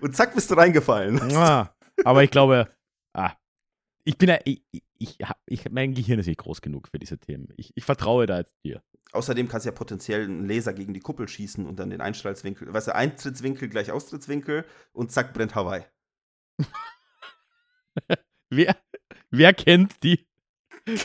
Und 0.00 0.16
zack, 0.16 0.34
bist 0.34 0.50
du 0.50 0.54
reingefallen. 0.54 1.20
ah, 1.36 1.74
aber 2.04 2.24
ich 2.24 2.30
glaube, 2.30 2.68
ah, 3.14 3.32
ich 4.04 4.18
bin 4.18 4.28
ja, 4.28 4.38
ich, 4.44 4.62
ich, 4.98 5.18
ich, 5.46 5.70
mein 5.70 5.94
Gehirn 5.94 6.18
ist 6.18 6.26
nicht 6.26 6.38
groß 6.40 6.60
genug 6.60 6.88
für 6.88 6.98
diese 6.98 7.18
Themen. 7.18 7.48
Ich, 7.56 7.72
ich 7.74 7.84
vertraue 7.84 8.26
da 8.26 8.38
jetzt 8.38 8.54
dir. 8.64 8.82
Außerdem 9.12 9.46
kannst 9.48 9.66
du 9.66 9.70
ja 9.70 9.74
potenziell 9.76 10.24
einen 10.24 10.46
Laser 10.48 10.72
gegen 10.72 10.94
die 10.94 11.00
Kuppel 11.00 11.28
schießen 11.28 11.66
und 11.66 11.78
dann 11.78 11.90
den 11.90 12.00
Einstrahlswinkel, 12.00 12.72
weißt 12.72 12.88
du, 12.88 12.94
Eintrittswinkel 12.94 13.68
gleich 13.68 13.92
Austrittswinkel 13.92 14.64
und 14.92 15.12
zack, 15.12 15.34
brennt 15.34 15.54
Hawaii. 15.54 15.82
Wer, 18.50 18.76
wer 19.30 19.54
kennt 19.54 20.02
die, 20.02 20.26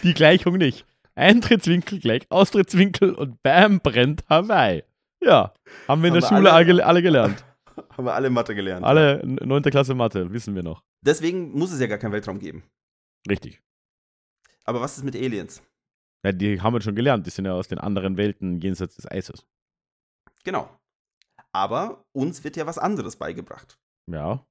die 0.04 0.14
Gleichung 0.14 0.58
nicht? 0.58 0.86
Eintrittswinkel 1.16 2.00
gleich 2.00 2.26
Austrittswinkel 2.30 3.14
und 3.14 3.42
bam, 3.42 3.80
brennt 3.80 4.28
Hawaii. 4.30 4.84
Ja, 5.22 5.54
haben 5.88 6.02
wir 6.04 6.10
in 6.10 6.14
Haben 6.16 6.22
der 6.22 6.28
Schule 6.28 6.52
alle- 6.54 6.72
alle, 6.72 6.86
alle 6.86 7.02
gelernt. 7.02 7.44
Haben 7.92 8.06
wir 8.06 8.14
alle 8.16 8.30
Mathe 8.32 8.56
gelernt. 8.56 8.84
Alle 8.84 9.22
9. 9.24 9.62
Klasse 9.64 9.94
Mathe, 9.94 10.32
wissen 10.34 10.56
wir 10.56 10.64
noch. 10.64 10.84
Deswegen 11.06 11.52
muss 11.52 11.72
es 11.72 11.80
ja 11.80 11.86
gar 11.86 12.00
keinen 12.00 12.12
Weltraum 12.12 12.40
geben. 12.40 12.64
Richtig. 13.30 13.62
Aber 14.64 14.82
was 14.82 14.98
ist 14.98 15.04
mit 15.04 15.16
Aliens? 15.16 15.62
Ja, 16.24 16.32
die 16.32 16.62
haben 16.62 16.74
wir 16.74 16.82
schon 16.82 16.96
gelernt. 16.96 17.26
Die 17.26 17.30
sind 17.32 17.46
ja 17.46 17.54
aus 17.54 17.68
den 17.68 17.80
anderen 17.80 18.18
Welten 18.18 18.60
jenseits 18.60 18.96
des 18.96 19.10
Eises. 19.10 19.46
Genau. 20.44 20.70
Aber 21.52 22.06
uns 22.12 22.44
wird 22.44 22.58
ja 22.58 22.66
was 22.66 22.78
anderes 22.78 23.16
beigebracht. 23.16 23.80
Ja. 24.10 24.46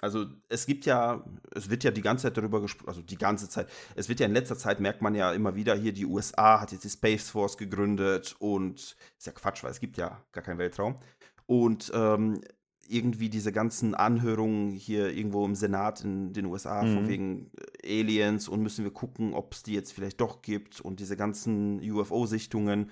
Also 0.00 0.26
es 0.48 0.66
gibt 0.66 0.86
ja, 0.86 1.24
es 1.54 1.70
wird 1.70 1.84
ja 1.84 1.90
die 1.90 2.02
ganze 2.02 2.24
Zeit 2.24 2.36
darüber 2.36 2.60
gesprochen, 2.60 2.88
also 2.88 3.00
die 3.00 3.16
ganze 3.16 3.48
Zeit, 3.48 3.70
es 3.94 4.08
wird 4.08 4.20
ja 4.20 4.26
in 4.26 4.32
letzter 4.32 4.58
Zeit, 4.58 4.80
merkt 4.80 5.00
man 5.00 5.14
ja 5.14 5.32
immer 5.32 5.54
wieder 5.54 5.74
hier, 5.74 5.92
die 5.92 6.04
USA 6.04 6.60
hat 6.60 6.72
jetzt 6.72 6.84
die 6.84 6.90
Space 6.90 7.30
Force 7.30 7.56
gegründet 7.56 8.34
und 8.38 8.76
ist 8.76 9.26
ja 9.26 9.32
Quatsch, 9.32 9.62
weil 9.62 9.70
es 9.70 9.80
gibt 9.80 9.96
ja 9.96 10.20
gar 10.32 10.42
keinen 10.42 10.58
Weltraum. 10.58 10.98
Und 11.46 11.90
ähm, 11.94 12.40
irgendwie 12.88 13.28
diese 13.28 13.52
ganzen 13.52 13.94
Anhörungen 13.94 14.70
hier 14.70 15.10
irgendwo 15.14 15.44
im 15.44 15.54
Senat 15.54 16.02
in 16.04 16.32
den 16.32 16.46
USA 16.46 16.80
von 16.80 17.04
Mhm. 17.04 17.08
wegen 17.08 17.50
äh, 17.82 18.00
Aliens 18.00 18.48
und 18.48 18.62
müssen 18.62 18.84
wir 18.84 18.92
gucken, 18.92 19.34
ob 19.34 19.52
es 19.54 19.62
die 19.62 19.74
jetzt 19.74 19.92
vielleicht 19.92 20.20
doch 20.20 20.42
gibt 20.42 20.80
und 20.80 21.00
diese 21.00 21.16
ganzen 21.16 21.80
UFO-Sichtungen. 21.80 22.90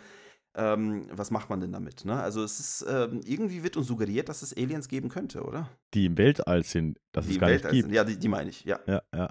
Ähm, 0.55 1.07
was 1.11 1.31
macht 1.31 1.49
man 1.49 1.61
denn 1.61 1.73
damit? 1.73 2.05
Ne? 2.05 2.21
Also 2.21 2.43
es 2.45 2.61
ist, 2.61 2.85
ähm, 2.89 3.21
irgendwie 3.25 3.63
wird 3.63 3.77
uns 3.79 3.87
suggeriert, 3.87 4.29
dass 4.29 4.43
es 4.43 4.55
Aliens 4.55 4.87
geben 4.89 5.09
könnte, 5.09 5.43
oder? 5.45 5.71
Die 5.95 6.05
im 6.07 6.19
Weltall 6.19 6.63
sind, 6.63 7.01
dass 7.13 7.27
die 7.27 7.33
es 7.35 7.39
gar 7.41 7.49
nicht 7.51 7.63
gibt. 7.63 7.85
sind. 7.85 7.93
Ja, 7.95 8.05
die, 8.05 8.19
die 8.19 8.29
meine 8.29 8.51
ich, 8.51 8.63
ja. 8.65 8.79
Ja, 8.87 9.03
ja. 9.15 9.31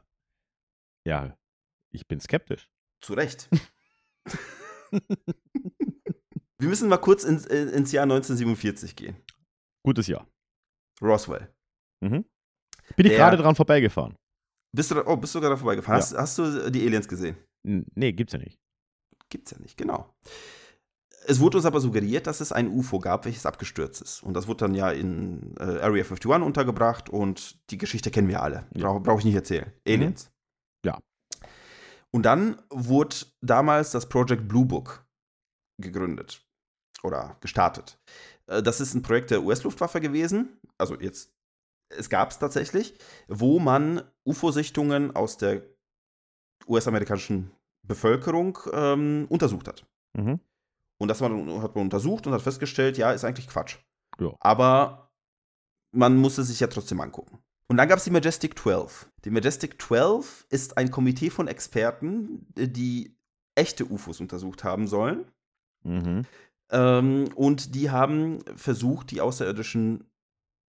Ja, 1.06 1.38
ich 1.92 2.08
bin 2.08 2.20
skeptisch. 2.20 2.70
Zu 3.02 3.14
Recht. 3.14 3.50
Wir 4.92 6.68
müssen 6.70 6.90
mal 6.90 6.98
kurz 6.98 7.24
ins, 7.24 7.46
äh, 7.46 7.66
ins 7.70 7.92
Jahr 7.92 8.04
1947 8.04 8.96
gehen. 8.96 9.16
Gutes 9.84 10.08
Jahr. 10.08 10.28
Roswell. 11.02 11.54
Mhm. 12.02 12.26
Bin 12.96 13.06
ich 13.06 13.14
gerade 13.14 13.38
dran 13.38 13.56
vorbeigefahren? 13.56 14.16
Bist 14.74 14.92
du 14.92 15.06
oh, 15.06 15.18
bist 15.18 15.36
du 15.36 15.42
gerade 15.42 15.58
vorbeigefahren? 15.58 16.00
Ja. 16.00 16.06
Hast, 16.06 16.18
hast 16.18 16.38
du 16.38 16.72
die 16.72 16.86
Aliens 16.86 17.08
gesehen? 17.08 17.36
Nee, 17.64 18.14
gibt's 18.14 18.34
ja 18.34 18.40
nicht. 18.40 18.60
Gibt's 19.30 19.52
ja 19.52 19.60
nicht, 19.60 19.78
genau. 19.78 20.14
Es 21.28 21.40
wurde 21.40 21.58
uns 21.58 21.66
aber 21.66 21.80
suggeriert, 21.80 22.26
dass 22.26 22.42
es 22.42 22.52
ein 22.52 22.68
UFO 22.68 23.00
gab, 23.00 23.26
welches 23.26 23.46
abgestürzt 23.46 24.02
ist. 24.02 24.24
Und 24.24 24.34
das 24.34 24.48
wurde 24.48 24.66
dann 24.66 24.74
ja 24.74 24.90
in 24.92 25.56
äh, 25.60 25.80
Area 25.80 26.04
51 26.04 26.26
untergebracht 26.26 27.10
und 27.10 27.60
die 27.70 27.78
Geschichte 27.78 28.10
kennen 28.10 28.28
wir 28.28 28.42
alle. 28.42 28.66
Ja. 28.76 28.88
Brauche 28.88 29.00
brauch 29.02 29.20
ich 29.20 29.26
nicht 29.26 29.36
erzählen. 29.36 29.72
Aliens. 29.88 30.32
Ja. 30.84 31.00
Und 32.12 32.24
dann 32.24 32.62
wurde 32.70 33.16
damals 33.42 33.92
das 33.92 34.10
Project 34.10 34.48
Blue 34.48 34.66
Book 34.66 35.06
gegründet 35.80 36.46
oder 37.04 37.38
gestartet. 37.42 38.00
Äh, 38.52 38.64
Das 38.64 38.82
ist 38.82 38.94
ein 38.94 39.02
Projekt 39.02 39.32
der 39.32 39.44
US-Luftwaffe 39.44 40.02
gewesen. 40.02 40.60
Also 40.78 41.00
jetzt, 41.00 41.34
es 41.90 42.10
gab 42.10 42.32
es 42.32 42.40
tatsächlich, 42.40 42.94
wo 43.28 43.60
man 43.60 44.04
UFO-Sichtungen 44.26 45.16
aus 45.16 45.38
der 45.38 45.64
US-amerikanischen 46.68 47.52
Bevölkerung 47.84 48.58
ähm, 48.74 49.26
untersucht 49.30 49.68
hat. 49.68 49.86
Mhm. 50.14 50.40
Und 50.98 51.08
das 51.08 51.20
man, 51.20 51.62
hat 51.62 51.76
man 51.76 51.86
untersucht 51.86 52.28
und 52.28 52.34
hat 52.34 52.44
festgestellt, 52.44 52.98
ja, 52.98 53.12
ist 53.12 53.24
eigentlich 53.26 53.48
Quatsch. 53.48 53.78
Ja. 54.20 54.36
Aber 54.40 55.12
man 55.92 56.16
muss 56.18 56.38
es 56.38 56.48
sich 56.48 56.60
ja 56.60 56.68
trotzdem 56.68 57.02
angucken. 57.02 57.40
Und 57.68 57.78
dann 57.78 57.88
gab 57.88 57.98
es 57.98 58.04
die 58.04 58.12
Majestic 58.12 58.60
12. 58.60 59.10
Die 59.26 59.30
Majestic 59.30 59.82
12 59.82 60.46
ist 60.50 60.78
ein 60.78 60.92
Komitee 60.92 61.30
von 61.30 61.48
Experten, 61.48 62.46
die 62.56 63.18
echte 63.56 63.86
UFOs 63.86 64.20
untersucht 64.20 64.64
haben 64.64 64.88
sollen. 64.88 65.26
Mhm. 65.84 66.26
Ähm, 66.72 67.30
und 67.36 67.76
die 67.76 67.90
haben 67.90 68.40
versucht, 68.56 69.12
die 69.12 69.22
außerirdischen 69.22 70.06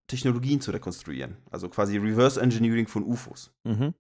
Technologien 0.08 0.62
zu 0.62 0.72
rekonstruieren. 0.72 1.38
Also 1.52 1.70
quasi 1.70 1.98
Reverse 1.98 2.42
Engineering 2.42 2.88
von 2.88 3.04
UFOs. 3.04 3.54
Mhm. 3.64 3.94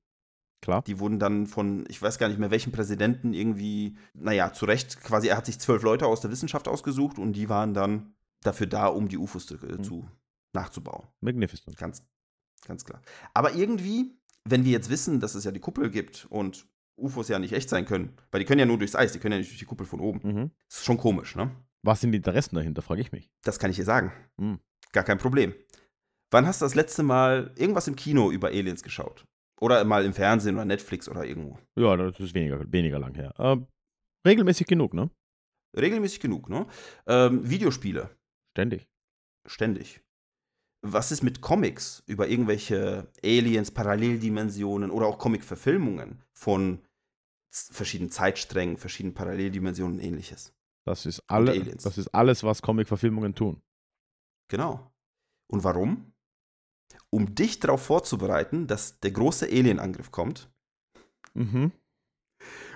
Klar. 0.61 0.81
Die 0.83 0.99
wurden 0.99 1.19
dann 1.19 1.47
von, 1.47 1.85
ich 1.87 2.01
weiß 2.01 2.17
gar 2.17 2.27
nicht 2.27 2.39
mehr 2.39 2.51
welchen 2.51 2.73
Präsidenten 2.73 3.33
irgendwie, 3.33 3.97
naja, 4.13 4.51
zu 4.51 4.65
Recht, 4.65 5.01
quasi, 5.01 5.29
er 5.29 5.37
hat 5.37 5.45
sich 5.45 5.59
zwölf 5.59 5.83
Leute 5.83 6.05
aus 6.05 6.19
der 6.19 6.31
Wissenschaft 6.31 6.67
ausgesucht 6.67 7.17
und 7.17 7.33
die 7.33 7.47
waren 7.47 7.73
dann 7.73 8.13
dafür 8.43 8.67
da, 8.67 8.87
um 8.87 9.07
die 9.07 9.17
UFOs 9.17 9.45
zu, 9.45 9.55
äh, 9.55 9.81
zu 9.81 10.09
nachzubauen. 10.53 11.07
Magnificent. 11.21 11.77
Ganz, 11.77 12.03
ganz 12.65 12.83
klar. 12.83 13.01
Aber 13.33 13.53
irgendwie, 13.53 14.19
wenn 14.43 14.65
wir 14.65 14.71
jetzt 14.71 14.89
wissen, 14.89 15.21
dass 15.21 15.35
es 15.35 15.45
ja 15.45 15.51
die 15.51 15.61
Kuppel 15.61 15.89
gibt 15.89 16.27
und 16.29 16.67
UFOs 16.97 17.29
ja 17.29 17.39
nicht 17.39 17.53
echt 17.53 17.69
sein 17.69 17.85
können, 17.85 18.17
weil 18.31 18.39
die 18.39 18.45
können 18.45 18.59
ja 18.59 18.65
nur 18.65 18.77
durchs 18.77 18.95
Eis, 18.95 19.13
die 19.13 19.19
können 19.19 19.33
ja 19.33 19.37
nicht 19.39 19.51
durch 19.51 19.59
die 19.59 19.65
Kuppel 19.65 19.85
von 19.85 20.01
oben. 20.01 20.19
Mhm. 20.23 20.51
Das 20.67 20.79
ist 20.79 20.85
schon 20.85 20.97
komisch, 20.97 21.37
ne? 21.37 21.51
Was 21.83 22.01
sind 22.01 22.11
die 22.11 22.17
Interessen 22.17 22.55
dahinter, 22.55 22.81
frage 22.81 23.01
ich 23.01 23.11
mich. 23.11 23.29
Das 23.43 23.59
kann 23.59 23.71
ich 23.71 23.77
dir 23.77 23.85
sagen. 23.85 24.11
Hm. 24.37 24.59
Gar 24.91 25.03
kein 25.03 25.17
Problem. 25.17 25.53
Wann 26.31 26.45
hast 26.45 26.61
du 26.61 26.65
das 26.65 26.75
letzte 26.75 27.03
Mal 27.03 27.53
irgendwas 27.55 27.87
im 27.87 27.95
Kino 27.95 28.31
über 28.31 28.49
Aliens 28.49 28.83
geschaut? 28.83 29.25
Oder 29.59 29.83
mal 29.83 30.05
im 30.05 30.13
Fernsehen 30.13 30.55
oder 30.55 30.65
Netflix 30.65 31.09
oder 31.09 31.25
irgendwo? 31.25 31.57
Ja, 31.75 31.95
das 31.97 32.19
ist 32.19 32.33
weniger, 32.33 32.71
weniger 32.71 32.99
lang 32.99 33.15
her. 33.15 33.33
Ähm, 33.37 33.67
regelmäßig 34.25 34.67
genug, 34.67 34.93
ne? 34.93 35.09
Regelmäßig 35.77 36.19
genug, 36.19 36.49
ne? 36.49 36.67
Ähm, 37.07 37.49
Videospiele. 37.49 38.09
Ständig. 38.51 38.87
Ständig. 39.45 40.01
Was 40.81 41.11
ist 41.11 41.23
mit 41.23 41.41
Comics 41.41 42.03
über 42.05 42.29
irgendwelche 42.29 43.11
Aliens, 43.23 43.71
Paralleldimensionen 43.71 44.91
oder 44.91 45.07
auch 45.07 45.17
Comic-Verfilmungen 45.17 46.23
von 46.33 46.79
verschiedenen 47.51 48.11
Zeitsträngen, 48.11 48.77
verschiedenen 48.77 49.13
Paralleldimensionen 49.13 49.99
und 49.99 50.03
ähnliches? 50.03 50.53
Das 50.85 51.05
ist, 51.05 51.23
alle, 51.27 51.59
das 51.75 51.97
ist 51.97 52.07
alles, 52.09 52.43
was 52.43 52.61
Comic-Verfilmungen 52.61 53.35
tun. 53.35 53.61
Genau. 54.49 54.91
Und 55.47 55.63
warum? 55.63 56.13
Um 57.11 57.35
dich 57.35 57.59
darauf 57.59 57.83
vorzubereiten, 57.83 58.67
dass 58.67 58.99
der 58.99 59.11
große 59.11 59.45
Alienangriff 59.45 60.11
kommt. 60.11 60.49
Mhm. 61.33 61.71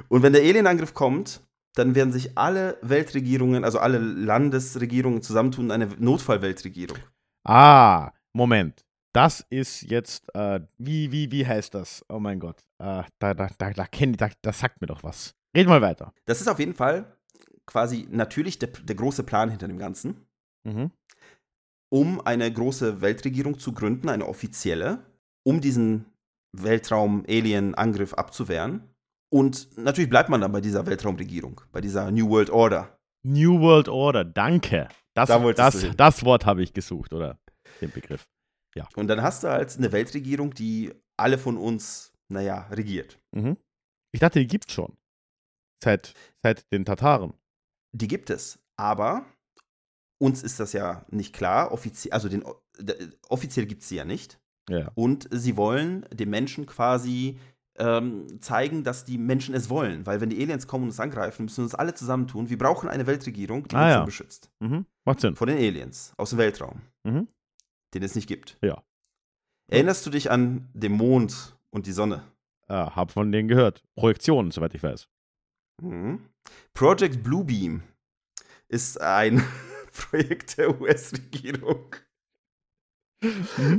Und 0.09 0.23
wenn 0.23 0.33
der 0.33 0.41
Alienangriff 0.41 0.93
kommt, 0.93 1.41
dann 1.75 1.95
werden 1.95 2.13
sich 2.13 2.37
alle 2.37 2.77
Weltregierungen, 2.81 3.63
also 3.63 3.79
alle 3.79 3.97
Landesregierungen 3.97 5.21
zusammentun 5.21 5.65
in 5.65 5.71
eine 5.71 5.87
Notfallweltregierung. 5.87 6.97
Ah, 7.43 8.11
Moment. 8.33 8.85
Das 9.13 9.45
ist 9.49 9.83
jetzt, 9.83 10.33
äh, 10.33 10.59
wie, 10.77 11.11
wie, 11.11 11.31
wie 11.31 11.45
heißt 11.45 11.75
das? 11.75 12.03
Oh 12.09 12.19
mein 12.19 12.39
Gott. 12.39 12.61
Äh, 12.79 13.03
da, 13.19 13.33
da, 13.33 13.49
da, 13.57 13.69
da, 13.71 13.85
kenn, 13.85 14.13
da, 14.13 14.29
das 14.41 14.59
sagt 14.59 14.81
mir 14.81 14.87
doch 14.87 15.03
was. 15.03 15.35
Red 15.55 15.67
mal 15.67 15.81
weiter. 15.81 16.13
Das 16.25 16.41
ist 16.41 16.47
auf 16.47 16.57
jeden 16.57 16.73
Fall 16.73 17.15
quasi 17.65 18.07
natürlich 18.11 18.59
der, 18.59 18.69
der 18.69 18.95
große 18.95 19.23
Plan 19.23 19.49
hinter 19.49 19.67
dem 19.67 19.77
Ganzen, 19.77 20.25
Mhm. 20.65 20.91
um 21.91 22.21
eine 22.21 22.51
große 22.51 23.01
Weltregierung 23.01 23.59
zu 23.59 23.73
gründen, 23.73 24.09
eine 24.09 24.25
offizielle, 24.27 25.05
um 25.45 25.59
diesen 25.61 26.05
Weltraum-Alien-Angriff 26.57 28.13
abzuwehren. 28.13 28.89
Und 29.31 29.77
natürlich 29.77 30.09
bleibt 30.09 30.29
man 30.29 30.41
dann 30.41 30.51
bei 30.51 30.61
dieser 30.61 30.85
Weltraumregierung, 30.85 31.61
bei 31.71 31.81
dieser 31.81 32.11
New 32.11 32.29
World 32.29 32.49
Order. 32.49 32.97
New 33.25 33.59
World 33.59 33.89
Order, 33.89 34.23
danke. 34.23 34.87
Das, 35.15 35.29
Da 35.29 35.39
das, 35.53 35.87
das 35.95 36.23
Wort 36.25 36.45
habe 36.45 36.61
ich 36.63 36.73
gesucht, 36.73 37.13
oder? 37.13 37.39
Den 37.81 37.91
Begriff. 37.91 38.23
Und 38.95 39.07
dann 39.07 39.21
hast 39.21 39.43
du 39.43 39.49
halt 39.49 39.75
eine 39.77 39.91
Weltregierung, 39.91 40.53
die 40.53 40.91
alle 41.17 41.37
von 41.37 41.57
uns, 41.57 42.11
naja, 42.31 42.67
regiert. 42.71 43.19
Mhm. 43.35 43.57
Ich 44.11 44.19
dachte, 44.19 44.39
die 44.39 44.47
gibt's 44.47 44.73
schon. 44.73 44.95
Seit, 45.83 46.13
seit 46.41 46.71
den 46.71 46.85
Tataren. 46.85 47.33
Die 47.93 48.07
gibt 48.07 48.29
es, 48.29 48.59
aber 48.75 49.25
uns 50.19 50.41
ist 50.43 50.59
das 50.59 50.73
ja 50.73 51.05
nicht 51.09 51.33
klar. 51.33 51.71
Offizie 51.71 52.11
also 52.11 52.27
den, 52.29 52.43
d- 52.79 52.95
offiziell 53.29 53.65
gibt 53.65 53.81
es 53.83 53.89
sie 53.89 53.95
ja 53.97 54.05
nicht. 54.05 54.39
Ja. 54.69 54.91
Und 54.95 55.27
sie 55.31 55.57
wollen 55.57 56.05
den 56.11 56.29
Menschen 56.29 56.65
quasi 56.65 57.39
ähm, 57.77 58.39
zeigen, 58.41 58.83
dass 58.83 59.03
die 59.03 59.17
Menschen 59.17 59.53
es 59.55 59.69
wollen. 59.69 60.05
Weil 60.05 60.21
wenn 60.21 60.29
die 60.29 60.41
Aliens 60.41 60.67
kommen 60.67 60.83
und 60.83 60.89
uns 60.89 60.99
angreifen, 60.99 61.45
müssen 61.45 61.57
wir 61.57 61.63
uns 61.65 61.75
alle 61.75 61.93
zusammentun. 61.93 62.49
Wir 62.49 62.57
brauchen 62.57 62.87
eine 62.87 63.05
Weltregierung, 63.07 63.67
die 63.67 63.75
Ah, 63.75 63.85
uns 63.85 63.91
ja. 63.93 64.05
beschützt. 64.05 64.51
Mhm. 64.59 64.85
Macht 65.05 65.19
Sinn. 65.19 65.35
Vor 65.35 65.47
den 65.47 65.57
Aliens 65.57 66.13
aus 66.17 66.29
dem 66.29 66.39
Weltraum, 66.39 66.81
Mhm. 67.03 67.27
den 67.93 68.03
es 68.03 68.15
nicht 68.15 68.27
gibt. 68.27 68.57
Ja. 68.61 68.81
Erinnerst 69.67 70.05
du 70.05 70.09
dich 70.09 70.29
an 70.31 70.69
den 70.73 70.91
Mond 70.93 71.57
und 71.71 71.85
die 71.87 71.91
Sonne? 71.93 72.23
Äh, 72.67 72.73
hab 72.75 73.11
von 73.11 73.31
denen 73.31 73.47
gehört. 73.49 73.83
Projektionen, 73.95 74.51
soweit 74.51 74.73
ich 74.75 74.83
weiß. 74.83 75.07
Mhm. 75.83 76.19
Project 76.73 77.23
Bluebeam 77.23 77.83
ist 78.67 78.99
ein 78.99 79.43
Projekt 79.93 80.57
der 80.57 80.79
US-Regierung, 80.81 81.95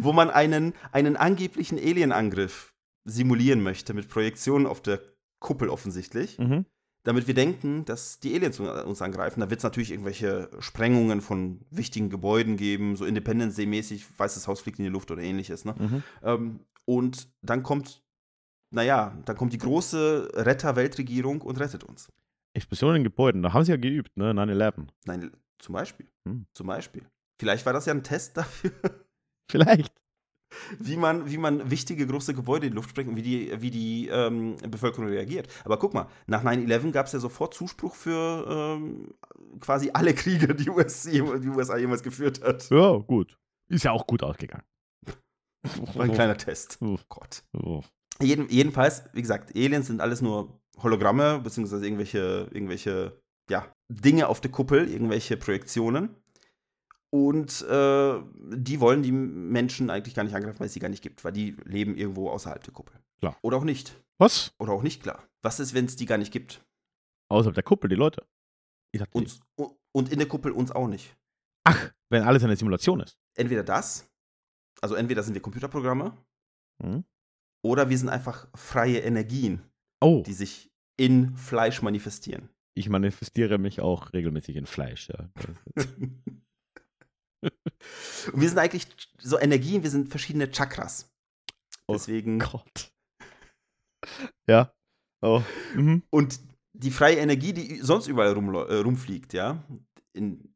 wo 0.00 0.12
man 0.12 0.30
einen, 0.30 0.74
einen 0.92 1.16
angeblichen 1.16 1.78
Alienangriff 1.78 2.72
simulieren 3.04 3.62
möchte 3.62 3.92
mit 3.94 4.08
Projektionen 4.08 4.66
auf 4.66 4.80
der 4.80 5.00
Kuppel 5.40 5.68
offensichtlich, 5.68 6.38
Mhm. 6.38 6.64
damit 7.04 7.26
wir 7.26 7.34
denken, 7.34 7.84
dass 7.84 8.18
die 8.20 8.34
Aliens 8.34 8.60
uns 8.60 9.02
angreifen. 9.02 9.40
Da 9.40 9.50
wird 9.50 9.58
es 9.60 9.64
natürlich 9.64 9.90
irgendwelche 9.90 10.48
Sprengungen 10.60 11.20
von 11.20 11.60
wichtigen 11.70 12.08
Gebäuden 12.08 12.56
geben, 12.56 12.96
so 12.96 13.04
Independence 13.04 13.56
Day-mäßig, 13.56 14.06
weißes 14.18 14.48
Haus 14.48 14.60
fliegt 14.62 14.78
in 14.78 14.84
die 14.84 14.90
Luft 14.90 15.10
oder 15.10 15.20
ähnliches. 15.22 15.66
Ne? 15.66 15.74
Mhm. 15.78 16.02
Ähm, 16.22 16.60
und 16.86 17.28
dann 17.42 17.62
kommt, 17.62 18.02
naja, 18.74 19.16
dann 19.24 19.36
kommt 19.36 19.52
die 19.52 19.58
große 19.58 20.30
Retter-Weltregierung 20.34 21.42
und 21.42 21.58
rettet 21.60 21.84
uns. 21.84 22.10
Explosionen 22.54 22.98
in 22.98 23.04
Gebäuden, 23.04 23.42
da 23.42 23.52
haben 23.52 23.64
sie 23.64 23.72
ja 23.72 23.76
geübt, 23.76 24.16
ne? 24.16 24.32
9-11. 24.32 24.86
Nein, 25.06 25.30
zum 25.58 25.72
Beispiel. 25.72 26.06
Hm. 26.26 26.46
Zum 26.54 26.66
Beispiel. 26.66 27.06
Vielleicht 27.40 27.66
war 27.66 27.72
das 27.72 27.86
ja 27.86 27.94
ein 27.94 28.04
Test 28.04 28.36
dafür, 28.36 28.70
Vielleicht. 29.50 29.92
wie 30.78 30.96
man, 30.96 31.30
wie 31.30 31.38
man 31.38 31.70
wichtige 31.70 32.06
große 32.06 32.34
Gebäude 32.34 32.66
in 32.66 32.72
die 32.72 32.76
Luft 32.76 32.90
sprengt 32.90 33.10
und 33.10 33.16
wie 33.16 33.22
die, 33.22 33.60
wie 33.60 33.70
die 33.70 34.08
ähm, 34.08 34.56
Bevölkerung 34.68 35.08
reagiert. 35.08 35.48
Aber 35.64 35.78
guck 35.78 35.94
mal, 35.94 36.06
nach 36.26 36.44
9-11 36.44 36.92
gab 36.92 37.06
es 37.06 37.12
ja 37.12 37.18
sofort 37.18 37.54
Zuspruch 37.54 37.94
für 37.94 38.46
ähm, 38.48 39.14
quasi 39.60 39.90
alle 39.92 40.14
Kriege, 40.14 40.54
die, 40.54 40.70
US, 40.70 41.02
die 41.02 41.20
USA 41.20 41.76
jemals 41.76 42.02
geführt 42.02 42.42
hat. 42.42 42.70
Ja, 42.70 42.96
gut. 42.98 43.36
Ist 43.68 43.84
ja 43.84 43.92
auch 43.92 44.06
gut 44.06 44.22
ausgegangen. 44.22 44.64
War 45.94 46.04
ein 46.04 46.12
kleiner 46.12 46.36
Test. 46.36 46.78
Oh. 46.80 46.98
Gott. 47.08 47.42
Oh. 47.54 47.82
Jeden, 48.20 48.48
jedenfalls, 48.48 49.04
wie 49.12 49.22
gesagt, 49.22 49.54
Aliens 49.56 49.86
sind 49.88 50.00
alles 50.00 50.22
nur 50.22 50.60
Hologramme, 50.82 51.40
beziehungsweise 51.40 51.84
irgendwelche, 51.84 52.48
irgendwelche 52.52 53.20
ja, 53.50 53.72
Dinge 53.88 54.28
auf 54.28 54.40
der 54.40 54.50
Kuppel, 54.50 54.88
irgendwelche 54.88 55.36
Projektionen. 55.36 56.14
Und 57.10 57.62
äh, 57.62 58.20
die 58.56 58.80
wollen 58.80 59.02
die 59.02 59.12
Menschen 59.12 59.88
eigentlich 59.90 60.14
gar 60.14 60.24
nicht 60.24 60.34
angreifen, 60.34 60.58
weil 60.58 60.66
es 60.66 60.72
sie 60.72 60.80
gar 60.80 60.88
nicht 60.88 61.02
gibt, 61.02 61.24
weil 61.24 61.32
die 61.32 61.52
leben 61.64 61.96
irgendwo 61.96 62.30
außerhalb 62.30 62.62
der 62.64 62.72
Kuppel. 62.72 62.98
Klar. 63.20 63.36
Oder 63.42 63.58
auch 63.58 63.64
nicht. 63.64 64.00
Was? 64.18 64.52
Oder 64.58 64.72
auch 64.72 64.82
nicht 64.82 65.02
klar. 65.02 65.22
Was 65.42 65.60
ist, 65.60 65.74
wenn 65.74 65.84
es 65.84 65.96
die 65.96 66.06
gar 66.06 66.18
nicht 66.18 66.32
gibt? 66.32 66.64
Außerhalb 67.30 67.54
der 67.54 67.62
Kuppel, 67.62 67.88
die 67.88 67.96
Leute. 67.96 68.26
Dachte, 68.92 69.16
Uns, 69.18 69.40
und 69.92 70.12
in 70.12 70.18
der 70.18 70.28
Kuppel 70.28 70.52
uns 70.52 70.70
auch 70.70 70.86
nicht. 70.86 71.16
Ach, 71.64 71.92
wenn 72.10 72.22
alles 72.22 72.44
eine 72.44 72.56
Simulation 72.56 73.00
ist. 73.00 73.16
Entweder 73.36 73.64
das, 73.64 74.08
also 74.80 74.94
entweder 74.94 75.22
sind 75.22 75.34
wir 75.34 75.42
Computerprogramme, 75.42 76.16
Mhm. 76.82 77.04
Oder 77.64 77.88
wir 77.88 77.98
sind 77.98 78.08
einfach 78.10 78.46
freie 78.54 78.98
Energien, 79.00 79.62
Oh, 80.02 80.22
die 80.26 80.32
sich 80.34 80.70
in 80.96 81.34
Fleisch 81.36 81.82
manifestieren. 81.82 82.48
ich 82.76 82.88
manifestiere 82.88 83.58
mich 83.58 83.80
auch 83.80 84.12
regelmäßig 84.12 84.56
in 84.56 84.66
Fleisch, 84.66 85.08
ja. 85.08 85.28
Und 88.32 88.40
wir 88.40 88.48
sind 88.48 88.58
eigentlich 88.58 88.86
so 89.18 89.38
Energien, 89.38 89.82
wir 89.82 89.90
sind 89.90 90.08
verschiedene 90.08 90.50
Chakras. 90.50 91.12
Oh 91.86 91.92
Deswegen. 91.94 92.38
Gott. 92.38 92.90
Ja. 94.48 94.72
Oh. 95.20 95.42
Mhm. 95.74 96.02
Und 96.10 96.40
die 96.72 96.90
freie 96.90 97.16
Energie, 97.18 97.52
die 97.52 97.76
sonst 97.80 98.06
überall 98.06 98.32
rumlo- 98.32 98.66
äh, 98.66 98.76
rumfliegt, 98.80 99.32
ja. 99.34 99.62
In, 100.14 100.54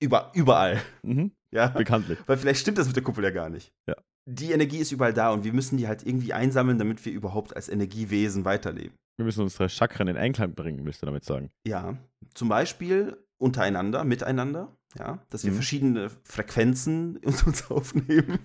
über, 0.00 0.30
überall. 0.34 0.82
Mhm. 1.02 1.32
Ja. 1.50 1.68
Bekanntlich. 1.68 2.18
Weil 2.26 2.38
vielleicht 2.38 2.60
stimmt 2.60 2.78
das 2.78 2.86
mit 2.86 2.96
der 2.96 3.02
Kuppel 3.02 3.22
ja 3.24 3.30
gar 3.30 3.50
nicht. 3.50 3.72
Ja. 3.86 3.96
Die 4.26 4.52
Energie 4.52 4.78
ist 4.78 4.90
überall 4.92 5.12
da 5.12 5.30
und 5.32 5.44
wir 5.44 5.52
müssen 5.52 5.76
die 5.76 5.86
halt 5.86 6.06
irgendwie 6.06 6.32
einsammeln, 6.32 6.78
damit 6.78 7.04
wir 7.04 7.12
überhaupt 7.12 7.54
als 7.54 7.68
Energiewesen 7.68 8.44
weiterleben. 8.44 8.94
Wir 9.16 9.24
müssen 9.26 9.42
unsere 9.42 9.68
Chakren 9.68 10.08
in 10.08 10.16
Einklang 10.16 10.54
bringen, 10.54 10.84
willst 10.84 11.02
du 11.02 11.06
damit 11.06 11.24
sagen? 11.24 11.50
Ja. 11.66 11.98
Zum 12.34 12.48
Beispiel 12.48 13.16
untereinander, 13.38 14.02
miteinander, 14.04 14.76
ja, 14.98 15.18
dass 15.30 15.44
wir 15.44 15.50
Mhm. 15.52 15.56
verschiedene 15.56 16.10
Frequenzen 16.24 17.16
in 17.16 17.34
uns 17.46 17.70
aufnehmen. 17.70 18.38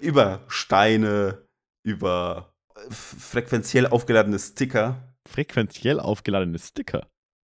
über 0.00 0.42
Steine, 0.48 1.46
über 1.82 2.54
äh, 2.74 2.90
frequenziell 2.90 3.86
aufgeladene 3.86 4.38
Sticker. 4.38 5.14
Frequenziell 5.28 6.00
aufgeladene 6.00 6.58
Sticker. 6.58 7.06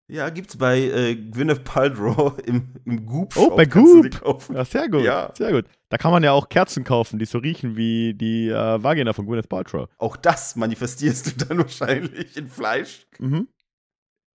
Ja, 0.09 0.29
gibt's 0.29 0.57
bei 0.57 0.79
äh, 0.79 1.15
Gwyneth 1.15 1.63
Paltrow 1.63 2.37
im, 2.45 2.73
im 2.85 3.05
Goop. 3.05 3.37
Oh, 3.37 3.55
bei 3.55 3.65
Goop. 3.65 4.09
Ja, 4.51 4.65
sehr 4.65 4.89
gut. 4.89 5.03
Ja. 5.03 5.31
Sehr 5.37 5.51
gut. 5.51 5.65
Da 5.89 5.97
kann 5.97 6.11
man 6.11 6.23
ja 6.23 6.31
auch 6.31 6.49
Kerzen 6.49 6.83
kaufen, 6.83 7.19
die 7.19 7.25
so 7.25 7.37
riechen 7.37 7.75
wie 7.77 8.15
die 8.15 8.49
äh, 8.49 8.81
Vagina 8.83 9.13
von 9.13 9.27
Gwyneth 9.27 9.49
Paltrow. 9.49 9.87
Auch 9.99 10.17
das 10.17 10.55
manifestierst 10.55 11.27
du 11.41 11.45
dann 11.47 11.59
wahrscheinlich 11.59 12.35
in 12.37 12.47
Fleisch. 12.47 13.07
Mhm. 13.19 13.47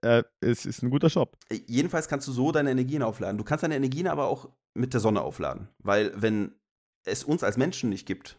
Äh, 0.02 0.22
es 0.40 0.64
ist 0.64 0.82
ein 0.82 0.90
guter 0.90 1.10
Shop. 1.10 1.36
Äh, 1.50 1.60
Jedenfalls 1.66 2.06
kannst 2.08 2.28
du 2.28 2.32
so 2.32 2.52
deine 2.52 2.70
Energien 2.70 3.02
aufladen. 3.02 3.36
Du 3.38 3.44
kannst 3.44 3.64
deine 3.64 3.74
Energien 3.76 4.06
aber 4.06 4.26
auch 4.28 4.48
mit 4.74 4.92
der 4.92 5.00
Sonne 5.00 5.22
aufladen. 5.22 5.68
Weil, 5.82 6.12
wenn 6.14 6.54
es 7.04 7.24
uns 7.24 7.42
als 7.42 7.56
Menschen 7.56 7.90
nicht 7.90 8.06
gibt, 8.06 8.38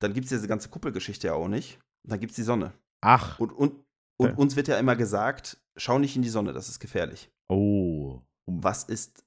dann 0.00 0.12
gibt 0.12 0.26
es 0.26 0.30
diese 0.30 0.46
ganze 0.46 0.68
Kuppelgeschichte 0.68 1.26
ja 1.28 1.34
auch 1.34 1.48
nicht. 1.48 1.78
Dann 2.06 2.20
gibt 2.20 2.30
es 2.30 2.36
die 2.36 2.42
Sonne. 2.42 2.72
Ach. 3.00 3.40
Und, 3.40 3.52
und, 3.52 3.72
und 4.18 4.28
Ja. 4.30 4.34
uns 4.36 4.54
wird 4.56 4.68
ja 4.68 4.78
immer 4.78 4.94
gesagt, 4.94 5.58
schau 5.76 5.98
nicht 5.98 6.16
in 6.16 6.22
die 6.22 6.28
Sonne, 6.28 6.52
das 6.52 6.68
ist 6.68 6.80
gefährlich. 6.80 7.30
Oh. 7.48 8.20
Was 8.46 8.84
ist, 8.84 9.24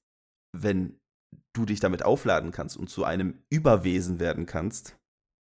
wenn 0.52 0.98
du 1.52 1.64
dich 1.64 1.80
damit 1.80 2.04
aufladen 2.04 2.52
kannst 2.52 2.76
und 2.76 2.88
zu 2.88 3.04
einem 3.04 3.42
Überwesen 3.50 4.20
werden 4.20 4.46
kannst? 4.46 4.96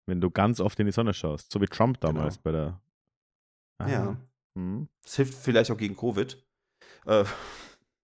Wenn 0.07 0.21
du 0.21 0.29
ganz 0.29 0.59
oft 0.59 0.79
in 0.79 0.85
die 0.85 0.91
Sonne 0.91 1.13
schaust. 1.13 1.51
So 1.51 1.61
wie 1.61 1.65
Trump 1.65 1.99
damals 1.99 2.35
Genau. 2.35 2.43
bei 2.43 2.51
der. 2.51 2.81
Aha. 3.79 3.89
Ja. 3.89 4.17
Mhm. 4.55 4.87
Das 5.03 5.15
hilft 5.15 5.33
vielleicht 5.33 5.71
auch 5.71 5.77
gegen 5.77 5.97
Covid. 5.97 6.41
Äh, 7.05 7.25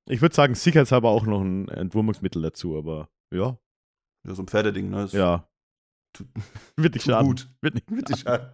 Ich 0.08 0.22
würde 0.22 0.36
sagen, 0.36 0.56
sicherheitshalber 0.56 1.10
auch 1.10 1.26
noch 1.26 1.42
ein 1.42 1.68
Entwurmungsmittel 1.70 2.42
dazu, 2.42 2.78
aber 2.78 3.10
ja. 3.34 3.58
ja, 4.28 4.34
so 4.36 4.42
ein 4.42 4.48
Pferdeding, 4.48 4.90
ne? 4.90 5.04
Das 5.04 5.12
Ja. 5.14 5.48
Tut, 6.14 6.28
Wird 6.78 6.94
nicht 6.96 7.06
schaden. 7.06 7.28
gut. 7.28 7.48
Wird 7.62 7.76
nicht 7.76 7.90
Wird 7.90 8.10
dir 8.10 8.18
schaden. 8.18 8.50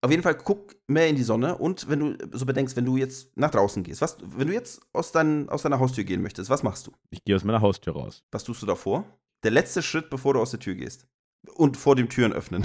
Auf 0.00 0.10
jeden 0.10 0.22
Fall 0.22 0.36
guck 0.38 0.74
mehr 0.88 1.08
in 1.08 1.16
die 1.16 1.22
Sonne 1.22 1.58
und 1.58 1.88
wenn 1.88 2.00
du 2.00 2.36
so 2.38 2.46
bedenkst, 2.46 2.76
wenn 2.76 2.84
du 2.84 2.96
jetzt 2.96 3.36
nach 3.36 3.50
draußen 3.50 3.82
gehst, 3.82 4.00
was, 4.00 4.16
wenn 4.22 4.48
du 4.48 4.54
jetzt 4.54 4.80
aus, 4.92 5.12
dein, 5.12 5.48
aus 5.48 5.62
deiner 5.62 5.78
Haustür 5.80 6.04
gehen 6.04 6.22
möchtest, 6.22 6.48
was 6.50 6.62
machst 6.62 6.86
du? 6.86 6.92
Ich 7.10 7.22
gehe 7.24 7.36
aus 7.36 7.44
meiner 7.44 7.60
Haustür 7.60 7.92
raus. 7.94 8.24
Was 8.32 8.44
tust 8.44 8.62
du 8.62 8.66
davor? 8.66 9.04
Der 9.44 9.50
letzte 9.50 9.82
Schritt, 9.82 10.08
bevor 10.10 10.34
du 10.34 10.40
aus 10.40 10.50
der 10.50 10.60
Tür 10.60 10.74
gehst. 10.74 11.06
Und 11.54 11.76
vor 11.76 11.94
dem 11.94 12.08
Türen 12.08 12.32
öffnen. 12.32 12.64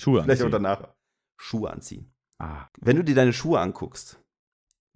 Schuhe 0.00 0.22
Vielleicht 0.22 0.42
auch 0.42 0.46
anziehen. 0.46 0.62
danach. 0.62 0.94
Schuhe 1.40 1.70
anziehen. 1.70 2.12
Ah, 2.42 2.68
Wenn 2.80 2.96
du 2.96 3.04
dir 3.04 3.14
deine 3.14 3.32
Schuhe 3.32 3.60
anguckst, 3.60 4.18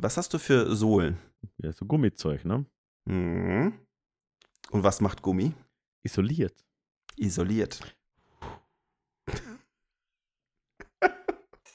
was 0.00 0.16
hast 0.16 0.34
du 0.34 0.38
für 0.38 0.74
Sohlen? 0.74 1.18
ja, 1.58 1.72
so 1.72 1.86
Gummizeug, 1.86 2.44
ne? 2.44 2.66
Mhm. 3.08 3.78
Und 4.70 4.82
was 4.82 5.00
macht 5.00 5.22
Gummi? 5.22 5.54
Isoliert. 6.04 6.64
Isoliert. 7.16 7.80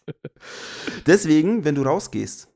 Deswegen, 1.06 1.64
wenn 1.66 1.76
du 1.76 1.84
rausgehst, 1.84 2.50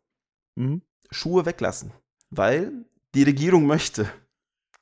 Mhm. 0.56 0.82
Schuhe 1.12 1.46
weglassen. 1.46 1.92
Weil 2.32 2.72
die 3.14 3.22
Regierung 3.24 3.68
möchte, 3.68 4.12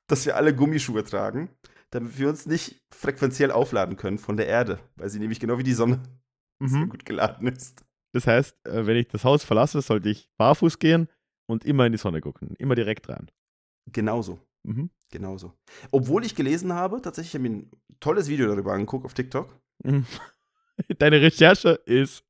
dass 0.08 0.26
wir 0.26 0.38
alle 0.38 0.56
Gummischuhe 0.56 1.04
tragen, 1.04 1.50
damit 1.90 2.18
wir 2.18 2.30
uns 2.30 2.46
nicht 2.46 2.82
frequenziell 2.94 3.52
aufladen 3.52 3.98
können 3.98 4.18
von 4.18 4.38
der 4.38 4.48
Erde. 4.48 4.80
Weil 4.96 5.10
sie 5.10 5.20
nämlich 5.20 5.40
genau 5.42 5.58
wie 5.58 5.64
die 5.64 5.74
Sonne 5.74 6.02
sehr 6.62 6.80
Mhm. 6.80 6.90
gut 6.90 7.06
geladen 7.06 7.48
ist. 7.48 7.84
Das 8.14 8.26
heißt, 8.26 8.66
äh, 8.66 8.88
wenn 8.88 8.96
ich 8.96 9.10
das 9.10 9.26
Haus 9.26 9.44
verlasse, 9.44 9.82
sollte 9.82 10.08
ich 10.10 10.30
barfuß 10.38 10.80
gehen 10.80 11.10
und 11.46 11.66
immer 11.66 11.86
in 11.86 11.92
die 11.92 11.98
Sonne 11.98 12.22
gucken. 12.22 12.56
Immer 12.58 12.76
direkt 12.76 13.10
rein. 13.10 13.30
Genauso. 13.92 14.40
Mhm. 14.64 14.90
Genauso. 15.12 15.54
Obwohl 15.92 16.24
ich 16.26 16.34
gelesen 16.36 16.72
habe, 16.72 17.02
tatsächlich 17.02 17.34
habe 17.36 17.46
ich 17.46 17.52
mir 17.52 17.58
ein 17.60 17.72
tolles 18.00 18.30
Video 18.30 18.48
darüber 18.48 18.72
angeguckt 18.72 19.04
auf 19.06 19.14
TikTok. 19.14 19.54
Mhm. 19.84 20.06
Deine 21.00 21.22
Recherche 21.22 21.72
ist 21.86 22.24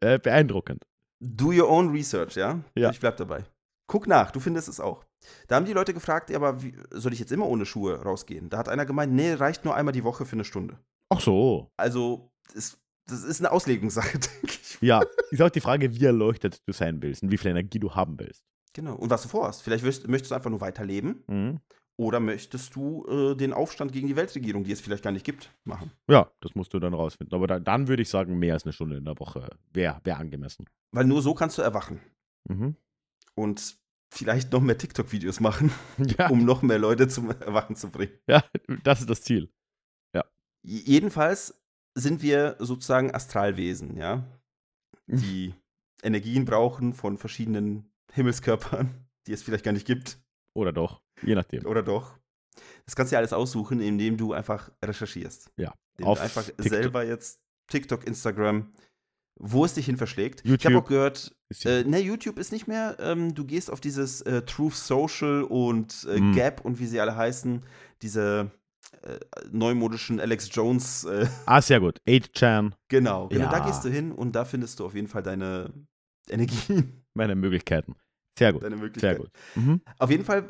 äh, 0.00 0.18
beeindruckend. 0.18 0.84
Do 1.20 1.48
your 1.48 1.68
own 1.68 1.90
research, 1.90 2.36
ja? 2.36 2.60
Ja. 2.76 2.90
Ich 2.90 3.00
bleib 3.00 3.16
dabei. 3.16 3.44
Guck 3.88 4.06
nach, 4.06 4.30
du 4.30 4.40
findest 4.40 4.68
es 4.68 4.80
auch. 4.80 5.04
Da 5.48 5.56
haben 5.56 5.64
die 5.64 5.72
Leute 5.72 5.94
gefragt, 5.94 6.30
ja, 6.30 6.36
aber 6.36 6.62
wie, 6.62 6.74
soll 6.90 7.12
ich 7.12 7.18
jetzt 7.18 7.32
immer 7.32 7.46
ohne 7.46 7.66
Schuhe 7.66 8.02
rausgehen? 8.02 8.50
Da 8.50 8.58
hat 8.58 8.68
einer 8.68 8.86
gemeint, 8.86 9.12
nee, 9.12 9.32
reicht 9.32 9.64
nur 9.64 9.74
einmal 9.74 9.92
die 9.92 10.04
Woche 10.04 10.26
für 10.26 10.34
eine 10.34 10.44
Stunde. 10.44 10.78
Ach 11.08 11.20
so. 11.20 11.70
Also, 11.76 12.30
das, 12.54 12.78
das 13.06 13.24
ist 13.24 13.40
eine 13.40 13.50
Auslegungssache, 13.50 14.18
denke 14.42 14.46
ich. 14.46 14.78
Ja, 14.80 15.02
ist 15.30 15.42
auch 15.42 15.50
die 15.50 15.60
Frage, 15.60 15.92
wie 15.94 16.04
erleuchtet 16.04 16.62
du 16.66 16.72
sein 16.72 17.02
willst 17.02 17.22
und 17.22 17.30
wie 17.30 17.38
viel 17.38 17.50
Energie 17.50 17.78
du 17.78 17.94
haben 17.94 18.18
willst. 18.18 18.44
Genau. 18.74 18.94
Und 18.94 19.10
was 19.10 19.22
du 19.22 19.28
vorhast. 19.28 19.62
Vielleicht 19.62 19.82
wirst, 19.82 20.06
möchtest 20.06 20.30
du 20.30 20.34
einfach 20.36 20.50
nur 20.50 20.60
weiterleben 20.60 21.24
Mhm. 21.26 21.60
Oder 21.98 22.20
möchtest 22.20 22.76
du 22.76 23.04
äh, 23.08 23.34
den 23.34 23.52
Aufstand 23.52 23.92
gegen 23.92 24.06
die 24.08 24.14
Weltregierung, 24.16 24.62
die 24.64 24.72
es 24.72 24.80
vielleicht 24.80 25.02
gar 25.02 25.10
nicht 25.12 25.24
gibt, 25.26 25.50
machen. 25.64 25.90
Ja, 26.08 26.30
das 26.40 26.54
musst 26.54 26.72
du 26.72 26.78
dann 26.78 26.94
rausfinden. 26.94 27.34
Aber 27.34 27.46
da, 27.46 27.58
dann 27.58 27.88
würde 27.88 28.02
ich 28.02 28.08
sagen, 28.08 28.38
mehr 28.38 28.54
als 28.54 28.64
eine 28.64 28.72
Stunde 28.72 28.96
in 28.96 29.04
der 29.04 29.18
Woche 29.18 29.50
wäre 29.72 30.00
wär 30.04 30.18
angemessen. 30.18 30.66
Weil 30.92 31.04
nur 31.06 31.20
so 31.22 31.34
kannst 31.34 31.58
du 31.58 31.62
erwachen 31.62 32.00
Mhm. 32.48 32.76
und 33.34 33.76
vielleicht 34.10 34.52
noch 34.52 34.60
mehr 34.62 34.78
TikTok-Videos 34.78 35.40
machen, 35.40 35.70
Ja, 36.18 36.28
um 36.30 36.44
noch 36.44 36.62
mehr 36.62 36.78
Leute 36.78 37.08
zum 37.08 37.30
Erwachen 37.30 37.76
zu 37.76 37.90
bringen. 37.90 38.12
ja, 38.28 38.42
das 38.84 39.00
ist 39.00 39.10
das 39.10 39.22
Ziel. 39.22 39.50
J- 40.14 40.24
Jedenfalls 40.62 41.60
sind 41.94 42.22
wir 42.22 42.56
sozusagen 42.58 43.12
Astralwesen, 43.14 43.96
ja, 43.96 44.24
die 45.06 45.54
Energien 46.02 46.44
brauchen 46.44 46.94
von 46.94 47.18
verschiedenen 47.18 47.90
Himmelskörpern, 48.12 49.06
die 49.26 49.32
es 49.32 49.42
vielleicht 49.42 49.64
gar 49.64 49.72
nicht 49.72 49.86
gibt. 49.86 50.18
Oder 50.54 50.72
doch, 50.72 51.02
je 51.22 51.34
nachdem. 51.34 51.64
Oder 51.66 51.82
doch. 51.82 52.16
Das 52.86 52.96
kannst 52.96 53.12
du 53.12 53.14
ja 53.14 53.18
alles 53.18 53.32
aussuchen, 53.32 53.80
indem 53.80 54.16
du 54.16 54.32
einfach 54.32 54.70
recherchierst. 54.84 55.50
Ja, 55.56 55.74
Indem 55.98 56.08
auf 56.08 56.18
du 56.18 56.24
einfach 56.24 56.44
TikTok. 56.44 56.66
selber 56.68 57.04
jetzt 57.04 57.40
TikTok, 57.70 58.06
Instagram, 58.06 58.70
wo 59.38 59.64
es 59.64 59.74
dich 59.74 59.86
hin 59.86 59.96
verschlägt. 59.96 60.40
Ich 60.44 60.50
YouTube. 60.50 60.72
habe 60.72 60.84
auch 60.84 60.88
gehört, 60.88 61.36
äh, 61.64 61.84
ne, 61.84 61.98
YouTube 62.00 62.38
ist 62.38 62.50
nicht 62.50 62.66
mehr. 62.66 62.96
Ähm, 62.98 63.34
du 63.34 63.44
gehst 63.44 63.70
auf 63.70 63.80
dieses 63.80 64.22
äh, 64.22 64.42
Truth 64.42 64.74
Social 64.74 65.42
und 65.44 66.06
äh, 66.10 66.18
Mm. 66.20 66.32
Gap 66.34 66.64
und 66.64 66.78
wie 66.80 66.86
sie 66.86 66.98
alle 67.00 67.14
heißen, 67.14 67.62
diese 68.02 68.50
äh, 69.02 69.18
neumodischen 69.52 70.18
Alex 70.18 70.48
Jones. 70.52 71.04
Äh, 71.04 71.26
ah, 71.46 71.60
sehr 71.62 71.78
gut. 71.80 72.00
8chan, 72.08 72.72
genau, 72.88 73.28
genau. 73.28 73.50
Da 73.50 73.58
Ja. 73.58 73.66
gehst 73.66 73.84
du 73.84 73.90
hin 73.90 74.10
und 74.12 74.32
da 74.34 74.44
findest 74.44 74.80
du 74.80 74.86
auf 74.86 74.94
jeden 74.94 75.08
Fall 75.08 75.22
deine 75.22 75.72
Energien, 76.28 77.04
meine 77.14 77.36
Möglichkeiten. 77.36 77.94
Sehr 78.38 78.52
gut, 78.52 78.62
deine 78.62 78.76
sehr 78.76 78.84
Möglichkeiten. 78.84 79.20
gut. 79.22 79.30
Mhm. 79.56 79.80
Auf 79.98 80.10
jeden 80.10 80.24
Fall, 80.24 80.44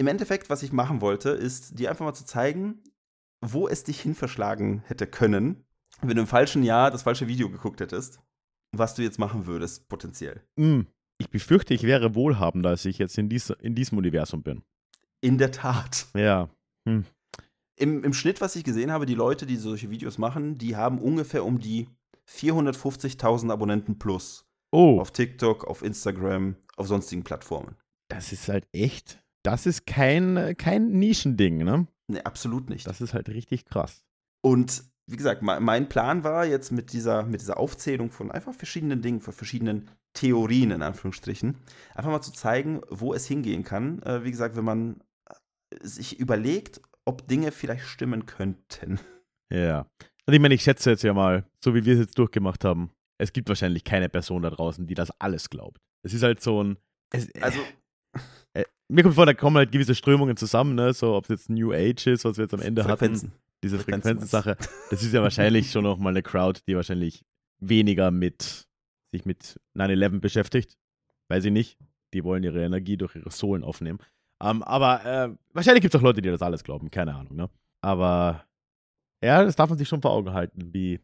im 0.00 0.06
Endeffekt, 0.06 0.48
was 0.48 0.62
ich 0.62 0.72
machen 0.72 1.02
wollte, 1.02 1.28
ist 1.28 1.78
dir 1.78 1.90
einfach 1.90 2.06
mal 2.06 2.14
zu 2.14 2.24
zeigen, 2.24 2.82
wo 3.42 3.68
es 3.68 3.84
dich 3.84 4.00
hin 4.00 4.14
verschlagen 4.14 4.82
hätte 4.86 5.06
können, 5.06 5.66
wenn 6.00 6.16
du 6.16 6.22
im 6.22 6.26
falschen 6.26 6.62
Jahr 6.62 6.90
das 6.90 7.02
falsche 7.02 7.28
Video 7.28 7.50
geguckt 7.50 7.80
hättest, 7.80 8.18
was 8.72 8.94
du 8.94 9.02
jetzt 9.02 9.18
machen 9.18 9.46
würdest, 9.46 9.90
potenziell. 9.90 10.42
Mm. 10.56 10.80
Ich 11.18 11.28
befürchte, 11.28 11.74
ich 11.74 11.82
wäre 11.82 12.14
wohlhabender, 12.14 12.70
als 12.70 12.86
ich 12.86 12.96
jetzt 12.96 13.18
in, 13.18 13.28
dies, 13.28 13.50
in 13.50 13.74
diesem 13.74 13.98
Universum 13.98 14.42
bin. 14.42 14.62
In 15.20 15.36
der 15.36 15.52
Tat. 15.52 16.06
Ja. 16.16 16.48
Hm. 16.88 17.04
Im, 17.76 18.02
Im 18.02 18.14
Schnitt, 18.14 18.40
was 18.40 18.56
ich 18.56 18.64
gesehen 18.64 18.90
habe, 18.90 19.04
die 19.04 19.14
Leute, 19.14 19.44
die 19.44 19.56
solche 19.56 19.90
Videos 19.90 20.16
machen, 20.16 20.56
die 20.56 20.76
haben 20.76 20.98
ungefähr 20.98 21.44
um 21.44 21.58
die 21.58 21.88
450.000 22.26 23.52
Abonnenten 23.52 23.98
plus. 23.98 24.46
Oh, 24.72 24.98
Auf 24.98 25.10
TikTok, 25.10 25.66
auf 25.66 25.82
Instagram, 25.82 26.56
auf 26.78 26.86
sonstigen 26.86 27.22
Plattformen. 27.22 27.76
das 28.08 28.32
ist 28.32 28.48
halt 28.48 28.66
echt. 28.72 29.22
Das 29.42 29.66
ist 29.66 29.86
kein, 29.86 30.54
kein 30.58 30.90
Nischending, 30.90 31.58
ne? 31.58 31.86
Ne, 32.08 32.26
absolut 32.26 32.68
nicht. 32.68 32.86
Das 32.86 33.00
ist 33.00 33.14
halt 33.14 33.28
richtig 33.28 33.64
krass. 33.64 34.02
Und 34.42 34.84
wie 35.06 35.16
gesagt, 35.16 35.42
me- 35.42 35.60
mein 35.60 35.88
Plan 35.88 36.24
war 36.24 36.44
jetzt 36.44 36.70
mit 36.72 36.92
dieser, 36.92 37.24
mit 37.24 37.40
dieser 37.40 37.58
Aufzählung 37.58 38.10
von 38.10 38.30
einfach 38.30 38.54
verschiedenen 38.54 39.02
Dingen, 39.02 39.20
von 39.20 39.32
verschiedenen 39.32 39.90
Theorien 40.12 40.70
in 40.72 40.82
Anführungsstrichen, 40.82 41.56
einfach 41.94 42.10
mal 42.10 42.20
zu 42.20 42.32
zeigen, 42.32 42.80
wo 42.90 43.14
es 43.14 43.26
hingehen 43.26 43.64
kann. 43.64 44.02
Äh, 44.02 44.24
wie 44.24 44.30
gesagt, 44.30 44.56
wenn 44.56 44.64
man 44.64 45.00
äh, 45.28 45.34
sich 45.86 46.18
überlegt, 46.18 46.80
ob 47.04 47.26
Dinge 47.28 47.52
vielleicht 47.52 47.84
stimmen 47.86 48.26
könnten. 48.26 49.00
Ja. 49.52 49.86
Und 50.26 50.34
ich 50.34 50.40
meine, 50.40 50.54
ich 50.54 50.62
schätze 50.62 50.90
jetzt 50.90 51.02
ja 51.02 51.12
mal, 51.14 51.44
so 51.64 51.74
wie 51.74 51.84
wir 51.84 51.94
es 51.94 52.00
jetzt 52.00 52.18
durchgemacht 52.18 52.64
haben, 52.64 52.90
es 53.18 53.32
gibt 53.32 53.48
wahrscheinlich 53.48 53.84
keine 53.84 54.08
Person 54.08 54.42
da 54.42 54.50
draußen, 54.50 54.86
die 54.86 54.94
das 54.94 55.10
alles 55.20 55.50
glaubt. 55.50 55.80
Es 56.02 56.14
ist 56.14 56.22
halt 56.22 56.40
so 56.40 56.62
ein. 56.62 56.76
Es, 57.12 57.28
Also, 57.40 57.58
äh, 58.54 58.64
mir 58.88 59.02
kommt 59.02 59.14
vor, 59.14 59.26
da 59.26 59.34
kommen 59.34 59.56
halt 59.56 59.72
gewisse 59.72 59.94
Strömungen 59.94 60.36
zusammen, 60.36 60.74
ne? 60.74 60.92
So, 60.92 61.14
ob 61.14 61.24
es 61.24 61.28
jetzt 61.30 61.50
New 61.50 61.72
Age 61.72 62.06
ist, 62.08 62.24
was 62.24 62.36
wir 62.36 62.44
jetzt 62.44 62.54
am 62.54 62.60
Ende 62.60 62.84
hatten. 62.84 62.98
Frequenzen. 62.98 63.32
diese 63.62 63.78
Frequenzen 63.78 64.02
Frequenzensache, 64.02 64.56
das 64.90 65.02
ist 65.02 65.12
ja 65.12 65.22
wahrscheinlich 65.22 65.70
schon 65.70 65.84
nochmal 65.84 66.12
eine 66.12 66.22
Crowd, 66.22 66.60
die 66.66 66.76
wahrscheinlich 66.76 67.24
weniger 67.60 68.10
mit 68.10 68.66
sich 69.12 69.24
mit 69.24 69.60
9-11 69.76 70.20
beschäftigt. 70.20 70.76
Weiß 71.28 71.44
ich 71.44 71.52
nicht. 71.52 71.78
Die 72.12 72.24
wollen 72.24 72.42
ihre 72.42 72.64
Energie 72.64 72.96
durch 72.96 73.14
ihre 73.14 73.30
Sohlen 73.30 73.62
aufnehmen. 73.62 73.98
Ähm, 74.42 74.62
aber 74.62 75.04
äh, 75.04 75.36
wahrscheinlich 75.52 75.82
gibt 75.82 75.94
es 75.94 76.00
auch 76.00 76.04
Leute, 76.04 76.22
die 76.22 76.30
das 76.30 76.42
alles 76.42 76.64
glauben. 76.64 76.90
Keine 76.90 77.14
Ahnung, 77.14 77.36
ne? 77.36 77.50
Aber 77.82 78.44
ja, 79.22 79.44
das 79.44 79.56
darf 79.56 79.68
man 79.68 79.78
sich 79.78 79.88
schon 79.88 80.02
vor 80.02 80.12
Augen 80.12 80.32
halten, 80.32 80.72
wie, 80.72 81.00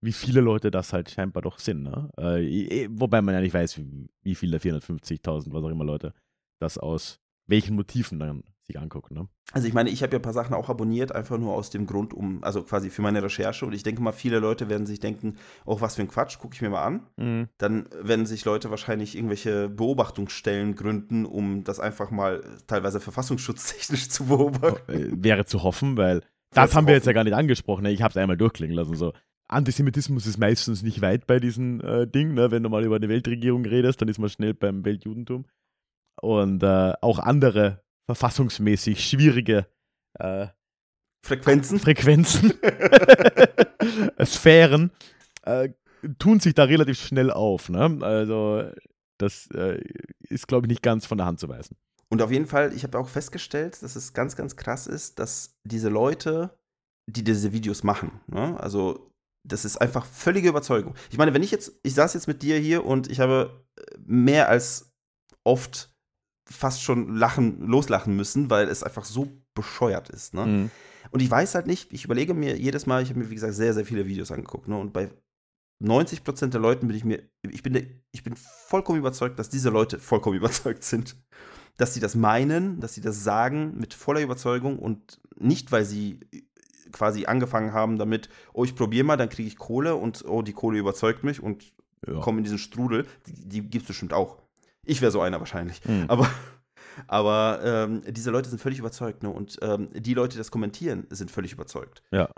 wie 0.00 0.12
viele 0.12 0.40
Leute 0.40 0.70
das 0.70 0.92
halt 0.92 1.10
scheinbar 1.10 1.42
doch 1.42 1.58
sind, 1.58 1.82
ne? 1.82 2.10
Äh, 2.16 2.88
wobei 2.90 3.22
man 3.22 3.34
ja 3.34 3.40
nicht 3.40 3.54
weiß, 3.54 3.78
wie, 3.78 4.08
wie 4.22 4.34
viele 4.34 4.58
450.000, 4.58 5.52
was 5.52 5.64
auch 5.64 5.68
immer 5.68 5.84
Leute, 5.84 6.12
das 6.60 6.78
aus 6.78 7.20
welchen 7.46 7.76
Motiven 7.76 8.18
dann 8.18 8.42
sich 8.66 8.78
angucken, 8.78 9.14
ne? 9.14 9.28
Also 9.52 9.68
ich 9.68 9.74
meine, 9.74 9.90
ich 9.90 10.02
habe 10.02 10.12
ja 10.12 10.18
ein 10.18 10.22
paar 10.22 10.32
Sachen 10.32 10.54
auch 10.54 10.68
abonniert, 10.68 11.12
einfach 11.12 11.38
nur 11.38 11.54
aus 11.54 11.70
dem 11.70 11.86
Grund, 11.86 12.12
um, 12.12 12.42
also 12.42 12.64
quasi 12.64 12.90
für 12.90 13.00
meine 13.00 13.22
Recherche. 13.22 13.64
Und 13.64 13.72
ich 13.72 13.84
denke 13.84 14.02
mal, 14.02 14.12
viele 14.12 14.40
Leute 14.40 14.68
werden 14.68 14.86
sich 14.86 14.98
denken, 14.98 15.36
oh, 15.64 15.80
was 15.80 15.94
für 15.94 16.02
ein 16.02 16.08
Quatsch, 16.08 16.38
gucke 16.38 16.54
ich 16.54 16.62
mir 16.62 16.70
mal 16.70 16.82
an. 16.82 17.06
Mhm. 17.16 17.48
Dann 17.58 17.88
werden 18.02 18.26
sich 18.26 18.44
Leute 18.44 18.70
wahrscheinlich 18.70 19.14
irgendwelche 19.14 19.68
Beobachtungsstellen 19.68 20.74
gründen, 20.74 21.26
um 21.26 21.62
das 21.62 21.78
einfach 21.78 22.10
mal 22.10 22.42
teilweise 22.66 22.98
verfassungsschutztechnisch 22.98 24.08
zu 24.10 24.26
beobachten. 24.26 24.92
äh, 24.92 25.24
wäre 25.24 25.44
zu 25.44 25.62
hoffen, 25.62 25.96
weil 25.96 26.22
das 26.50 26.74
haben 26.74 26.86
wir 26.86 26.94
jetzt 26.94 27.06
ja 27.06 27.12
gar 27.12 27.24
nicht 27.24 27.34
angesprochen. 27.34 27.82
Ne? 27.82 27.92
Ich 27.92 28.02
habe 28.02 28.10
es 28.10 28.16
einmal 28.16 28.36
durchklingen 28.36 28.74
lassen. 28.74 28.94
So. 28.94 29.12
Antisemitismus 29.48 30.26
ist 30.26 30.38
meistens 30.38 30.82
nicht 30.82 31.00
weit 31.00 31.26
bei 31.26 31.38
diesem 31.38 31.80
äh, 31.80 32.06
Ding. 32.06 32.34
Ne? 32.34 32.50
Wenn 32.50 32.62
du 32.62 32.68
mal 32.68 32.84
über 32.84 32.96
eine 32.96 33.08
Weltregierung 33.08 33.64
redest, 33.64 34.00
dann 34.00 34.08
ist 34.08 34.18
man 34.18 34.28
schnell 34.28 34.54
beim 34.54 34.84
Weltjudentum. 34.84 35.46
Und 36.20 36.62
äh, 36.62 36.94
auch 37.00 37.18
andere 37.18 37.82
verfassungsmäßig 38.06 39.04
schwierige 39.04 39.66
äh, 40.18 40.48
Frequenzen. 41.24 41.78
Frequenzen, 41.78 42.52
Sphären, 44.24 44.90
äh, 45.42 45.70
tun 46.18 46.40
sich 46.40 46.54
da 46.54 46.64
relativ 46.64 47.00
schnell 47.00 47.30
auf. 47.30 47.68
Ne? 47.68 47.98
Also 48.00 48.70
das 49.18 49.48
äh, 49.52 49.82
ist, 50.20 50.46
glaube 50.48 50.66
ich, 50.66 50.68
nicht 50.68 50.82
ganz 50.82 51.06
von 51.06 51.18
der 51.18 51.26
Hand 51.26 51.40
zu 51.40 51.48
weisen. 51.48 51.76
Und 52.08 52.22
auf 52.22 52.30
jeden 52.30 52.46
Fall, 52.46 52.72
ich 52.72 52.84
habe 52.84 52.98
auch 52.98 53.08
festgestellt, 53.08 53.82
dass 53.82 53.96
es 53.96 54.12
ganz, 54.12 54.36
ganz 54.36 54.56
krass 54.56 54.86
ist, 54.86 55.18
dass 55.18 55.58
diese 55.64 55.88
Leute, 55.88 56.56
die 57.06 57.24
diese 57.24 57.52
Videos 57.52 57.82
machen, 57.82 58.20
ne, 58.28 58.58
also 58.60 59.12
das 59.46 59.64
ist 59.64 59.76
einfach 59.78 60.04
völlige 60.04 60.48
Überzeugung. 60.48 60.94
Ich 61.10 61.18
meine, 61.18 61.34
wenn 61.34 61.42
ich 61.42 61.50
jetzt, 61.50 61.72
ich 61.82 61.94
saß 61.94 62.14
jetzt 62.14 62.26
mit 62.26 62.42
dir 62.42 62.58
hier 62.58 62.84
und 62.84 63.10
ich 63.10 63.20
habe 63.20 63.64
äh, 63.76 63.82
mehr 64.04 64.48
als 64.48 64.92
oft 65.44 65.94
fast 66.48 66.82
schon 66.82 67.16
lachen, 67.16 67.60
loslachen 67.60 68.14
müssen, 68.14 68.50
weil 68.50 68.68
es 68.68 68.82
einfach 68.82 69.04
so 69.04 69.28
bescheuert 69.54 70.10
ist. 70.10 70.34
Ne? 70.34 70.46
Mhm. 70.46 70.70
Und 71.10 71.20
ich 71.20 71.30
weiß 71.30 71.54
halt 71.54 71.66
nicht, 71.66 71.92
ich 71.92 72.04
überlege 72.04 72.34
mir 72.34 72.56
jedes 72.56 72.86
Mal, 72.86 73.02
ich 73.02 73.10
habe 73.10 73.20
mir, 73.20 73.30
wie 73.30 73.34
gesagt, 73.34 73.54
sehr, 73.54 73.74
sehr 73.74 73.84
viele 73.84 74.06
Videos 74.06 74.30
angeguckt. 74.30 74.68
Ne? 74.68 74.76
Und 74.76 74.92
bei 74.92 75.10
90 75.80 76.24
Prozent 76.24 76.54
der 76.54 76.60
Leuten 76.60 76.88
bin 76.88 76.96
ich 76.96 77.04
mir, 77.04 77.22
ich 77.42 77.62
bin, 77.62 78.02
ich 78.12 78.22
bin 78.22 78.34
vollkommen 78.36 78.98
überzeugt, 78.98 79.38
dass 79.38 79.48
diese 79.48 79.70
Leute 79.70 79.98
vollkommen 79.98 80.36
überzeugt 80.36 80.84
sind. 80.84 81.16
Dass 81.76 81.92
sie 81.92 82.00
das 82.00 82.14
meinen, 82.14 82.80
dass 82.80 82.94
sie 82.94 83.02
das 83.02 83.22
sagen 83.22 83.76
mit 83.76 83.92
voller 83.92 84.22
Überzeugung 84.22 84.78
und 84.78 85.20
nicht, 85.38 85.72
weil 85.72 85.84
sie 85.84 86.20
quasi 86.92 87.26
angefangen 87.26 87.72
haben 87.72 87.98
damit, 87.98 88.28
oh, 88.52 88.64
ich 88.64 88.74
probiere 88.74 89.04
mal, 89.04 89.16
dann 89.16 89.28
kriege 89.28 89.48
ich 89.48 89.56
Kohle 89.56 89.96
und 89.96 90.24
oh, 90.26 90.42
die 90.42 90.52
Kohle 90.52 90.78
überzeugt 90.78 91.24
mich 91.24 91.42
und 91.42 91.72
ja. 92.06 92.20
komme 92.20 92.38
in 92.38 92.44
diesen 92.44 92.58
Strudel. 92.58 93.06
Die, 93.26 93.48
die 93.48 93.60
gibt 93.62 93.82
es 93.82 93.88
bestimmt 93.88 94.12
auch. 94.12 94.38
Ich 94.84 95.00
wäre 95.00 95.12
so 95.12 95.20
einer 95.20 95.38
wahrscheinlich. 95.38 95.84
Mhm. 95.84 96.04
Aber, 96.08 96.28
aber 97.06 97.60
ähm, 97.64 98.02
diese 98.08 98.30
Leute 98.30 98.48
sind 98.48 98.60
völlig 98.60 98.78
überzeugt. 98.78 99.22
Ne? 99.22 99.30
Und 99.30 99.58
ähm, 99.62 99.88
die 99.92 100.14
Leute, 100.14 100.32
die 100.32 100.38
das 100.38 100.50
kommentieren, 100.50 101.06
sind 101.10 101.30
völlig 101.30 101.52
überzeugt. 101.52 102.02
Ja. 102.10 102.30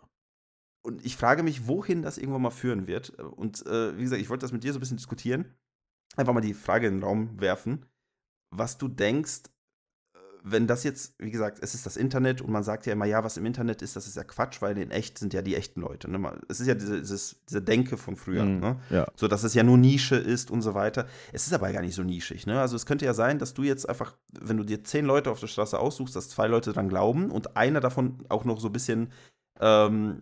Und 0.83 1.05
ich 1.05 1.17
frage 1.17 1.43
mich, 1.43 1.67
wohin 1.67 2.03
das 2.03 2.19
irgendwann 2.19 2.43
mal 2.43 2.51
führen 2.51 2.87
wird. 2.87 3.11
Und 3.11 3.67
äh, 3.67 3.97
wie 3.99 4.03
gesagt, 4.03 4.23
ich 4.23 4.31
wollte 4.31 4.43
das 4.43 4.53
mit 4.53 4.65
dir 4.65 4.73
so 4.73 4.79
ein 4.79 4.81
bisschen 4.81 4.97
diskutieren. 4.97 5.55
Einfach 6.17 6.33
mal 6.33 6.41
die 6.41 6.55
Frage 6.55 6.87
in 6.87 6.95
den 6.95 7.05
Raum 7.05 7.41
werfen, 7.41 7.85
was 8.51 8.79
du 8.79 8.89
denkst, 8.89 9.43
wenn 10.43 10.67
das 10.67 10.85
jetzt, 10.85 11.15
wie 11.19 11.31
gesagt, 11.31 11.59
es 11.63 11.75
ist 11.75 11.87
das 11.87 11.97
Internet 11.97 12.41
und 12.41 12.51
man 12.51 12.63
sagt 12.63 12.87
ja 12.87 12.93
immer, 12.93 13.05
ja, 13.05 13.25
was 13.25 13.37
im 13.37 13.47
Internet 13.47 13.83
ist, 13.83 13.97
das 13.97 14.07
ist 14.07 14.17
ja 14.17 14.25
Quatsch, 14.25 14.61
weil 14.61 14.77
in 14.79 14.91
echt 14.91 15.19
sind 15.19 15.35
ja 15.35 15.43
die 15.43 15.55
echten 15.55 15.81
Leute. 15.81 16.11
Ne? 16.11 16.41
Es 16.49 16.61
ist 16.61 16.67
ja 16.67 16.75
diese, 16.75 17.01
dieses, 17.01 17.41
diese 17.49 17.63
Denke 17.63 17.97
von 17.97 18.17
früher, 18.17 18.45
mm, 18.45 18.61
ne? 18.61 18.77
ja. 18.91 19.07
so 19.17 19.29
dass 19.29 19.45
es 19.45 19.55
ja 19.55 19.63
nur 19.63 19.79
Nische 19.79 20.17
ist 20.17 20.51
und 20.51 20.63
so 20.63 20.75
weiter. 20.75 21.07
Es 21.33 21.47
ist 21.47 21.53
aber 21.53 21.73
gar 21.73 21.83
nicht 21.83 21.95
so 21.95 22.03
nischig. 22.03 22.47
Ne? 22.47 22.61
Also 22.61 22.77
es 22.77 22.87
könnte 22.87 23.05
ja 23.05 23.15
sein, 23.15 23.39
dass 23.39 23.55
du 23.55 23.63
jetzt 23.63 23.89
einfach, 23.89 24.17
wenn 24.41 24.57
du 24.57 24.65
dir 24.65 24.85
zehn 24.85 25.05
Leute 25.05 25.31
auf 25.31 25.41
der 25.41 25.47
Straße 25.47 25.79
aussuchst, 25.79 26.15
dass 26.17 26.29
zwei 26.29 26.47
Leute 26.47 26.73
dran 26.73 26.89
glauben 26.89 27.31
und 27.31 27.57
einer 27.57 27.81
davon 27.81 28.25
auch 28.29 28.45
noch 28.45 28.61
so 28.61 28.69
ein 28.69 28.73
bisschen, 28.73 29.13
ähm, 29.61 30.21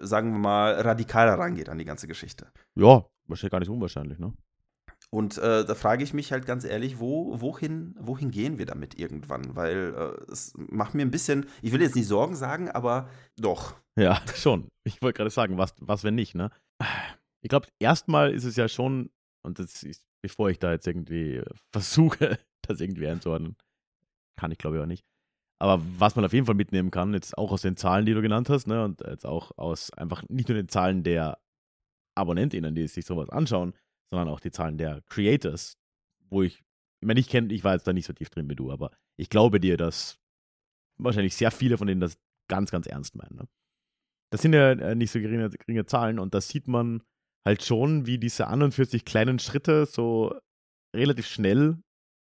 äh, 0.00 0.06
sagen 0.06 0.32
wir 0.32 0.38
mal, 0.38 0.74
radikaler 0.80 1.34
rangeht 1.38 1.68
an 1.68 1.78
die 1.78 1.84
ganze 1.84 2.06
Geschichte. 2.06 2.46
Ja, 2.74 3.04
wahrscheinlich 3.26 3.52
gar 3.52 3.60
nicht 3.60 3.70
unwahrscheinlich, 3.70 4.18
ne? 4.18 4.32
Und 5.10 5.38
äh, 5.38 5.64
da 5.64 5.74
frage 5.74 6.04
ich 6.04 6.12
mich 6.12 6.32
halt 6.32 6.44
ganz 6.44 6.64
ehrlich, 6.64 6.98
wo, 6.98 7.40
wohin, 7.40 7.94
wohin 7.98 8.30
gehen 8.30 8.58
wir 8.58 8.66
damit 8.66 8.98
irgendwann? 8.98 9.56
Weil 9.56 9.94
äh, 9.96 10.30
es 10.30 10.52
macht 10.56 10.94
mir 10.94 11.02
ein 11.02 11.10
bisschen, 11.10 11.46
ich 11.62 11.72
will 11.72 11.80
jetzt 11.80 11.96
nicht 11.96 12.06
Sorgen 12.06 12.36
sagen, 12.36 12.70
aber 12.70 13.08
doch. 13.36 13.74
Ja, 13.98 14.20
schon. 14.34 14.68
Ich 14.84 15.00
wollte 15.00 15.16
gerade 15.16 15.30
sagen, 15.30 15.56
was, 15.56 15.74
was 15.80 16.04
wenn 16.04 16.14
nicht, 16.14 16.34
ne? 16.34 16.50
Ich 17.40 17.48
glaube, 17.48 17.68
erstmal 17.78 18.34
ist 18.34 18.44
es 18.44 18.56
ja 18.56 18.68
schon, 18.68 19.10
und 19.42 19.58
das 19.58 19.82
ist, 19.82 20.02
bevor 20.22 20.50
ich 20.50 20.58
da 20.58 20.72
jetzt 20.72 20.86
irgendwie 20.86 21.42
versuche, 21.72 22.38
das 22.66 22.80
irgendwie 22.80 23.08
einzuordnen, 23.08 23.56
kann 24.38 24.52
ich 24.52 24.58
glaube 24.58 24.76
ich 24.76 24.82
auch 24.82 24.86
nicht. 24.86 25.04
Aber 25.60 25.82
was 25.98 26.14
man 26.14 26.24
auf 26.24 26.32
jeden 26.32 26.46
Fall 26.46 26.54
mitnehmen 26.54 26.90
kann, 26.90 27.14
jetzt 27.14 27.36
auch 27.36 27.50
aus 27.50 27.62
den 27.62 27.76
Zahlen, 27.76 28.06
die 28.06 28.14
du 28.14 28.22
genannt 28.22 28.48
hast, 28.48 28.66
ne, 28.66 28.84
und 28.84 29.00
jetzt 29.00 29.26
auch 29.26 29.50
aus 29.56 29.92
einfach 29.94 30.22
nicht 30.28 30.48
nur 30.48 30.56
den 30.56 30.68
Zahlen 30.68 31.02
der 31.02 31.38
AbonnentInnen, 32.14 32.74
die 32.74 32.86
sich 32.86 33.06
sowas 33.06 33.30
anschauen, 33.30 33.74
sondern 34.10 34.28
auch 34.28 34.40
die 34.40 34.50
Zahlen 34.50 34.78
der 34.78 35.02
Creators, 35.02 35.78
wo 36.30 36.42
ich, 36.42 36.62
meine, 37.00 37.20
ich 37.20 37.28
kenne, 37.28 37.52
ich 37.52 37.64
war 37.64 37.74
jetzt 37.74 37.86
da 37.86 37.92
nicht 37.92 38.06
so 38.06 38.12
tief 38.12 38.30
drin 38.30 38.48
wie 38.48 38.56
du, 38.56 38.70
aber 38.70 38.90
ich 39.16 39.30
glaube 39.30 39.60
dir, 39.60 39.76
dass 39.76 40.18
wahrscheinlich 40.98 41.36
sehr 41.36 41.50
viele 41.50 41.78
von 41.78 41.86
denen 41.86 42.00
das 42.00 42.18
ganz, 42.48 42.70
ganz 42.70 42.86
ernst 42.86 43.14
meinen. 43.14 43.36
Ne? 43.36 43.48
Das 44.30 44.42
sind 44.42 44.52
ja 44.52 44.72
äh, 44.72 44.94
nicht 44.94 45.10
so 45.10 45.20
geringe, 45.20 45.50
geringe 45.50 45.86
Zahlen 45.86 46.18
und 46.18 46.34
da 46.34 46.40
sieht 46.40 46.68
man 46.68 47.02
halt 47.46 47.62
schon, 47.62 48.06
wie 48.06 48.18
diese 48.18 48.48
41 48.48 49.04
kleinen 49.04 49.38
Schritte 49.38 49.86
so 49.86 50.38
relativ 50.94 51.26
schnell 51.26 51.78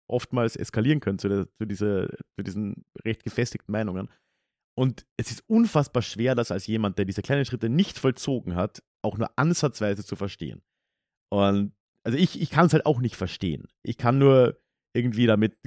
oftmals 0.07 0.55
eskalieren 0.55 0.99
können 0.99 1.19
zu, 1.19 1.29
der, 1.29 1.47
zu, 1.57 1.65
diese, 1.65 2.15
zu 2.37 2.43
diesen 2.43 2.85
recht 3.03 3.23
gefestigten 3.23 3.71
Meinungen. 3.71 4.09
Und 4.77 5.05
es 5.17 5.31
ist 5.31 5.43
unfassbar 5.47 6.01
schwer, 6.01 6.35
das 6.35 6.51
als 6.51 6.67
jemand, 6.67 6.97
der 6.97 7.05
diese 7.05 7.21
kleinen 7.21 7.45
Schritte 7.45 7.69
nicht 7.69 7.97
vollzogen 7.97 8.55
hat, 8.55 8.83
auch 9.03 9.17
nur 9.17 9.31
ansatzweise 9.37 10.05
zu 10.05 10.15
verstehen. 10.15 10.61
Und 11.29 11.73
also 12.03 12.17
ich, 12.17 12.39
ich 12.41 12.49
kann 12.49 12.67
es 12.67 12.73
halt 12.73 12.85
auch 12.85 12.99
nicht 12.99 13.15
verstehen. 13.15 13.67
Ich 13.83 13.97
kann 13.97 14.17
nur 14.17 14.59
irgendwie 14.93 15.25
damit 15.25 15.57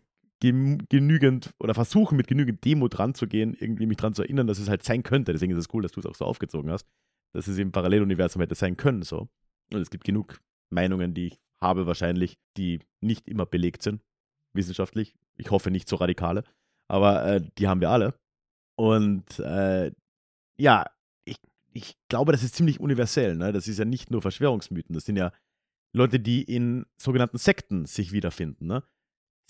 genügend 0.41 1.53
oder 1.59 1.75
versuchen, 1.75 2.17
mit 2.17 2.29
genügend 2.29 2.65
Demo 2.65 2.89
dran 2.89 3.15
zu 3.15 3.27
gehen, 3.27 3.57
irgendwie 3.59 3.87
mich 3.87 3.97
dran 3.97 4.15
zu 4.15 4.23
erinnern, 4.23 4.47
dass 4.47 4.59
es 4.59 4.69
halt 4.69 4.85
sein 4.85 5.03
könnte. 5.03 5.33
Deswegen 5.33 5.53
ist 5.53 5.59
es 5.59 5.75
cool, 5.75 5.83
dass 5.83 5.93
du 5.93 6.01
es 6.01 6.07
auch 6.07 6.15
so 6.15 6.25
aufgezogen 6.25 6.71
hast, 6.71 6.87
dass 7.33 7.49
es 7.49 7.59
im 7.59 7.73
Paralleluniversum 7.73 8.41
hätte 8.41 8.55
sein 8.55 8.77
können. 8.77 9.03
So. 9.03 9.29
Und 9.73 9.81
es 9.81 9.91
gibt 9.91 10.05
genug 10.05 10.41
Meinungen, 10.71 11.15
die 11.15 11.29
ich 11.29 11.41
habe 11.61 11.87
wahrscheinlich, 11.87 12.39
die 12.57 12.81
nicht 13.01 13.27
immer 13.29 13.47
belegt 13.47 13.83
sind, 13.83 14.03
wissenschaftlich. 14.55 15.15
Ich 15.37 15.51
hoffe 15.51 15.71
nicht 15.71 15.89
so 15.89 15.97
radikale, 15.97 16.45
aber 16.87 17.27
äh, 17.27 17.41
die 17.59 17.67
haben 17.67 17.81
wir 17.81 17.91
alle. 17.91 18.15
Und 18.77 19.41
äh, 19.41 19.91
ja, 20.57 20.87
ich, 21.25 21.39
ich 21.73 21.97
glaube, 22.09 22.31
das 22.31 22.45
ist 22.45 22.55
ziemlich 22.55 22.79
universell. 22.79 23.37
Ne? 23.37 23.53
Das 23.53 23.67
ist 23.67 23.79
ja 23.79 23.85
nicht 23.85 24.11
nur 24.13 24.23
Verschwörungsmythen, 24.23 24.95
das 24.95 25.05
sind 25.05 25.17
ja 25.17 25.33
Leute, 25.93 26.21
die 26.21 26.43
in 26.43 26.87
sogenannten 26.97 27.39
Sekten 27.39 27.87
sich 27.87 28.13
wiederfinden, 28.13 28.67
ne? 28.67 28.83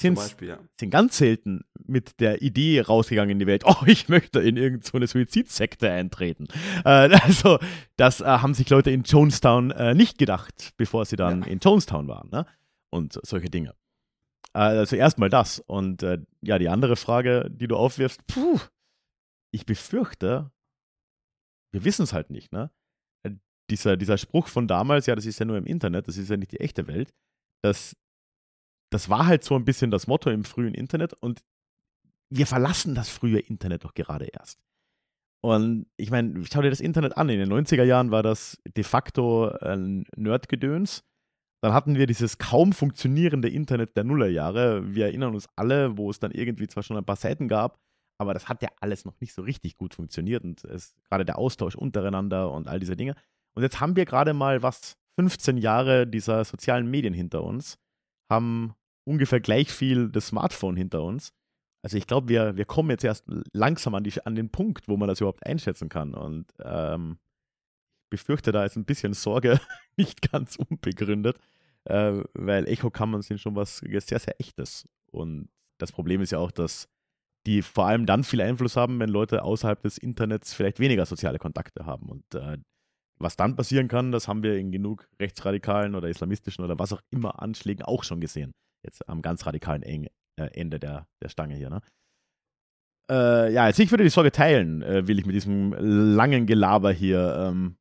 Sind, 0.01 0.15
Beispiel, 0.15 0.49
ja. 0.49 0.59
sind 0.79 0.91
ganz 0.91 1.19
selten 1.19 1.65
mit 1.85 2.21
der 2.21 2.41
Idee 2.41 2.81
rausgegangen 2.81 3.31
in 3.31 3.39
die 3.41 3.49
Welt, 3.49 3.65
oh, 3.67 3.83
ich 3.87 4.09
möchte 4.09 4.41
in 4.41 4.57
irgendeine 4.57 5.09
so 5.09 5.19
Suizidsekte 5.19 5.91
eintreten. 5.91 6.47
Äh, 6.85 7.19
also, 7.23 7.59
das 7.97 8.21
äh, 8.21 8.25
haben 8.25 8.55
sich 8.55 8.71
Leute 8.71 8.93
in 8.93 9.03
Jonestown 9.03 9.73
äh, 9.73 9.95
nicht 9.95 10.19
gedacht, 10.19 10.73
bevor 10.77 11.05
sie 11.05 11.17
dann 11.17 11.43
ja. 11.43 11.49
in 11.49 11.59
Jonestown 11.59 12.07
waren, 12.07 12.31
ne? 12.31 12.47
Und 12.91 13.19
solche 13.25 13.51
Dinge. 13.51 13.75
Äh, 14.55 14.61
also 14.61 14.95
erstmal 14.95 15.31
das. 15.31 15.59
Und 15.59 16.03
äh, 16.05 16.19
ja, 16.43 16.59
die 16.59 16.69
andere 16.69 16.97
Frage, 16.97 17.51
die 17.51 17.67
du 17.67 17.77
aufwirfst, 17.77 18.27
puh, 18.29 18.61
ich 19.51 19.67
befürchte, 19.67 20.53
wir 21.73 21.85
wissen 21.85 22.05
es 22.05 22.13
halt 22.13 22.31
nicht, 22.31 22.53
ne? 22.53 22.71
Dieser, 23.71 23.97
dieser 23.97 24.19
Spruch 24.19 24.49
von 24.49 24.67
damals, 24.67 25.07
ja, 25.07 25.15
das 25.15 25.27
ist 25.27 25.39
ja 25.39 25.47
nur 25.47 25.59
im 25.59 25.67
Internet, 25.67 26.09
das 26.09 26.17
ist 26.17 26.31
ja 26.31 26.37
nicht 26.37 26.53
die 26.53 26.61
echte 26.61 26.87
Welt, 26.87 27.13
das, 27.63 27.97
das 28.91 29.09
war 29.09 29.27
halt 29.27 29.45
so 29.45 29.55
ein 29.55 29.65
bisschen 29.65 29.91
das 29.91 30.07
Motto 30.07 30.31
im 30.31 30.45
frühen 30.45 30.75
Internet 30.75 31.15
und 31.15 31.43
wir 32.31 32.47
verlassen 32.47 32.95
das 32.95 33.09
frühe 33.09 33.39
Internet 33.39 33.85
doch 33.85 33.95
gerade 33.95 34.27
erst. 34.27 34.61
Und 35.41 35.87
ich 35.97 36.11
meine, 36.11 36.45
schau 36.51 36.63
dir 36.63 36.71
das 36.71 36.81
Internet 36.81 37.17
an. 37.17 37.29
In 37.29 37.39
den 37.39 37.53
90er 37.53 37.85
Jahren 37.85 38.11
war 38.11 38.23
das 38.23 38.59
de 38.77 38.85
facto 38.85 39.49
ein 39.49 40.05
Nerdgedöns. 40.17 41.05
Dann 41.63 41.73
hatten 41.73 41.97
wir 41.97 42.07
dieses 42.07 42.39
kaum 42.39 42.73
funktionierende 42.73 43.49
Internet 43.49 43.97
der 43.97 44.05
Nullerjahre. 44.05 44.95
Wir 44.95 45.07
erinnern 45.07 45.35
uns 45.35 45.49
alle, 45.57 45.97
wo 45.97 46.11
es 46.11 46.19
dann 46.19 46.33
irgendwie 46.33 46.67
zwar 46.67 46.83
schon 46.83 46.97
ein 46.97 47.05
paar 47.05 47.17
Seiten 47.17 47.49
gab, 47.49 47.79
aber 48.21 48.35
das 48.35 48.49
hat 48.49 48.63
ja 48.63 48.69
alles 48.81 49.05
noch 49.05 49.21
nicht 49.21 49.33
so 49.33 49.43
richtig 49.43 49.77
gut 49.77 49.95
funktioniert 49.95 50.45
und 50.45 50.65
es, 50.65 50.95
gerade 51.09 51.25
der 51.25 51.39
Austausch 51.39 51.77
untereinander 51.77 52.51
und 52.53 52.69
all 52.69 52.79
diese 52.79 52.97
Dinge. 52.97 53.15
Und 53.59 53.65
jetzt 53.65 53.81
haben 53.81 53.97
wir 53.97 54.05
gerade 54.05 54.35
mal 54.35 54.63
was 54.63 54.97
15 55.19 55.57
Jahre 55.57 56.07
dieser 56.07 56.45
sozialen 56.45 56.89
Medien 56.89 57.13
hinter 57.13 57.43
uns, 57.43 57.77
haben 58.31 58.77
ungefähr 59.05 59.41
gleich 59.41 59.73
viel 59.73 60.11
das 60.11 60.29
Smartphone 60.29 60.77
hinter 60.77 61.03
uns. 61.03 61.33
Also 61.83 61.97
ich 61.97 62.07
glaube, 62.07 62.29
wir, 62.29 62.57
wir 62.57 62.67
kommen 62.67 62.91
jetzt 62.91 63.03
erst 63.03 63.25
langsam 63.53 63.97
an, 63.97 64.05
die, 64.05 64.25
an 64.25 64.37
den 64.37 64.51
Punkt, 64.51 64.87
wo 64.87 64.97
man 64.97 65.09
das 65.09 65.21
überhaupt 65.21 65.45
einschätzen 65.45 65.89
kann. 65.89 66.15
Und 66.15 66.47
ähm, 66.63 67.19
ich 68.05 68.11
befürchte, 68.11 68.53
da 68.53 68.65
ist 68.65 68.77
ein 68.77 68.85
bisschen 68.85 69.13
Sorge 69.13 69.61
nicht 69.97 70.31
ganz 70.31 70.55
unbegründet, 70.55 71.41
äh, 71.83 72.23
weil 72.35 72.69
Echo-Kammern 72.69 73.23
sind 73.23 73.41
schon 73.41 73.57
was 73.57 73.79
sehr, 73.79 74.21
sehr 74.21 74.41
Echtes. 74.41 74.89
Und 75.11 75.49
das 75.79 75.91
Problem 75.91 76.21
ist 76.21 76.31
ja 76.31 76.39
auch, 76.39 76.53
dass 76.53 76.89
die 77.45 77.63
vor 77.63 77.87
allem 77.89 78.07
dann 78.07 78.23
viel 78.23 78.41
Einfluss 78.41 78.77
haben, 78.77 79.01
wenn 79.01 79.09
Leute 79.09 79.43
außerhalb 79.43 79.83
des 79.83 79.99
Internets 79.99 80.55
vielleicht 80.55 80.79
weniger 80.79 81.07
soziale 81.07 81.41
Kontakte 81.41 81.87
haben. 81.87 82.09
Und 82.09 82.23
äh, 82.37 82.59
was 83.19 83.37
dann 83.37 83.57
passieren 83.57 83.89
kann, 83.89 84.13
das 84.13 84.29
haben 84.29 84.43
wir 84.43 84.57
in 84.57 84.71
genug 84.73 85.09
rechtsradikalen 85.21 85.95
oder 85.95 86.09
islamistischen 86.09 86.65
oder 86.65 86.79
was 86.79 86.93
auch 86.93 87.01
immer 87.11 87.43
Anschlägen 87.43 87.85
auch 87.85 88.05
schon 88.05 88.21
gesehen. 88.21 88.53
Jetzt 88.85 89.09
am 89.09 89.23
ganz 89.23 89.45
radikalen 89.47 89.83
äh, 89.83 90.09
Ende 90.37 90.79
der, 90.79 91.07
der 91.23 91.29
Stange 91.29 91.57
hier. 91.57 91.71
Ne? 91.71 91.81
Äh, 93.11 93.53
ja, 93.53 93.65
also 93.65 93.83
ich 93.83 93.91
würde 93.91 94.05
die 94.05 94.11
Sorge 94.11 94.31
teilen, 94.31 94.83
äh, 94.83 95.07
will 95.09 95.19
ich 95.19 95.27
mit 95.27 95.35
diesem 95.35 95.73
langen 95.73 96.47
Gelaber 96.47 96.93
hier 96.93 97.37
ähm, 97.49 97.77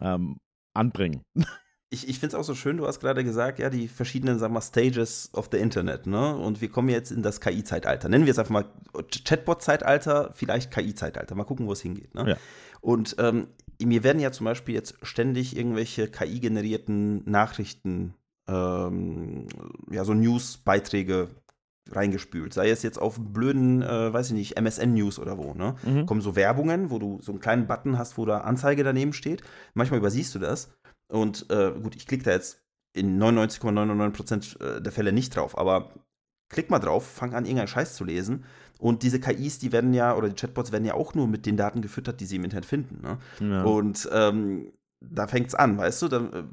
ähm, 0.00 0.38
anbringen. 0.74 1.22
Ich, 1.90 2.08
ich 2.08 2.18
finde 2.18 2.34
es 2.34 2.40
auch 2.40 2.44
so 2.44 2.54
schön, 2.54 2.76
du 2.76 2.86
hast 2.86 3.00
gerade 3.00 3.22
gesagt, 3.22 3.58
ja, 3.58 3.70
die 3.70 3.88
verschiedenen, 3.88 4.38
sagen 4.38 4.54
wir, 4.54 4.60
Stages 4.60 5.30
of 5.32 5.48
the 5.52 5.58
Internet, 5.58 6.06
ne? 6.06 6.36
Und 6.36 6.60
wir 6.60 6.68
kommen 6.68 6.88
jetzt 6.88 7.12
in 7.12 7.22
das 7.22 7.40
KI-Zeitalter. 7.40 8.08
Nennen 8.08 8.24
wir 8.24 8.32
es 8.32 8.38
einfach 8.38 8.52
mal 8.52 8.64
Chatbot-Zeitalter, 9.24 10.32
vielleicht 10.34 10.72
KI-Zeitalter. 10.72 11.34
Mal 11.34 11.44
gucken, 11.44 11.66
wo 11.66 11.72
es 11.72 11.82
hingeht. 11.82 12.14
Ne? 12.14 12.30
Ja. 12.30 12.36
Und 12.80 13.16
ähm, 13.18 13.48
mir 13.80 14.02
werden 14.02 14.20
ja 14.20 14.32
zum 14.32 14.44
Beispiel 14.44 14.74
jetzt 14.74 14.96
ständig 15.02 15.56
irgendwelche 15.56 16.08
KI-generierten 16.08 17.22
Nachrichten, 17.30 18.14
ähm, 18.48 19.46
ja, 19.90 20.04
so 20.04 20.14
News-Beiträge 20.14 21.28
reingespült. 21.90 22.54
Sei 22.54 22.70
es 22.70 22.82
jetzt 22.82 22.98
auf 22.98 23.18
blöden, 23.20 23.82
äh, 23.82 24.12
weiß 24.12 24.28
ich 24.28 24.34
nicht, 24.34 24.56
MSN-News 24.56 25.18
oder 25.18 25.38
wo, 25.38 25.54
ne? 25.54 25.76
Mhm. 25.84 26.06
Kommen 26.06 26.20
so 26.20 26.36
Werbungen, 26.36 26.90
wo 26.90 26.98
du 26.98 27.20
so 27.20 27.32
einen 27.32 27.40
kleinen 27.40 27.66
Button 27.66 27.98
hast, 27.98 28.16
wo 28.16 28.24
da 28.24 28.38
Anzeige 28.38 28.84
daneben 28.84 29.12
steht. 29.12 29.42
Manchmal 29.74 29.98
übersiehst 30.00 30.34
du 30.34 30.38
das. 30.38 30.70
Und 31.08 31.50
äh, 31.50 31.72
gut, 31.72 31.94
ich 31.96 32.06
klicke 32.06 32.24
da 32.24 32.32
jetzt 32.32 32.60
in 32.92 33.20
99,99% 33.20 34.58
,99 34.58 34.80
der 34.80 34.92
Fälle 34.92 35.12
nicht 35.12 35.34
drauf, 35.34 35.58
aber 35.58 35.92
klick 36.48 36.70
mal 36.70 36.78
drauf, 36.78 37.06
fang 37.06 37.34
an, 37.34 37.44
irgendeinen 37.44 37.68
Scheiß 37.68 37.94
zu 37.94 38.04
lesen. 38.04 38.44
Und 38.78 39.02
diese 39.02 39.20
KIs, 39.20 39.58
die 39.58 39.72
werden 39.72 39.94
ja, 39.94 40.14
oder 40.14 40.28
die 40.28 40.34
Chatbots 40.34 40.72
werden 40.72 40.84
ja 40.84 40.94
auch 40.94 41.14
nur 41.14 41.26
mit 41.26 41.46
den 41.46 41.56
Daten 41.56 41.82
gefüttert, 41.82 42.20
die 42.20 42.26
sie 42.26 42.36
im 42.36 42.44
Internet 42.44 42.66
finden. 42.66 43.00
Ne? 43.02 43.18
Ja. 43.40 43.62
Und 43.62 44.08
ähm, 44.12 44.72
da 45.00 45.26
fängt 45.26 45.48
es 45.48 45.54
an, 45.54 45.78
weißt 45.78 46.02
du? 46.02 46.08
Dann 46.08 46.32
äh, 46.32 46.44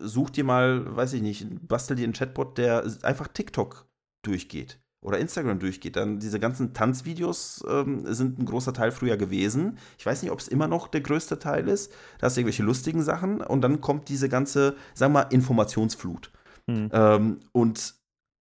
such 0.00 0.30
dir 0.30 0.44
mal, 0.44 0.96
weiß 0.96 1.12
ich 1.14 1.22
nicht, 1.22 1.46
bastel 1.66 1.96
dir 1.96 2.04
einen 2.04 2.12
Chatbot, 2.12 2.58
der 2.58 2.84
einfach 3.02 3.28
TikTok 3.28 3.86
durchgeht 4.22 4.78
oder 5.06 5.18
Instagram 5.18 5.60
durchgeht. 5.60 5.94
Dann 5.94 6.18
diese 6.18 6.40
ganzen 6.40 6.74
Tanzvideos 6.74 7.64
ähm, 7.68 8.02
sind 8.12 8.40
ein 8.40 8.44
großer 8.44 8.72
Teil 8.72 8.90
früher 8.90 9.16
gewesen. 9.16 9.78
Ich 9.98 10.04
weiß 10.04 10.22
nicht, 10.22 10.32
ob 10.32 10.40
es 10.40 10.48
immer 10.48 10.66
noch 10.66 10.88
der 10.88 11.00
größte 11.00 11.38
Teil 11.38 11.68
ist. 11.68 11.92
Da 12.18 12.26
hast 12.26 12.36
du 12.36 12.40
irgendwelche 12.40 12.64
lustigen 12.64 13.02
Sachen 13.02 13.40
und 13.40 13.60
dann 13.62 13.80
kommt 13.80 14.08
diese 14.08 14.28
ganze, 14.28 14.74
sagen 14.94 15.12
wir 15.12 15.20
mal, 15.22 15.28
Informationsflut. 15.30 16.32
Hm. 16.68 16.90
Ähm, 16.92 17.40
und 17.52 17.94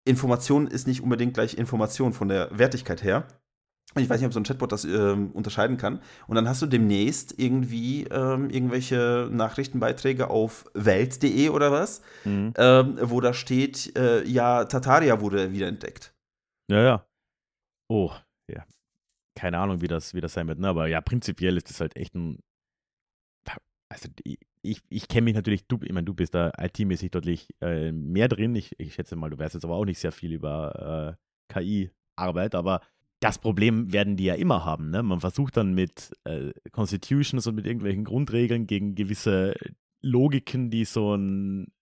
Information 0.07 0.67
ist 0.67 0.87
nicht 0.87 1.03
unbedingt 1.03 1.35
gleich 1.35 1.59
Information 1.59 2.15
von 2.15 2.29
der 2.29 2.49
Wertigkeit 2.57 3.03
her. 3.03 3.27
Ich 3.97 4.09
weiß 4.09 4.19
nicht, 4.19 4.27
ob 4.27 4.33
so 4.33 4.41
ein 4.41 4.45
Chatbot 4.45 4.73
das 4.73 4.85
ähm, 4.87 5.31
unterscheiden 5.33 5.77
kann. 5.77 6.01
Und 6.27 6.37
dann 6.37 6.49
hast 6.49 6.63
du 6.63 6.67
demnächst 6.67 7.39
irgendwie 7.39 8.05
ähm, 8.05 8.49
irgendwelche 8.49 9.29
Nachrichtenbeiträge 9.31 10.31
auf 10.31 10.65
welt.de 10.73 11.51
oder 11.51 11.71
was, 11.71 12.01
Mhm. 12.25 12.55
ähm, 12.57 12.99
wo 13.03 13.21
da 13.21 13.35
steht, 13.35 13.97
äh, 13.99 14.25
ja, 14.25 14.65
Tartaria 14.65 15.21
wurde 15.21 15.53
wiederentdeckt. 15.53 16.14
Ja, 16.71 16.83
ja. 16.83 17.07
Oh, 17.89 18.13
ja. 18.49 18.65
Keine 19.37 19.59
Ahnung, 19.59 19.81
wie 19.81 19.89
das, 19.89 20.15
wie 20.15 20.21
das 20.21 20.35
sein 20.35 20.49
wird, 20.49 20.59
ne? 20.59 20.69
aber 20.69 20.87
ja, 20.87 21.01
prinzipiell 21.01 21.57
ist 21.57 21.71
das 21.71 21.81
halt 21.81 21.97
echt 21.97 22.15
ein. 22.15 22.41
Also, 23.91 24.09
ich, 24.63 24.81
ich, 24.89 25.09
kenne 25.09 25.27
mich 25.27 25.35
natürlich, 25.35 25.67
du, 25.67 25.79
ich 25.83 25.93
meine, 25.93 26.07
du 26.07 26.15
bist 26.15 26.35
da 26.35 26.51
IT-mäßig 26.59 27.11
deutlich 27.11 27.49
äh, 27.61 27.93
mehr 27.93 28.29
drin. 28.29 28.57
Ich, 28.57 28.73
ich 28.79 28.95
schätze 28.95 29.15
mal, 29.15 29.31
du 29.31 29.39
weißt 29.39 29.55
jetzt 29.55 29.65
aber 29.65 29.77
auch 29.77 29.85
nicht 29.85 29.99
sehr 29.99 30.11
viel 30.11 30.33
über 30.33 31.17
äh, 31.51 31.53
KI-Arbeit, 31.53 32.55
aber 32.55 32.81
das 33.21 33.39
Problem 33.39 33.93
werden 33.93 34.17
die 34.17 34.25
ja 34.25 34.35
immer 34.35 34.65
haben. 34.65 34.91
Ne? 34.91 35.03
Man 35.03 35.21
versucht 35.21 35.57
dann 35.57 35.75
mit 35.75 36.13
äh, 36.25 36.53
Constitutions 36.73 37.47
und 37.47 37.55
mit 37.55 37.67
irgendwelchen 37.67 38.05
Grundregeln 38.05 38.67
gegen 38.67 38.95
gewisse 38.95 39.55
Logiken, 40.03 40.71
die 40.71 40.85
so 40.85 41.15
ein, 41.15 41.73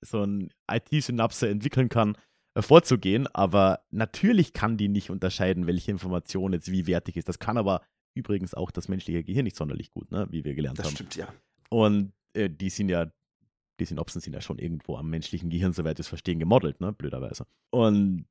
so 0.00 0.22
ein 0.22 0.50
IT-Synapse 0.70 1.48
entwickeln 1.48 1.88
kann, 1.88 2.16
vorzugehen. 2.62 3.26
Aber 3.28 3.80
natürlich 3.90 4.52
kann 4.52 4.76
die 4.76 4.88
nicht 4.88 5.10
unterscheiden, 5.10 5.66
welche 5.66 5.90
Information 5.90 6.52
jetzt 6.52 6.70
wie 6.70 6.86
wertig 6.86 7.16
ist. 7.16 7.28
Das 7.28 7.38
kann 7.38 7.56
aber 7.58 7.82
übrigens 8.14 8.54
auch 8.54 8.70
das 8.70 8.88
menschliche 8.88 9.22
Gehirn 9.22 9.44
nicht 9.44 9.56
sonderlich 9.56 9.90
gut, 9.90 10.10
ne? 10.10 10.26
wie 10.30 10.44
wir 10.44 10.54
gelernt 10.54 10.78
Das 10.78 10.86
haben. 10.86 10.94
stimmt, 10.94 11.16
ja. 11.16 11.28
Und 11.70 12.12
äh, 12.34 12.50
die 12.50 12.70
sind 12.70 12.88
ja, 12.88 13.06
die 13.78 13.84
Synapsen 13.84 14.20
sind 14.20 14.32
ja 14.32 14.40
schon 14.40 14.58
irgendwo 14.58 14.96
am 14.96 15.08
menschlichen 15.08 15.50
Gehirn, 15.50 15.72
soweit 15.72 15.98
wir 15.98 16.00
es 16.00 16.08
verstehen, 16.08 16.38
gemodelt, 16.40 16.80
ne? 16.80 16.92
blöderweise. 16.92 17.46
Und 17.70 18.26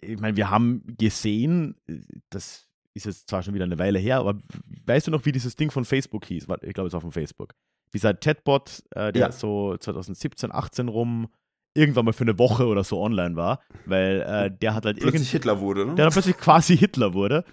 ich 0.00 0.18
meine, 0.20 0.36
wir 0.36 0.48
haben 0.50 0.82
gesehen, 0.98 1.76
äh, 1.86 1.98
das 2.30 2.66
ist 2.94 3.06
jetzt 3.06 3.28
zwar 3.28 3.42
schon 3.42 3.54
wieder 3.54 3.64
eine 3.64 3.78
Weile 3.78 3.98
her, 3.98 4.18
aber 4.18 4.40
weißt 4.86 5.08
du 5.08 5.10
noch, 5.10 5.24
wie 5.26 5.32
dieses 5.32 5.56
Ding 5.56 5.70
von 5.70 5.84
Facebook 5.84 6.24
hieß? 6.26 6.46
Ich 6.62 6.74
glaube, 6.74 6.86
es 6.86 6.92
war 6.92 7.00
von 7.00 7.10
Facebook. 7.12 7.54
Dieser 7.92 8.14
Chatbot, 8.14 8.82
äh, 8.92 9.12
der 9.12 9.20
Ja. 9.22 9.32
so 9.32 9.76
2017, 9.76 10.52
18 10.52 10.88
rum 10.88 11.28
irgendwann 11.74 12.04
mal 12.04 12.12
für 12.12 12.24
eine 12.24 12.38
Woche 12.38 12.66
oder 12.66 12.84
so 12.84 13.00
online 13.00 13.36
war, 13.36 13.60
weil 13.84 14.20
äh, 14.22 14.50
der 14.50 14.74
hat 14.74 14.84
halt 14.84 14.98
Plötzlich 14.98 15.14
irgendwie 15.14 15.30
Hitler 15.32 15.60
wurde, 15.60 15.86
ne? 15.86 15.94
der 15.96 16.04
dann 16.04 16.12
plötzlich 16.12 16.36
quasi 16.36 16.76
Hitler 16.76 17.14
wurde, 17.14 17.44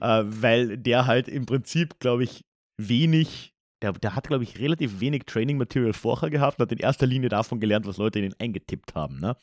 äh, 0.00 0.22
weil 0.24 0.76
der 0.76 1.06
halt 1.06 1.28
im 1.28 1.46
Prinzip, 1.46 1.98
glaube 1.98 2.24
ich, 2.24 2.44
wenig, 2.76 3.54
der, 3.80 3.92
der 3.92 4.14
hat, 4.14 4.28
glaube 4.28 4.44
ich, 4.44 4.58
relativ 4.58 5.00
wenig 5.00 5.24
Training 5.24 5.56
Material 5.56 5.94
vorher 5.94 6.30
gehabt 6.30 6.58
und 6.58 6.64
hat 6.64 6.72
in 6.72 6.78
erster 6.78 7.06
Linie 7.06 7.30
davon 7.30 7.60
gelernt, 7.60 7.86
was 7.86 7.96
Leute 7.96 8.18
in 8.18 8.26
ihn 8.26 8.36
eingetippt 8.38 8.94
haben. 8.94 9.18
Ne? 9.18 9.36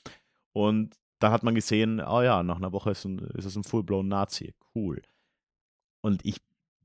Und 0.53 0.95
da 1.19 1.32
hat 1.32 1.43
man 1.43 1.55
gesehen, 1.55 1.99
oh 1.99 2.21
ja, 2.21 2.43
nach 2.43 2.57
einer 2.57 2.71
Woche 2.71 2.91
ist, 2.91 3.05
ein, 3.05 3.19
ist 3.19 3.45
es 3.45 3.55
ein 3.55 3.63
full-blown 3.63 4.07
Nazi. 4.07 4.53
Cool. 4.73 5.01
Und 6.01 6.23
ich, 6.23 6.38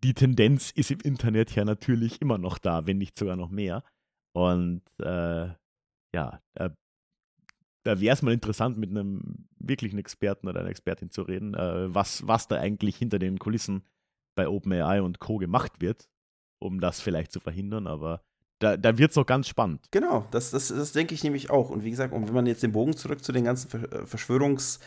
die 0.02 0.14
Tendenz 0.14 0.70
ist 0.70 0.90
im 0.90 1.00
Internet 1.00 1.54
ja 1.54 1.64
natürlich 1.64 2.20
immer 2.20 2.38
noch 2.38 2.58
da, 2.58 2.86
wenn 2.86 2.98
nicht 2.98 3.16
sogar 3.16 3.36
noch 3.36 3.50
mehr. 3.50 3.84
Und 4.32 4.82
äh, 4.98 5.48
ja, 6.14 6.40
da, 7.84 8.00
wäre 8.00 8.14
es 8.14 8.22
mal 8.22 8.32
interessant, 8.32 8.78
mit 8.78 8.90
einem 8.90 9.46
wirklichen 9.58 9.98
Experten 9.98 10.48
oder 10.48 10.60
einer 10.60 10.70
Expertin 10.70 11.10
zu 11.10 11.22
reden, 11.22 11.54
äh, 11.54 11.94
was, 11.94 12.26
was 12.26 12.48
da 12.48 12.56
eigentlich 12.56 12.96
hinter 12.96 13.18
den 13.18 13.38
Kulissen 13.38 13.82
bei 14.34 14.48
OpenAI 14.48 15.02
und 15.02 15.20
Co. 15.20 15.36
gemacht 15.36 15.80
wird, 15.80 16.08
um 16.58 16.80
das 16.80 17.00
vielleicht 17.00 17.30
zu 17.30 17.40
verhindern. 17.40 17.86
Aber 17.86 18.22
da, 18.58 18.76
da 18.76 18.98
wird 18.98 19.10
es 19.10 19.16
noch 19.16 19.26
ganz 19.26 19.48
spannend. 19.48 19.86
Genau, 19.90 20.26
das, 20.30 20.50
das, 20.50 20.68
das 20.68 20.92
denke 20.92 21.14
ich 21.14 21.22
nämlich 21.22 21.50
auch. 21.50 21.70
Und 21.70 21.84
wie 21.84 21.90
gesagt, 21.90 22.12
und 22.12 22.26
wenn 22.26 22.34
man 22.34 22.46
jetzt 22.46 22.62
den 22.62 22.72
Bogen 22.72 22.96
zurück 22.96 23.22
zu 23.22 23.32
den 23.32 23.44
ganzen 23.44 23.70
äh, 23.84 24.04
Verschwörungs- 24.04 24.80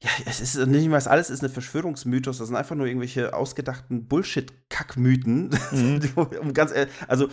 ja, 0.00 0.10
es 0.26 0.40
ist 0.40 0.54
nicht 0.66 0.88
mal 0.88 1.02
alles 1.08 1.28
ist 1.28 1.40
eine 1.42 1.48
Verschwörungsmythos, 1.48 2.38
das 2.38 2.46
sind 2.46 2.56
einfach 2.56 2.76
nur 2.76 2.86
irgendwelche 2.86 3.34
ausgedachten 3.34 4.06
Bullshit-Kackmythen. 4.06 5.50
Mhm. 5.72 6.00
um 6.40 6.54
ganz 6.54 6.72
ehrlich, 6.72 6.92
also 7.08 7.28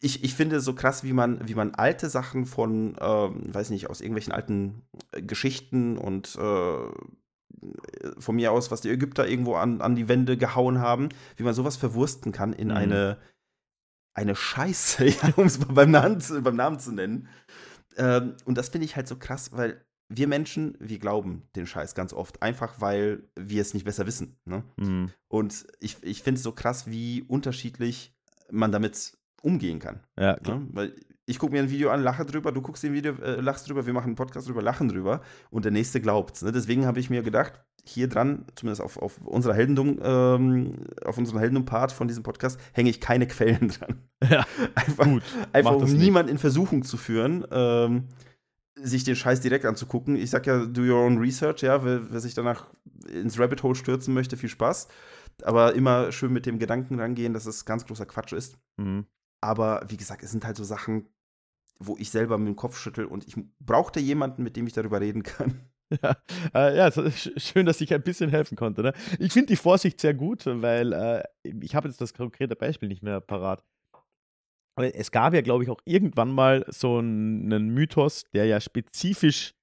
ich, 0.00 0.22
ich 0.24 0.34
finde 0.34 0.60
so 0.60 0.74
krass, 0.74 1.02
wie 1.04 1.12
man, 1.12 1.46
wie 1.48 1.54
man 1.54 1.74
alte 1.74 2.08
Sachen 2.08 2.46
von, 2.46 2.96
ähm, 3.00 3.54
weiß 3.54 3.70
nicht, 3.70 3.90
aus 3.90 4.00
irgendwelchen 4.00 4.32
alten 4.32 4.82
äh, 5.12 5.22
Geschichten 5.22 5.98
und 5.98 6.36
äh, 6.36 6.88
von 8.18 8.36
mir 8.36 8.52
aus, 8.52 8.70
was 8.70 8.80
die 8.80 8.90
Ägypter 8.90 9.26
irgendwo 9.26 9.54
an, 9.56 9.80
an 9.80 9.96
die 9.96 10.08
Wände 10.08 10.36
gehauen 10.36 10.78
haben, 10.78 11.08
wie 11.36 11.42
man 11.42 11.54
sowas 11.54 11.76
verwursten 11.76 12.30
kann 12.32 12.52
in 12.52 12.68
Mhm. 12.68 12.74
eine, 12.74 13.18
eine 14.14 14.36
Scheiße, 14.36 15.06
ja, 15.08 15.32
um 15.36 15.46
es 15.46 15.58
mal 15.58 15.72
beim 15.74 15.90
Namen, 15.90 16.20
zu- 16.20 16.40
beim 16.42 16.56
Namen 16.56 16.78
zu 16.78 16.92
nennen. 16.92 17.28
Ähm, 17.96 18.36
und 18.44 18.56
das 18.56 18.68
finde 18.68 18.84
ich 18.84 18.94
halt 18.96 19.08
so 19.08 19.16
krass, 19.16 19.50
weil 19.52 19.84
wir 20.10 20.28
Menschen, 20.28 20.76
wir 20.80 20.98
glauben 20.98 21.42
den 21.56 21.66
Scheiß 21.66 21.94
ganz 21.94 22.12
oft, 22.14 22.40
einfach 22.42 22.80
weil 22.80 23.28
wir 23.38 23.60
es 23.60 23.74
nicht 23.74 23.84
besser 23.84 24.06
wissen. 24.06 24.38
Ne? 24.44 24.62
Mhm. 24.76 25.10
Und 25.28 25.66
ich, 25.80 25.96
ich 26.02 26.22
finde 26.22 26.38
es 26.38 26.44
so 26.44 26.52
krass, 26.52 26.86
wie 26.86 27.22
unterschiedlich 27.22 28.14
man 28.50 28.72
damit 28.72 29.17
umgehen 29.42 29.78
kann. 29.78 30.00
Ja, 30.18 30.36
klar. 30.36 30.58
Ne? 30.58 30.68
Weil 30.72 30.94
ich 31.26 31.38
gucke 31.38 31.52
mir 31.52 31.62
ein 31.62 31.70
Video 31.70 31.90
an, 31.90 32.02
lache 32.02 32.24
drüber, 32.24 32.52
du 32.52 32.62
guckst 32.62 32.82
dir 32.82 32.88
ein 32.88 32.94
Video, 32.94 33.12
äh, 33.22 33.40
lachst 33.40 33.68
drüber, 33.68 33.84
wir 33.84 33.92
machen 33.92 34.06
einen 34.06 34.16
Podcast 34.16 34.48
drüber, 34.48 34.62
lachen 34.62 34.88
drüber 34.88 35.20
und 35.50 35.64
der 35.64 35.72
nächste 35.72 36.00
glaubt's. 36.00 36.42
Ne? 36.42 36.52
Deswegen 36.52 36.86
habe 36.86 37.00
ich 37.00 37.10
mir 37.10 37.22
gedacht, 37.22 37.60
hier 37.84 38.08
dran, 38.08 38.46
zumindest 38.54 38.80
auf, 38.80 38.96
auf 38.96 39.18
unserer 39.24 39.54
Heldendum, 39.54 39.98
ähm, 40.02 40.86
auf 41.04 41.18
unserem 41.18 41.38
Heldendum-Part 41.38 41.92
von 41.92 42.08
diesem 42.08 42.22
Podcast, 42.22 42.58
hänge 42.72 42.88
ich 42.90 43.00
keine 43.00 43.26
Quellen 43.26 43.68
dran. 43.78 44.02
Ja, 44.28 44.46
Einfach, 44.74 45.04
gut. 45.04 45.22
einfach 45.52 45.74
um 45.74 45.92
niemanden 45.92 46.32
in 46.32 46.38
Versuchung 46.38 46.82
zu 46.82 46.96
führen, 46.96 47.46
ähm, 47.50 48.04
sich 48.74 49.04
den 49.04 49.16
Scheiß 49.16 49.40
direkt 49.40 49.66
anzugucken. 49.66 50.16
Ich 50.16 50.30
sag 50.30 50.46
ja, 50.46 50.64
do 50.64 50.82
your 50.82 51.04
own 51.04 51.18
research, 51.18 51.62
ja, 51.62 51.84
wer, 51.84 52.10
wer 52.10 52.20
sich 52.20 52.34
danach 52.34 52.68
ins 53.12 53.38
Rabbit 53.38 53.62
Hole 53.62 53.74
stürzen 53.74 54.14
möchte, 54.14 54.36
viel 54.36 54.48
Spaß. 54.48 54.88
Aber 55.42 55.74
immer 55.74 56.10
schön 56.10 56.32
mit 56.32 56.46
dem 56.46 56.58
Gedanken 56.58 56.98
rangehen, 56.98 57.34
dass 57.34 57.46
es 57.46 57.64
ganz 57.64 57.86
großer 57.86 58.06
Quatsch 58.06 58.32
ist. 58.32 58.56
Mhm. 58.76 59.04
Aber 59.40 59.84
wie 59.88 59.96
gesagt, 59.96 60.22
es 60.22 60.30
sind 60.30 60.44
halt 60.44 60.56
so 60.56 60.64
Sachen, 60.64 61.08
wo 61.78 61.96
ich 61.96 62.10
selber 62.10 62.38
mit 62.38 62.48
dem 62.48 62.56
Kopf 62.56 62.76
schüttel 62.78 63.04
und 63.06 63.26
ich 63.26 63.36
brauchte 63.60 64.00
jemanden, 64.00 64.42
mit 64.42 64.56
dem 64.56 64.66
ich 64.66 64.72
darüber 64.72 65.00
reden 65.00 65.22
kann. 65.22 65.60
Ja, 66.02 66.16
äh, 66.54 66.76
ja 66.76 66.88
es 66.88 66.98
ist 66.98 67.16
sch- 67.16 67.40
schön, 67.40 67.64
dass 67.64 67.80
ich 67.80 67.94
ein 67.94 68.02
bisschen 68.02 68.28
helfen 68.28 68.56
konnte. 68.58 68.82
Ne? 68.82 68.92
Ich 69.18 69.32
finde 69.32 69.46
die 69.46 69.56
Vorsicht 69.56 69.98
sehr 70.02 70.12
gut, 70.12 70.44
weil 70.44 70.92
äh, 70.92 71.22
ich 71.62 71.74
habe 71.74 71.88
jetzt 71.88 71.98
das 72.02 72.12
konkrete 72.12 72.56
Beispiel 72.56 72.90
nicht 72.90 73.02
mehr 73.02 73.22
parat. 73.22 73.64
Aber 74.76 74.94
es 74.94 75.10
gab 75.10 75.32
ja, 75.32 75.40
glaube 75.40 75.64
ich, 75.64 75.70
auch 75.70 75.80
irgendwann 75.86 76.30
mal 76.30 76.66
so 76.68 76.98
einen 76.98 77.70
Mythos, 77.70 78.24
der 78.34 78.44
ja 78.44 78.60
spezifisch 78.60 79.54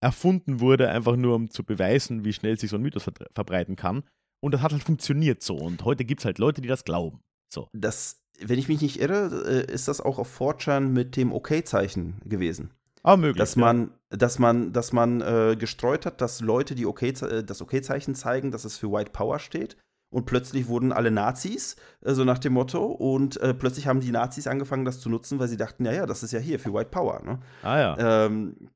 erfunden 0.00 0.60
wurde, 0.60 0.90
einfach 0.90 1.16
nur 1.16 1.34
um 1.34 1.50
zu 1.50 1.64
beweisen, 1.64 2.24
wie 2.24 2.32
schnell 2.32 2.56
sich 2.56 2.70
so 2.70 2.76
ein 2.76 2.82
Mythos 2.82 3.10
verbreiten 3.34 3.74
kann. 3.74 4.04
Und 4.40 4.54
das 4.54 4.62
hat 4.62 4.70
halt 4.70 4.84
funktioniert 4.84 5.42
so. 5.42 5.56
Und 5.56 5.84
heute 5.84 6.04
gibt 6.04 6.20
es 6.20 6.24
halt 6.24 6.38
Leute, 6.38 6.60
die 6.62 6.68
das 6.68 6.84
glauben. 6.84 7.20
So. 7.52 7.68
Das, 7.72 8.23
wenn 8.40 8.58
ich 8.58 8.68
mich 8.68 8.80
nicht 8.80 9.00
irre, 9.00 9.44
äh, 9.46 9.72
ist 9.72 9.88
das 9.88 10.00
auch 10.00 10.18
auf 10.18 10.40
4chan 10.40 10.88
mit 10.88 11.16
dem 11.16 11.32
Okay-Zeichen 11.32 12.20
gewesen. 12.24 12.70
Aber 13.02 13.18
möglich. 13.18 13.38
dass 13.38 13.54
ja. 13.54 13.60
man, 13.60 13.90
dass 14.08 14.38
man, 14.38 14.72
dass 14.72 14.92
man 14.92 15.20
äh, 15.20 15.56
gestreut 15.58 16.06
hat, 16.06 16.20
dass 16.20 16.40
Leute 16.40 16.74
die 16.74 16.86
okay, 16.86 17.10
äh, 17.10 17.44
das 17.44 17.60
Okay-Zeichen 17.60 18.14
zeigen, 18.14 18.50
dass 18.50 18.64
es 18.64 18.78
für 18.78 18.90
White 18.90 19.10
Power 19.12 19.38
steht. 19.38 19.76
Und 20.10 20.26
plötzlich 20.26 20.68
wurden 20.68 20.92
alle 20.92 21.10
Nazis, 21.10 21.76
äh, 22.02 22.14
so 22.14 22.24
nach 22.24 22.38
dem 22.38 22.54
Motto. 22.54 22.86
Und 22.86 23.36
äh, 23.40 23.52
plötzlich 23.52 23.88
haben 23.88 24.00
die 24.00 24.12
Nazis 24.12 24.46
angefangen, 24.46 24.84
das 24.84 25.00
zu 25.00 25.10
nutzen, 25.10 25.38
weil 25.38 25.48
sie 25.48 25.56
dachten, 25.56 25.84
ja, 25.84 25.92
ja, 25.92 26.06
das 26.06 26.22
ist 26.22 26.32
ja 26.32 26.38
hier 26.38 26.58
für 26.58 26.72
White 26.72 26.90
Power. 26.90 27.20
Ne? 27.24 27.40
Ah 27.62 27.78
ja. 27.78 28.26
Ähm, 28.26 28.70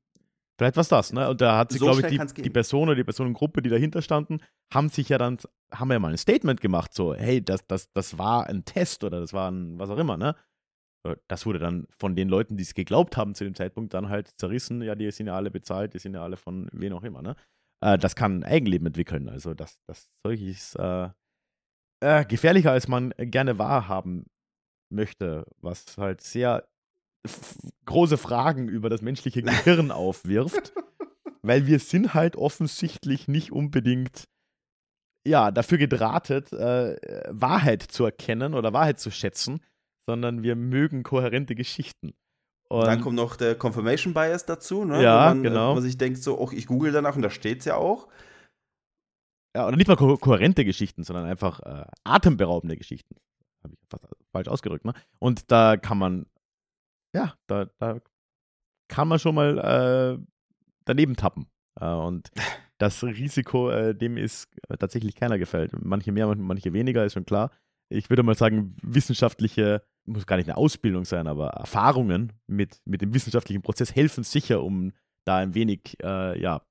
Vielleicht 0.59 0.75
war 0.75 0.81
es 0.81 0.89
das, 0.89 1.13
ne? 1.13 1.29
Und 1.29 1.39
da 1.39 1.57
hat 1.57 1.71
sich, 1.71 1.79
So 1.79 1.85
glaube 1.85 2.01
ich, 2.01 2.33
die, 2.33 2.41
die 2.43 2.49
Person 2.49 2.89
oder 2.89 2.95
die 2.95 3.05
Personengruppe, 3.05 3.61
die 3.61 3.69
dahinter 3.69 4.01
standen, 4.01 4.39
haben 4.73 4.89
sich 4.89 5.07
ja 5.07 5.17
dann, 5.17 5.37
haben 5.73 5.89
ja 5.89 5.99
mal 5.99 6.11
ein 6.11 6.17
Statement 6.17 6.59
gemacht, 6.59 6.93
so, 6.93 7.15
hey, 7.15 7.41
das, 7.41 7.65
das, 7.65 7.89
das 7.93 8.17
war 8.17 8.47
ein 8.47 8.65
Test 8.65 9.05
oder 9.05 9.21
das 9.21 9.31
war 9.31 9.49
ein, 9.49 9.79
was 9.79 9.89
auch 9.89 9.97
immer, 9.97 10.17
ne? 10.17 10.35
Äh, 11.07 11.15
Das 11.29 11.45
wurde 11.45 11.59
dann 11.59 11.87
von 11.97 12.13
den 12.13 12.27
Leuten, 12.27 12.57
die 12.57 12.63
es 12.63 12.73
geglaubt 12.73 13.15
haben 13.15 13.35
zu 13.35 13.45
dem 13.45 13.55
Zeitpunkt, 13.55 13.93
dann 13.93 14.09
halt 14.09 14.31
zerrissen, 14.37 14.81
ja, 14.81 14.95
die 14.95 15.09
sind 15.11 15.27
ja 15.27 15.35
alle 15.37 15.49
bezahlt, 15.49 15.93
die 15.93 15.99
sind 15.99 16.13
ja 16.13 16.23
alle 16.23 16.35
von 16.35 16.67
wen 16.73 16.91
auch 16.91 17.03
immer, 17.03 17.21
ne? 17.21 17.37
Äh, 17.81 17.97
das 17.97 18.17
kann 18.17 18.39
ein 18.39 18.43
Eigenleben 18.43 18.87
entwickeln, 18.87 19.29
also 19.29 19.53
das, 19.53 19.79
das 19.87 20.09
solches 20.25 20.75
äh, 20.75 21.07
äh, 22.01 22.25
gefährlicher, 22.25 22.73
als 22.73 22.89
man 22.89 23.13
gerne 23.17 23.57
wahrhaben 23.57 24.25
möchte, 24.91 25.45
was 25.61 25.97
halt 25.97 26.19
sehr 26.19 26.67
große 27.85 28.17
Fragen 28.17 28.67
über 28.67 28.89
das 28.89 29.01
menschliche 29.01 29.41
Gehirn 29.41 29.91
aufwirft, 29.91 30.73
weil 31.41 31.67
wir 31.67 31.79
sind 31.79 32.13
halt 32.13 32.35
offensichtlich 32.35 33.27
nicht 33.27 33.51
unbedingt 33.51 34.25
ja, 35.27 35.51
dafür 35.51 35.77
gedrahtet, 35.77 36.53
äh, 36.53 36.95
Wahrheit 37.29 37.83
zu 37.83 38.05
erkennen 38.05 38.53
oder 38.53 38.73
Wahrheit 38.73 38.99
zu 38.99 39.11
schätzen, 39.11 39.61
sondern 40.07 40.43
wir 40.43 40.55
mögen 40.55 41.03
kohärente 41.03 41.55
Geschichten. 41.55 42.13
Und 42.69 42.85
dann 42.85 43.01
kommt 43.01 43.15
noch 43.15 43.35
der 43.35 43.55
Confirmation 43.55 44.13
Bias 44.13 44.45
dazu, 44.45 44.85
ne? 44.85 45.01
Ja, 45.01 45.29
man, 45.29 45.43
genau. 45.43 45.71
Wo 45.71 45.73
man 45.75 45.83
sich 45.83 45.97
denkt, 45.97 46.21
so, 46.21 46.39
oh, 46.39 46.49
ich 46.51 46.67
google 46.67 46.91
danach 46.91 47.15
und 47.15 47.23
da 47.23 47.29
steht 47.29 47.59
es 47.59 47.65
ja 47.65 47.75
auch. 47.75 48.07
Ja, 49.55 49.67
oder 49.67 49.75
nicht 49.75 49.87
mal 49.87 49.97
ko 49.97 50.17
kohärente 50.17 50.63
Geschichten, 50.63 51.03
sondern 51.03 51.25
einfach 51.25 51.59
äh, 51.61 51.85
atemberaubende 52.03 52.77
Geschichten. 52.77 53.15
Habe 53.63 53.73
ich 53.73 53.79
fast 53.89 54.07
falsch 54.31 54.47
ausgedrückt, 54.47 54.85
ne? 54.85 54.93
Und 55.17 55.51
da 55.51 55.77
kann 55.77 55.97
man, 55.97 56.27
ja, 57.13 57.35
da, 57.47 57.65
da 57.77 57.99
kann 58.87 59.07
man 59.07 59.19
schon 59.19 59.35
mal 59.35 59.57
äh, 59.57 60.25
daneben 60.85 61.15
tappen. 61.15 61.47
Äh, 61.79 61.85
und 61.85 62.31
das 62.77 63.03
Risiko, 63.03 63.69
äh, 63.69 63.95
dem 63.95 64.17
ist 64.17 64.49
tatsächlich 64.79 65.15
keiner 65.15 65.37
gefällt. 65.37 65.71
Manche 65.81 66.11
mehr, 66.11 66.33
manche 66.35 66.73
weniger, 66.73 67.05
ist 67.05 67.13
schon 67.13 67.25
klar. 67.25 67.51
Ich 67.91 68.09
würde 68.09 68.23
mal 68.23 68.35
sagen, 68.35 68.75
wissenschaftliche, 68.83 69.83
muss 70.05 70.27
gar 70.27 70.37
nicht 70.37 70.47
eine 70.47 70.57
Ausbildung 70.57 71.05
sein, 71.05 71.27
aber 71.27 71.49
Erfahrungen 71.49 72.33
mit, 72.45 72.79
mit 72.85 73.01
dem 73.01 73.13
wissenschaftlichen 73.13 73.63
Prozess 73.63 73.95
helfen 73.95 74.23
sicher, 74.23 74.63
um 74.63 74.91
da 75.25 75.37
ein 75.37 75.55
wenig, 75.55 75.97
äh, 76.03 76.39
ja, 76.39 76.61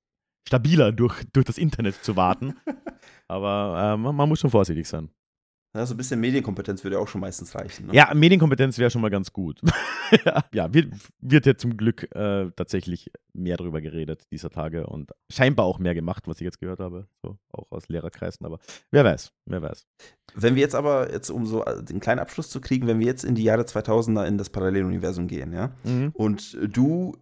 stabiler 0.46 0.92
durch, 0.92 1.24
durch 1.32 1.44
das 1.44 1.58
Internet 1.58 1.96
zu 2.04 2.16
warten. 2.16 2.54
aber 3.28 3.94
äh, 3.94 3.96
man, 3.96 4.14
man 4.14 4.28
muss 4.28 4.40
schon 4.40 4.50
vorsichtig 4.50 4.86
sein. 4.86 5.10
Ja, 5.74 5.84
so 5.84 5.94
ein 5.94 5.98
bisschen 5.98 6.18
Medienkompetenz 6.20 6.82
würde 6.82 6.98
auch 6.98 7.08
schon 7.08 7.20
meistens 7.20 7.54
reichen. 7.54 7.86
Ne? 7.86 7.94
Ja, 7.94 8.12
Medienkompetenz 8.14 8.78
wäre 8.78 8.90
schon 8.90 9.02
mal 9.02 9.10
ganz 9.10 9.32
gut. 9.32 9.60
ja, 10.52 10.72
wird, 10.72 10.94
wird 11.20 11.44
ja 11.44 11.56
zum 11.56 11.76
Glück 11.76 12.04
äh, 12.14 12.50
tatsächlich 12.56 13.10
mehr 13.34 13.58
darüber 13.58 13.82
geredet 13.82 14.22
dieser 14.32 14.48
Tage 14.48 14.86
und 14.86 15.12
scheinbar 15.30 15.66
auch 15.66 15.78
mehr 15.78 15.94
gemacht, 15.94 16.26
was 16.26 16.38
ich 16.40 16.44
jetzt 16.44 16.58
gehört 16.58 16.80
habe, 16.80 17.06
so 17.22 17.36
auch 17.52 17.70
aus 17.70 17.88
Lehrerkreisen, 17.88 18.46
aber 18.46 18.58
wer 18.90 19.04
weiß, 19.04 19.30
wer 19.44 19.60
weiß. 19.60 19.86
Wenn 20.34 20.54
wir 20.54 20.62
jetzt 20.62 20.74
aber, 20.74 21.12
jetzt 21.12 21.28
um 21.28 21.44
so 21.44 21.62
den 21.82 22.00
kleinen 22.00 22.20
Abschluss 22.20 22.48
zu 22.48 22.60
kriegen, 22.62 22.86
wenn 22.86 22.98
wir 22.98 23.06
jetzt 23.06 23.24
in 23.24 23.34
die 23.34 23.44
Jahre 23.44 23.62
2000er 23.62 24.26
in 24.26 24.38
das 24.38 24.48
Paralleluniversum 24.48 25.26
gehen, 25.26 25.52
ja, 25.52 25.72
mhm. 25.84 26.10
und 26.14 26.56
du 26.62 27.14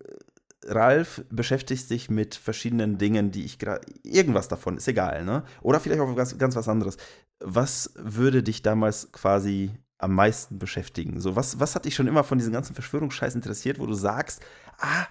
Ralf 0.69 1.25
beschäftigst 1.31 1.91
dich 1.91 2.11
mit 2.11 2.35
verschiedenen 2.35 2.99
Dingen, 2.99 3.31
die 3.31 3.45
ich 3.45 3.59
gerade. 3.59 3.87
Irgendwas 4.03 4.49
davon, 4.49 4.77
ist 4.77 4.89
egal, 4.89 5.25
ne? 5.25 5.45
Oder 5.63 5.81
vielleicht 5.81 6.01
auch 6.01 6.15
ganz, 6.17 6.37
ganz 6.39 6.57
was 6.57 6.69
anderes. 6.69 6.97
Was 7.41 7.93
würde 7.97 8.43
dich 8.43 8.63
damals 8.63 9.13
quasi 9.13 9.71
am 9.99 10.15
meisten 10.15 10.59
beschäftigen? 10.59 11.21
So, 11.21 11.37
was, 11.37 11.61
was 11.61 11.75
hat 11.75 11.85
dich 11.85 11.95
schon 11.95 12.07
immer 12.07 12.25
von 12.25 12.39
diesen 12.39 12.53
ganzen 12.53 12.75
Verschwörungsscheiß 12.75 13.35
interessiert, 13.35 13.79
wo 13.79 13.87
du 13.87 13.95
sagst, 13.95 14.43
ah, 14.79 15.07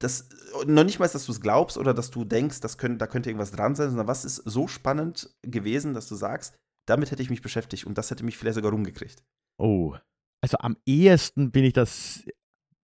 das, 0.00 0.28
noch 0.66 0.84
nicht 0.84 0.98
mal, 0.98 1.08
dass 1.08 1.26
du 1.26 1.32
es 1.32 1.40
glaubst 1.40 1.78
oder 1.78 1.94
dass 1.94 2.10
du 2.10 2.24
denkst, 2.24 2.60
das 2.60 2.78
könnt, 2.78 3.00
da 3.00 3.06
könnte 3.06 3.30
irgendwas 3.30 3.52
dran 3.52 3.76
sein, 3.76 3.88
sondern 3.90 4.08
was 4.08 4.24
ist 4.24 4.36
so 4.36 4.66
spannend 4.66 5.30
gewesen, 5.42 5.94
dass 5.94 6.08
du 6.08 6.16
sagst, 6.16 6.54
damit 6.86 7.12
hätte 7.12 7.22
ich 7.22 7.30
mich 7.30 7.42
beschäftigt 7.42 7.84
und 7.84 7.96
das 7.96 8.10
hätte 8.10 8.24
mich 8.24 8.36
vielleicht 8.36 8.56
sogar 8.56 8.72
rumgekriegt. 8.72 9.22
Oh, 9.58 9.94
also 10.40 10.58
am 10.58 10.76
ehesten 10.84 11.52
bin 11.52 11.62
ich 11.62 11.72
das 11.72 12.24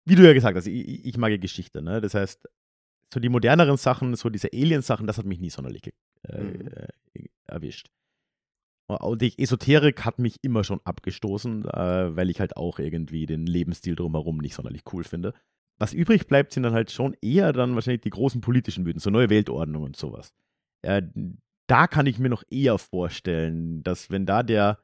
wie 0.09 0.15
du 0.15 0.27
ja 0.27 0.33
gesagt 0.33 0.57
hast, 0.57 0.67
ich, 0.67 1.05
ich 1.05 1.17
mag 1.19 1.31
ja 1.31 1.37
Geschichte, 1.37 1.83
ne? 1.83 2.01
Das 2.01 2.15
heißt, 2.15 2.49
so 3.13 3.21
die 3.21 3.29
moderneren 3.29 3.77
Sachen, 3.77 4.17
so 4.17 4.31
diese 4.31 4.49
Alien-Sachen, 4.53 5.07
das 5.07 5.19
hat 5.19 5.27
mich 5.27 5.39
nie 5.39 5.51
sonderlich 5.51 5.83
äh, 6.25 6.43
mhm. 6.43 6.69
Äh, 6.69 7.29
erwischt. 7.45 7.91
Und 8.89 9.21
die 9.21 9.39
Esoterik 9.39 10.05
hat 10.05 10.19
mich 10.19 10.37
immer 10.43 10.65
schon 10.65 10.81
abgestoßen, 10.83 11.67
äh, 11.67 12.17
weil 12.17 12.31
ich 12.31 12.41
halt 12.41 12.57
auch 12.57 12.79
irgendwie 12.79 13.27
den 13.27 13.47
Lebensstil 13.47 13.95
drumherum 13.95 14.39
nicht 14.39 14.55
sonderlich 14.55 14.83
cool 14.93 15.05
finde. 15.05 15.35
Was 15.79 15.93
übrig 15.93 16.27
bleibt, 16.27 16.53
sind 16.53 16.63
dann 16.63 16.73
halt 16.73 16.91
schon 16.91 17.15
eher 17.21 17.53
dann 17.53 17.75
wahrscheinlich 17.75 18.01
die 18.01 18.11
großen 18.11 18.41
politischen 18.41 18.85
Mythen, 18.85 18.99
so 18.99 19.11
neue 19.11 19.31
Weltordnung 19.31 19.83
und 19.83 19.97
sowas. 19.97 20.33
Äh, 20.83 21.03
da 21.69 21.87
kann 21.87 22.07
ich 22.07 22.19
mir 22.19 22.31
noch 22.31 22.45
eher 22.51 22.79
vorstellen, 22.79 23.83
dass 23.83 24.11
wenn 24.11 24.27
da 24.27 24.43
der 24.43 24.83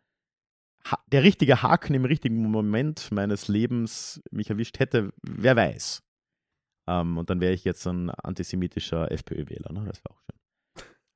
der 1.11 1.23
richtige 1.23 1.63
Haken 1.63 1.95
im 1.95 2.05
richtigen 2.05 2.51
Moment 2.51 3.11
meines 3.11 3.49
Lebens 3.49 4.23
mich 4.31 4.51
erwischt 4.51 4.79
hätte, 4.79 5.15
wer 5.23 5.57
weiß. 5.57 6.03
Ähm, 6.87 7.17
und 7.17 7.31
dann 7.31 7.41
wäre 7.41 7.55
ich 7.55 7.65
jetzt 7.65 7.87
ein 7.87 8.11
antisemitischer 8.11 9.11
FPÖ-Wähler, 9.11 9.73
ne? 9.73 9.85
Das 9.87 10.03
wäre 10.05 10.15
auch 10.15 10.21
schön. 10.21 10.39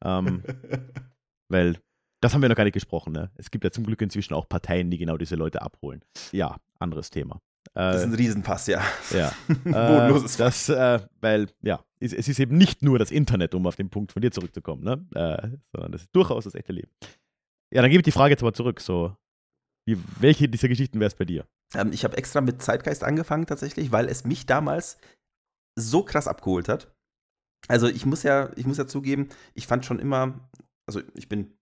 Ähm, 0.05 0.43
weil 1.51 1.79
das 2.21 2.35
haben 2.35 2.43
wir 2.43 2.49
noch 2.49 2.57
gar 2.57 2.65
nicht 2.65 2.75
gesprochen, 2.75 3.13
ne? 3.13 3.31
Es 3.37 3.51
gibt 3.51 3.65
ja 3.65 3.71
zum 3.71 3.85
Glück 3.85 4.01
inzwischen 4.01 4.35
auch 4.35 4.49
Parteien, 4.49 4.91
die 4.91 4.99
genau 4.99 5.17
diese 5.17 5.37
Leute 5.37 5.63
abholen. 5.63 6.03
Ja, 6.33 6.57
anderes 6.79 7.11
Thema. 7.11 7.41
Äh, 7.75 7.93
das 7.93 7.97
ist 8.03 8.07
ein 8.09 8.15
Riesenpass, 8.15 8.67
ja. 8.67 8.83
Ja. 9.11 9.33
Bodenloses 9.65 10.37
äh, 10.37 10.39
das, 10.39 10.69
äh, 10.69 11.01
weil, 11.21 11.49
ja, 11.63 11.85
es, 12.01 12.13
es, 12.13 12.29
ist 12.29 12.41
eben 12.41 12.57
nicht 12.57 12.83
nur 12.83 12.99
das 12.99 13.11
Internet, 13.11 13.55
um 13.55 13.67
auf 13.67 13.77
den 13.77 13.91
Punkt 13.91 14.13
von 14.13 14.23
dir 14.23 14.31
zurückzukommen, 14.31 14.83
ne? 14.83 15.07
Äh, 15.15 15.59
sondern 15.73 15.93
das 15.93 16.03
ist 16.03 16.15
durchaus 16.15 16.45
das 16.45 16.55
echte 16.55 16.73
Leben. 16.73 16.91
Ja, 17.71 17.83
dann 17.83 17.91
gebe 17.91 18.01
ich 18.01 18.05
die 18.05 18.13
Frage 18.13 18.33
jetzt 18.33 18.43
aber 18.43 18.55
zurück. 18.55 18.81
So, 18.81 19.17
wie, 19.87 19.99
welche 20.21 20.49
dieser 20.49 20.69
Geschichten 20.69 21.01
wäre 21.01 21.09
es 21.09 21.15
bei 21.15 21.25
dir? 21.25 21.47
Ähm, 21.75 21.93
ich 21.93 22.05
habe 22.05 22.17
extra 22.17 22.41
mit 22.41 22.63
Zeitgeist 22.63 23.05
angefangen 23.05 23.47
tatsächlich, 23.47 23.93
weil 23.93 24.09
es 24.09 24.25
mich 24.25 24.47
damals 24.47 24.99
so 25.77 26.03
krass 26.03 26.29
abgeholt 26.29 26.69
hat. 26.69 26.93
Also 27.69 27.89
ich 27.89 28.07
muss 28.07 28.23
ja, 28.23 28.51
ich 28.57 28.67
muss 28.67 28.79
ja 28.79 28.87
zugeben, 28.87 29.29
ich 29.55 29.67
fand 29.67 29.85
schon 29.85 29.99
immer, 29.99 30.49
also 30.87 31.01
ich 31.15 31.29
bin, 31.29 31.58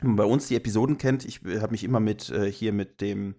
wenn 0.00 0.10
man 0.10 0.16
bei 0.16 0.24
uns 0.24 0.48
die 0.48 0.56
Episoden 0.56 0.98
kennt, 0.98 1.24
ich 1.24 1.40
habe 1.44 1.70
mich 1.70 1.84
immer 1.84 2.00
mit 2.00 2.30
äh, 2.30 2.50
hier 2.50 2.72
mit 2.72 3.00
dem 3.00 3.36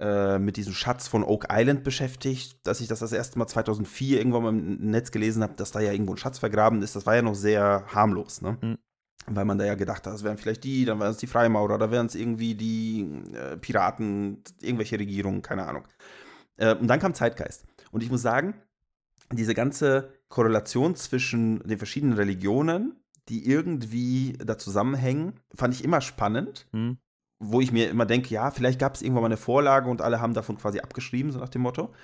äh, 0.00 0.38
mit 0.38 0.56
diesem 0.56 0.74
Schatz 0.74 1.08
von 1.08 1.24
Oak 1.24 1.46
Island 1.50 1.84
beschäftigt, 1.84 2.58
dass 2.64 2.80
ich 2.80 2.88
das 2.88 3.00
das 3.00 3.12
erste 3.12 3.38
Mal 3.38 3.48
2004 3.48 4.18
irgendwann 4.18 4.42
mal 4.42 4.50
im 4.50 4.90
Netz 4.90 5.10
gelesen 5.10 5.42
habe, 5.42 5.54
dass 5.54 5.72
da 5.72 5.80
ja 5.80 5.92
irgendwo 5.92 6.14
ein 6.14 6.18
Schatz 6.18 6.38
vergraben 6.38 6.82
ist. 6.82 6.94
Das 6.94 7.06
war 7.06 7.16
ja 7.16 7.22
noch 7.22 7.34
sehr 7.34 7.84
harmlos, 7.88 8.40
ne? 8.40 8.58
Mhm 8.60 8.78
weil 9.34 9.44
man 9.44 9.58
da 9.58 9.64
ja 9.64 9.74
gedacht 9.74 10.06
hat, 10.06 10.12
das 10.12 10.24
wären 10.24 10.38
vielleicht 10.38 10.64
die, 10.64 10.84
dann 10.84 11.00
wären 11.00 11.10
es 11.10 11.18
die 11.18 11.26
Freimaurer, 11.26 11.78
da 11.78 11.90
wären 11.90 12.06
es 12.06 12.14
irgendwie 12.14 12.54
die 12.54 13.06
äh, 13.34 13.56
Piraten, 13.56 14.42
irgendwelche 14.60 14.98
Regierungen, 14.98 15.42
keine 15.42 15.66
Ahnung. 15.66 15.86
Äh, 16.56 16.74
und 16.74 16.88
dann 16.88 17.00
kam 17.00 17.14
Zeitgeist. 17.14 17.66
Und 17.90 18.02
ich 18.02 18.10
muss 18.10 18.22
sagen, 18.22 18.54
diese 19.32 19.54
ganze 19.54 20.12
Korrelation 20.28 20.94
zwischen 20.94 21.60
den 21.60 21.78
verschiedenen 21.78 22.14
Religionen, 22.14 22.96
die 23.28 23.46
irgendwie 23.46 24.34
da 24.44 24.58
zusammenhängen, 24.58 25.40
fand 25.54 25.74
ich 25.74 25.84
immer 25.84 26.00
spannend. 26.00 26.66
Mhm. 26.72 26.98
Wo 27.40 27.60
ich 27.60 27.70
mir 27.70 27.88
immer 27.88 28.04
denke, 28.04 28.30
ja, 28.30 28.50
vielleicht 28.50 28.80
gab 28.80 28.96
es 28.96 29.02
irgendwann 29.02 29.22
mal 29.22 29.28
eine 29.28 29.36
Vorlage 29.36 29.88
und 29.88 30.02
alle 30.02 30.20
haben 30.20 30.34
davon 30.34 30.58
quasi 30.58 30.80
abgeschrieben, 30.80 31.30
so 31.30 31.38
nach 31.38 31.48
dem 31.48 31.62
Motto. 31.62 31.94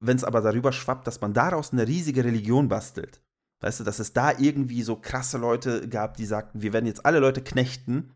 Wenn 0.00 0.16
es 0.16 0.24
aber 0.24 0.40
darüber 0.40 0.72
schwappt, 0.72 1.06
dass 1.06 1.20
man 1.20 1.34
daraus 1.34 1.72
eine 1.72 1.86
riesige 1.86 2.24
Religion 2.24 2.68
bastelt, 2.68 3.20
Weißt 3.60 3.80
du, 3.80 3.84
dass 3.84 3.98
es 3.98 4.12
da 4.12 4.38
irgendwie 4.38 4.82
so 4.82 4.96
krasse 4.96 5.36
Leute 5.36 5.88
gab, 5.88 6.16
die 6.16 6.26
sagten, 6.26 6.62
wir 6.62 6.72
werden 6.72 6.86
jetzt 6.86 7.04
alle 7.04 7.18
Leute 7.18 7.42
knechten 7.42 8.14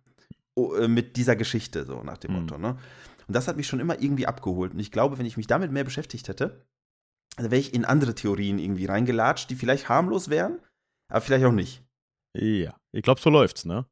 äh, 0.57 0.87
mit 0.87 1.17
dieser 1.17 1.35
Geschichte, 1.35 1.85
so 1.85 2.03
nach 2.03 2.19
dem 2.19 2.33
mhm. 2.33 2.41
Motto. 2.41 2.59
Ne? 2.59 2.77
Und 3.27 3.37
das 3.37 3.49
hat 3.49 3.57
mich 3.57 3.67
schon 3.67 3.81
immer 3.81 4.01
irgendwie 4.01 4.27
abgeholt. 4.27 4.73
Und 4.73 4.81
ich 4.81 4.93
glaube, 4.93 5.19
wenn 5.19 5.27
ich 5.27 5.37
mich 5.37 5.49
damit 5.49 5.73
mehr 5.73 5.85
beschäftigt 5.85 6.29
hätte, 6.29 6.65
dann 7.37 7.51
wäre 7.51 7.61
ich 7.61 7.75
in 7.75 7.85
andere 7.85 8.15
Theorien 8.15 8.59
irgendwie 8.59 8.87
reingelatscht, 8.87 9.51
die 9.51 9.57
vielleicht 9.57 9.89
harmlos 9.89 10.29
wären, 10.29 10.61
aber 11.09 11.23
vielleicht 11.23 11.45
auch 11.45 11.53
nicht. 11.53 11.83
Ja, 12.35 12.77
ich 12.93 13.03
glaube, 13.03 13.21
so 13.21 13.31
läuft's, 13.31 13.65
ne? 13.65 13.87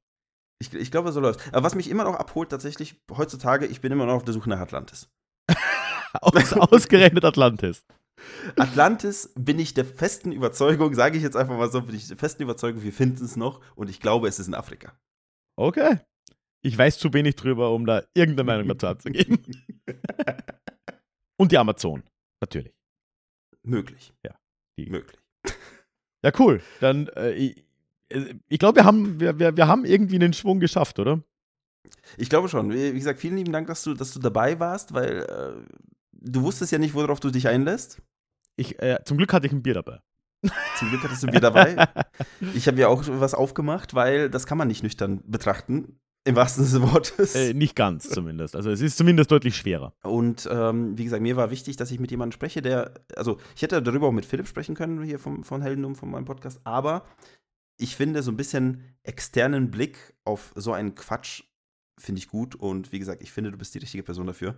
Ich, 0.63 0.73
ich 0.75 0.91
glaube, 0.91 1.13
so 1.13 1.21
läuft's. 1.21 1.47
Aber 1.53 1.65
was 1.65 1.75
mich 1.75 1.89
immer 1.89 2.05
noch 2.05 2.17
abholt, 2.17 2.51
tatsächlich 2.51 3.01
heutzutage, 3.11 3.67
ich 3.67 3.81
bin 3.81 3.93
immer 3.93 4.07
noch 4.07 4.15
auf 4.15 4.25
der 4.25 4.35
Suche 4.35 4.51
nach 4.51 4.61
Atlantis. 4.61 5.09
Aus, 6.13 6.53
ausgerechnet 6.55 7.25
Atlantis. 7.25 7.85
Atlantis 8.57 9.33
bin 9.37 9.61
ich 9.61 9.75
der 9.75 9.85
festen 9.85 10.33
Überzeugung, 10.33 10.93
sage 10.95 11.17
ich 11.17 11.23
jetzt 11.23 11.37
einfach 11.37 11.57
mal 11.57 11.71
so, 11.71 11.83
bin 11.83 11.95
ich 11.95 12.09
der 12.09 12.17
festen 12.17 12.43
Überzeugung, 12.43 12.83
wir 12.83 12.93
finden 12.93 13.25
es 13.25 13.37
noch 13.37 13.61
und 13.77 13.89
ich 13.89 14.01
glaube, 14.01 14.27
es 14.27 14.41
ist 14.41 14.49
in 14.49 14.55
Afrika. 14.55 14.99
Okay. 15.57 16.01
Ich 16.63 16.77
weiß 16.77 16.99
zu 16.99 17.13
wenig 17.13 17.37
drüber, 17.37 17.71
um 17.71 17.87
da 17.87 18.03
irgendeine 18.13 18.45
Meinung 18.45 18.69
dazu 18.69 18.89
abzugeben. 18.89 19.39
und 21.39 21.53
die 21.53 21.59
Amazon, 21.59 22.03
natürlich. 22.41 22.75
Möglich. 23.63 24.13
Ja. 24.25 24.35
Die. 24.79 24.91
Möglich. 24.91 25.21
Ja, 26.23 26.33
cool. 26.39 26.61
Dann, 26.81 27.09
äh, 27.09 27.33
ich, 27.33 27.65
ich 28.49 28.59
glaube, 28.59 28.77
wir 28.77 28.85
haben, 28.85 29.21
wir, 29.21 29.39
wir, 29.39 29.57
wir 29.57 29.69
haben 29.69 29.85
irgendwie 29.85 30.17
einen 30.17 30.33
Schwung 30.33 30.61
geschafft, 30.61 30.99
oder? 30.99 31.23
Ich 32.17 32.29
glaube 32.29 32.49
schon. 32.49 32.71
Wie 32.73 32.93
gesagt, 32.93 33.21
vielen 33.21 33.37
lieben 33.37 33.53
Dank, 33.53 33.67
dass 33.69 33.83
du, 33.83 33.95
dass 33.95 34.13
du 34.13 34.21
dabei 34.21 34.59
warst, 34.61 34.93
weil 34.93 35.23
äh, 35.23 35.75
du 36.13 36.43
wusstest 36.43 36.73
ja 36.73 36.79
nicht, 36.79 36.95
worauf 36.95 37.21
du 37.21 37.31
dich 37.31 37.49
einlässt. 37.49 38.03
Ich, 38.57 38.81
äh, 38.83 38.99
zum 39.05 39.17
Glück 39.17 39.33
hatte 39.33 39.47
ich 39.47 39.53
ein 39.53 39.63
Bier 39.63 39.75
dabei. 39.75 40.01
Zum 40.77 40.89
Glück 40.89 41.05
hattest 41.05 41.23
du 41.23 41.27
ein 41.27 41.33
Bier 41.33 41.41
dabei. 41.41 41.89
Ich 42.55 42.67
habe 42.67 42.79
ja 42.79 42.89
auch 42.89 43.03
was 43.07 43.35
aufgemacht, 43.35 43.95
weil 43.95 44.31
das 44.31 44.47
kann 44.47 44.59
man 44.59 44.69
nicht 44.69 44.83
nüchtern 44.83 45.23
betrachten. 45.27 45.99
Im 46.25 46.37
wahrsten 46.37 46.65
Sinne 46.65 46.85
des 46.85 46.93
Wortes. 46.93 47.35
Äh, 47.35 47.55
nicht 47.55 47.75
ganz 47.75 48.09
zumindest. 48.09 48.55
Also 48.55 48.71
es 48.71 48.83
ist 48.83 48.99
zumindest 48.99 49.31
deutlich 49.31 49.57
schwerer. 49.57 49.95
Und 50.03 50.47
ähm, 50.51 50.99
wie 50.99 51.05
gesagt, 51.05 51.23
mir 51.23 51.37
war 51.37 51.51
wichtig, 51.51 51.77
dass 51.77 51.91
ich 51.91 51.99
mit 51.99 52.11
jemandem 52.11 52.33
spreche, 52.33 52.61
der, 52.61 52.93
also 53.17 53.39
ich 53.57 53.63
hätte 53.63 53.83
darüber 53.83 54.09
auch 54.09 54.13
mit 54.13 54.27
Philipp 54.27 54.47
sprechen 54.47 54.75
können, 54.75 55.03
hier 55.03 55.19
vom, 55.19 55.45
von 55.45 55.63
Heldendum, 55.63 55.95
von 55.95 56.11
meinem 56.11 56.27
Podcast, 56.27 56.61
aber 56.65 57.07
ich 57.81 57.97
finde 57.97 58.23
so 58.23 58.31
ein 58.31 58.37
bisschen 58.37 58.83
externen 59.03 59.71
Blick 59.71 60.15
auf 60.25 60.53
so 60.57 60.73
einen 60.73 60.95
Quatsch 60.95 61.43
finde 61.99 62.19
ich 62.21 62.29
gut 62.29 62.55
und 62.55 62.93
wie 62.93 62.99
gesagt, 62.99 63.23
ich 63.23 63.33
finde, 63.33 63.51
du 63.51 63.59
bist 63.59 63.75
die 63.75 63.79
richtige 63.79 64.03
Person 64.03 64.27
dafür. 64.27 64.55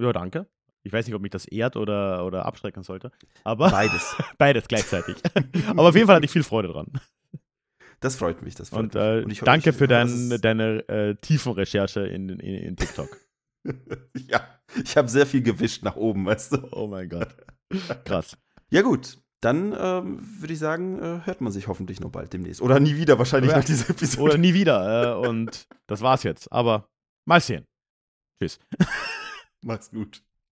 Ja, 0.00 0.12
danke. 0.12 0.46
Ich 0.82 0.92
weiß 0.92 1.06
nicht, 1.06 1.14
ob 1.14 1.22
mich 1.22 1.30
das 1.30 1.46
ehrt 1.46 1.76
oder, 1.76 2.26
oder 2.26 2.44
abschrecken 2.44 2.82
sollte. 2.82 3.10
Aber 3.42 3.70
beides. 3.70 4.16
beides 4.38 4.68
gleichzeitig. 4.68 5.16
Aber 5.66 5.88
auf 5.88 5.94
jeden 5.94 6.06
Fall 6.06 6.16
hatte 6.16 6.26
ich 6.26 6.30
viel 6.32 6.42
Freude 6.42 6.68
dran. 6.68 6.92
Das 8.00 8.16
freut 8.16 8.42
mich, 8.42 8.54
das 8.54 8.68
freut 8.68 8.80
Und, 8.80 8.94
mich. 8.94 9.02
äh, 9.02 9.22
Und 9.24 9.30
ich 9.30 9.40
danke 9.40 9.70
ich 9.70 9.76
für 9.76 9.88
dein, 9.88 10.38
deine 10.42 10.86
äh, 10.88 11.14
tiefen 11.16 11.52
Recherche 11.52 12.00
in, 12.00 12.28
in, 12.28 12.38
in 12.40 12.76
TikTok. 12.76 13.08
Ja, 14.28 14.46
ich 14.84 14.94
habe 14.98 15.08
sehr 15.08 15.24
viel 15.26 15.40
gewischt 15.42 15.84
nach 15.84 15.96
oben, 15.96 16.26
weißt 16.26 16.52
du. 16.52 16.68
oh 16.72 16.86
mein 16.86 17.08
Gott. 17.08 17.34
Krass. 18.04 18.36
Ja, 18.68 18.82
gut. 18.82 19.18
Dann 19.44 19.76
ähm, 19.78 20.20
würde 20.40 20.54
ich 20.54 20.58
sagen, 20.58 20.98
äh, 20.98 21.20
hört 21.26 21.40
man 21.42 21.52
sich 21.52 21.68
hoffentlich 21.68 22.00
noch 22.00 22.10
bald 22.10 22.32
demnächst. 22.32 22.62
Oder 22.62 22.80
nie 22.80 22.96
wieder, 22.96 23.18
wahrscheinlich 23.18 23.50
Ja. 23.50 23.58
nach 23.58 23.64
dieser 23.64 23.90
Episode. 23.90 24.22
Oder 24.22 24.38
nie 24.38 24.54
wieder. 24.54 25.18
Äh, 25.22 25.28
und 25.28 25.66
das 25.86 26.00
war's 26.00 26.22
jetzt. 26.22 26.50
Aber 26.50 26.88
mal 27.26 27.40
sehen. 27.40 27.66
Tschüss. 28.40 28.58
Mach's 29.62 29.90
gut. 29.90 30.22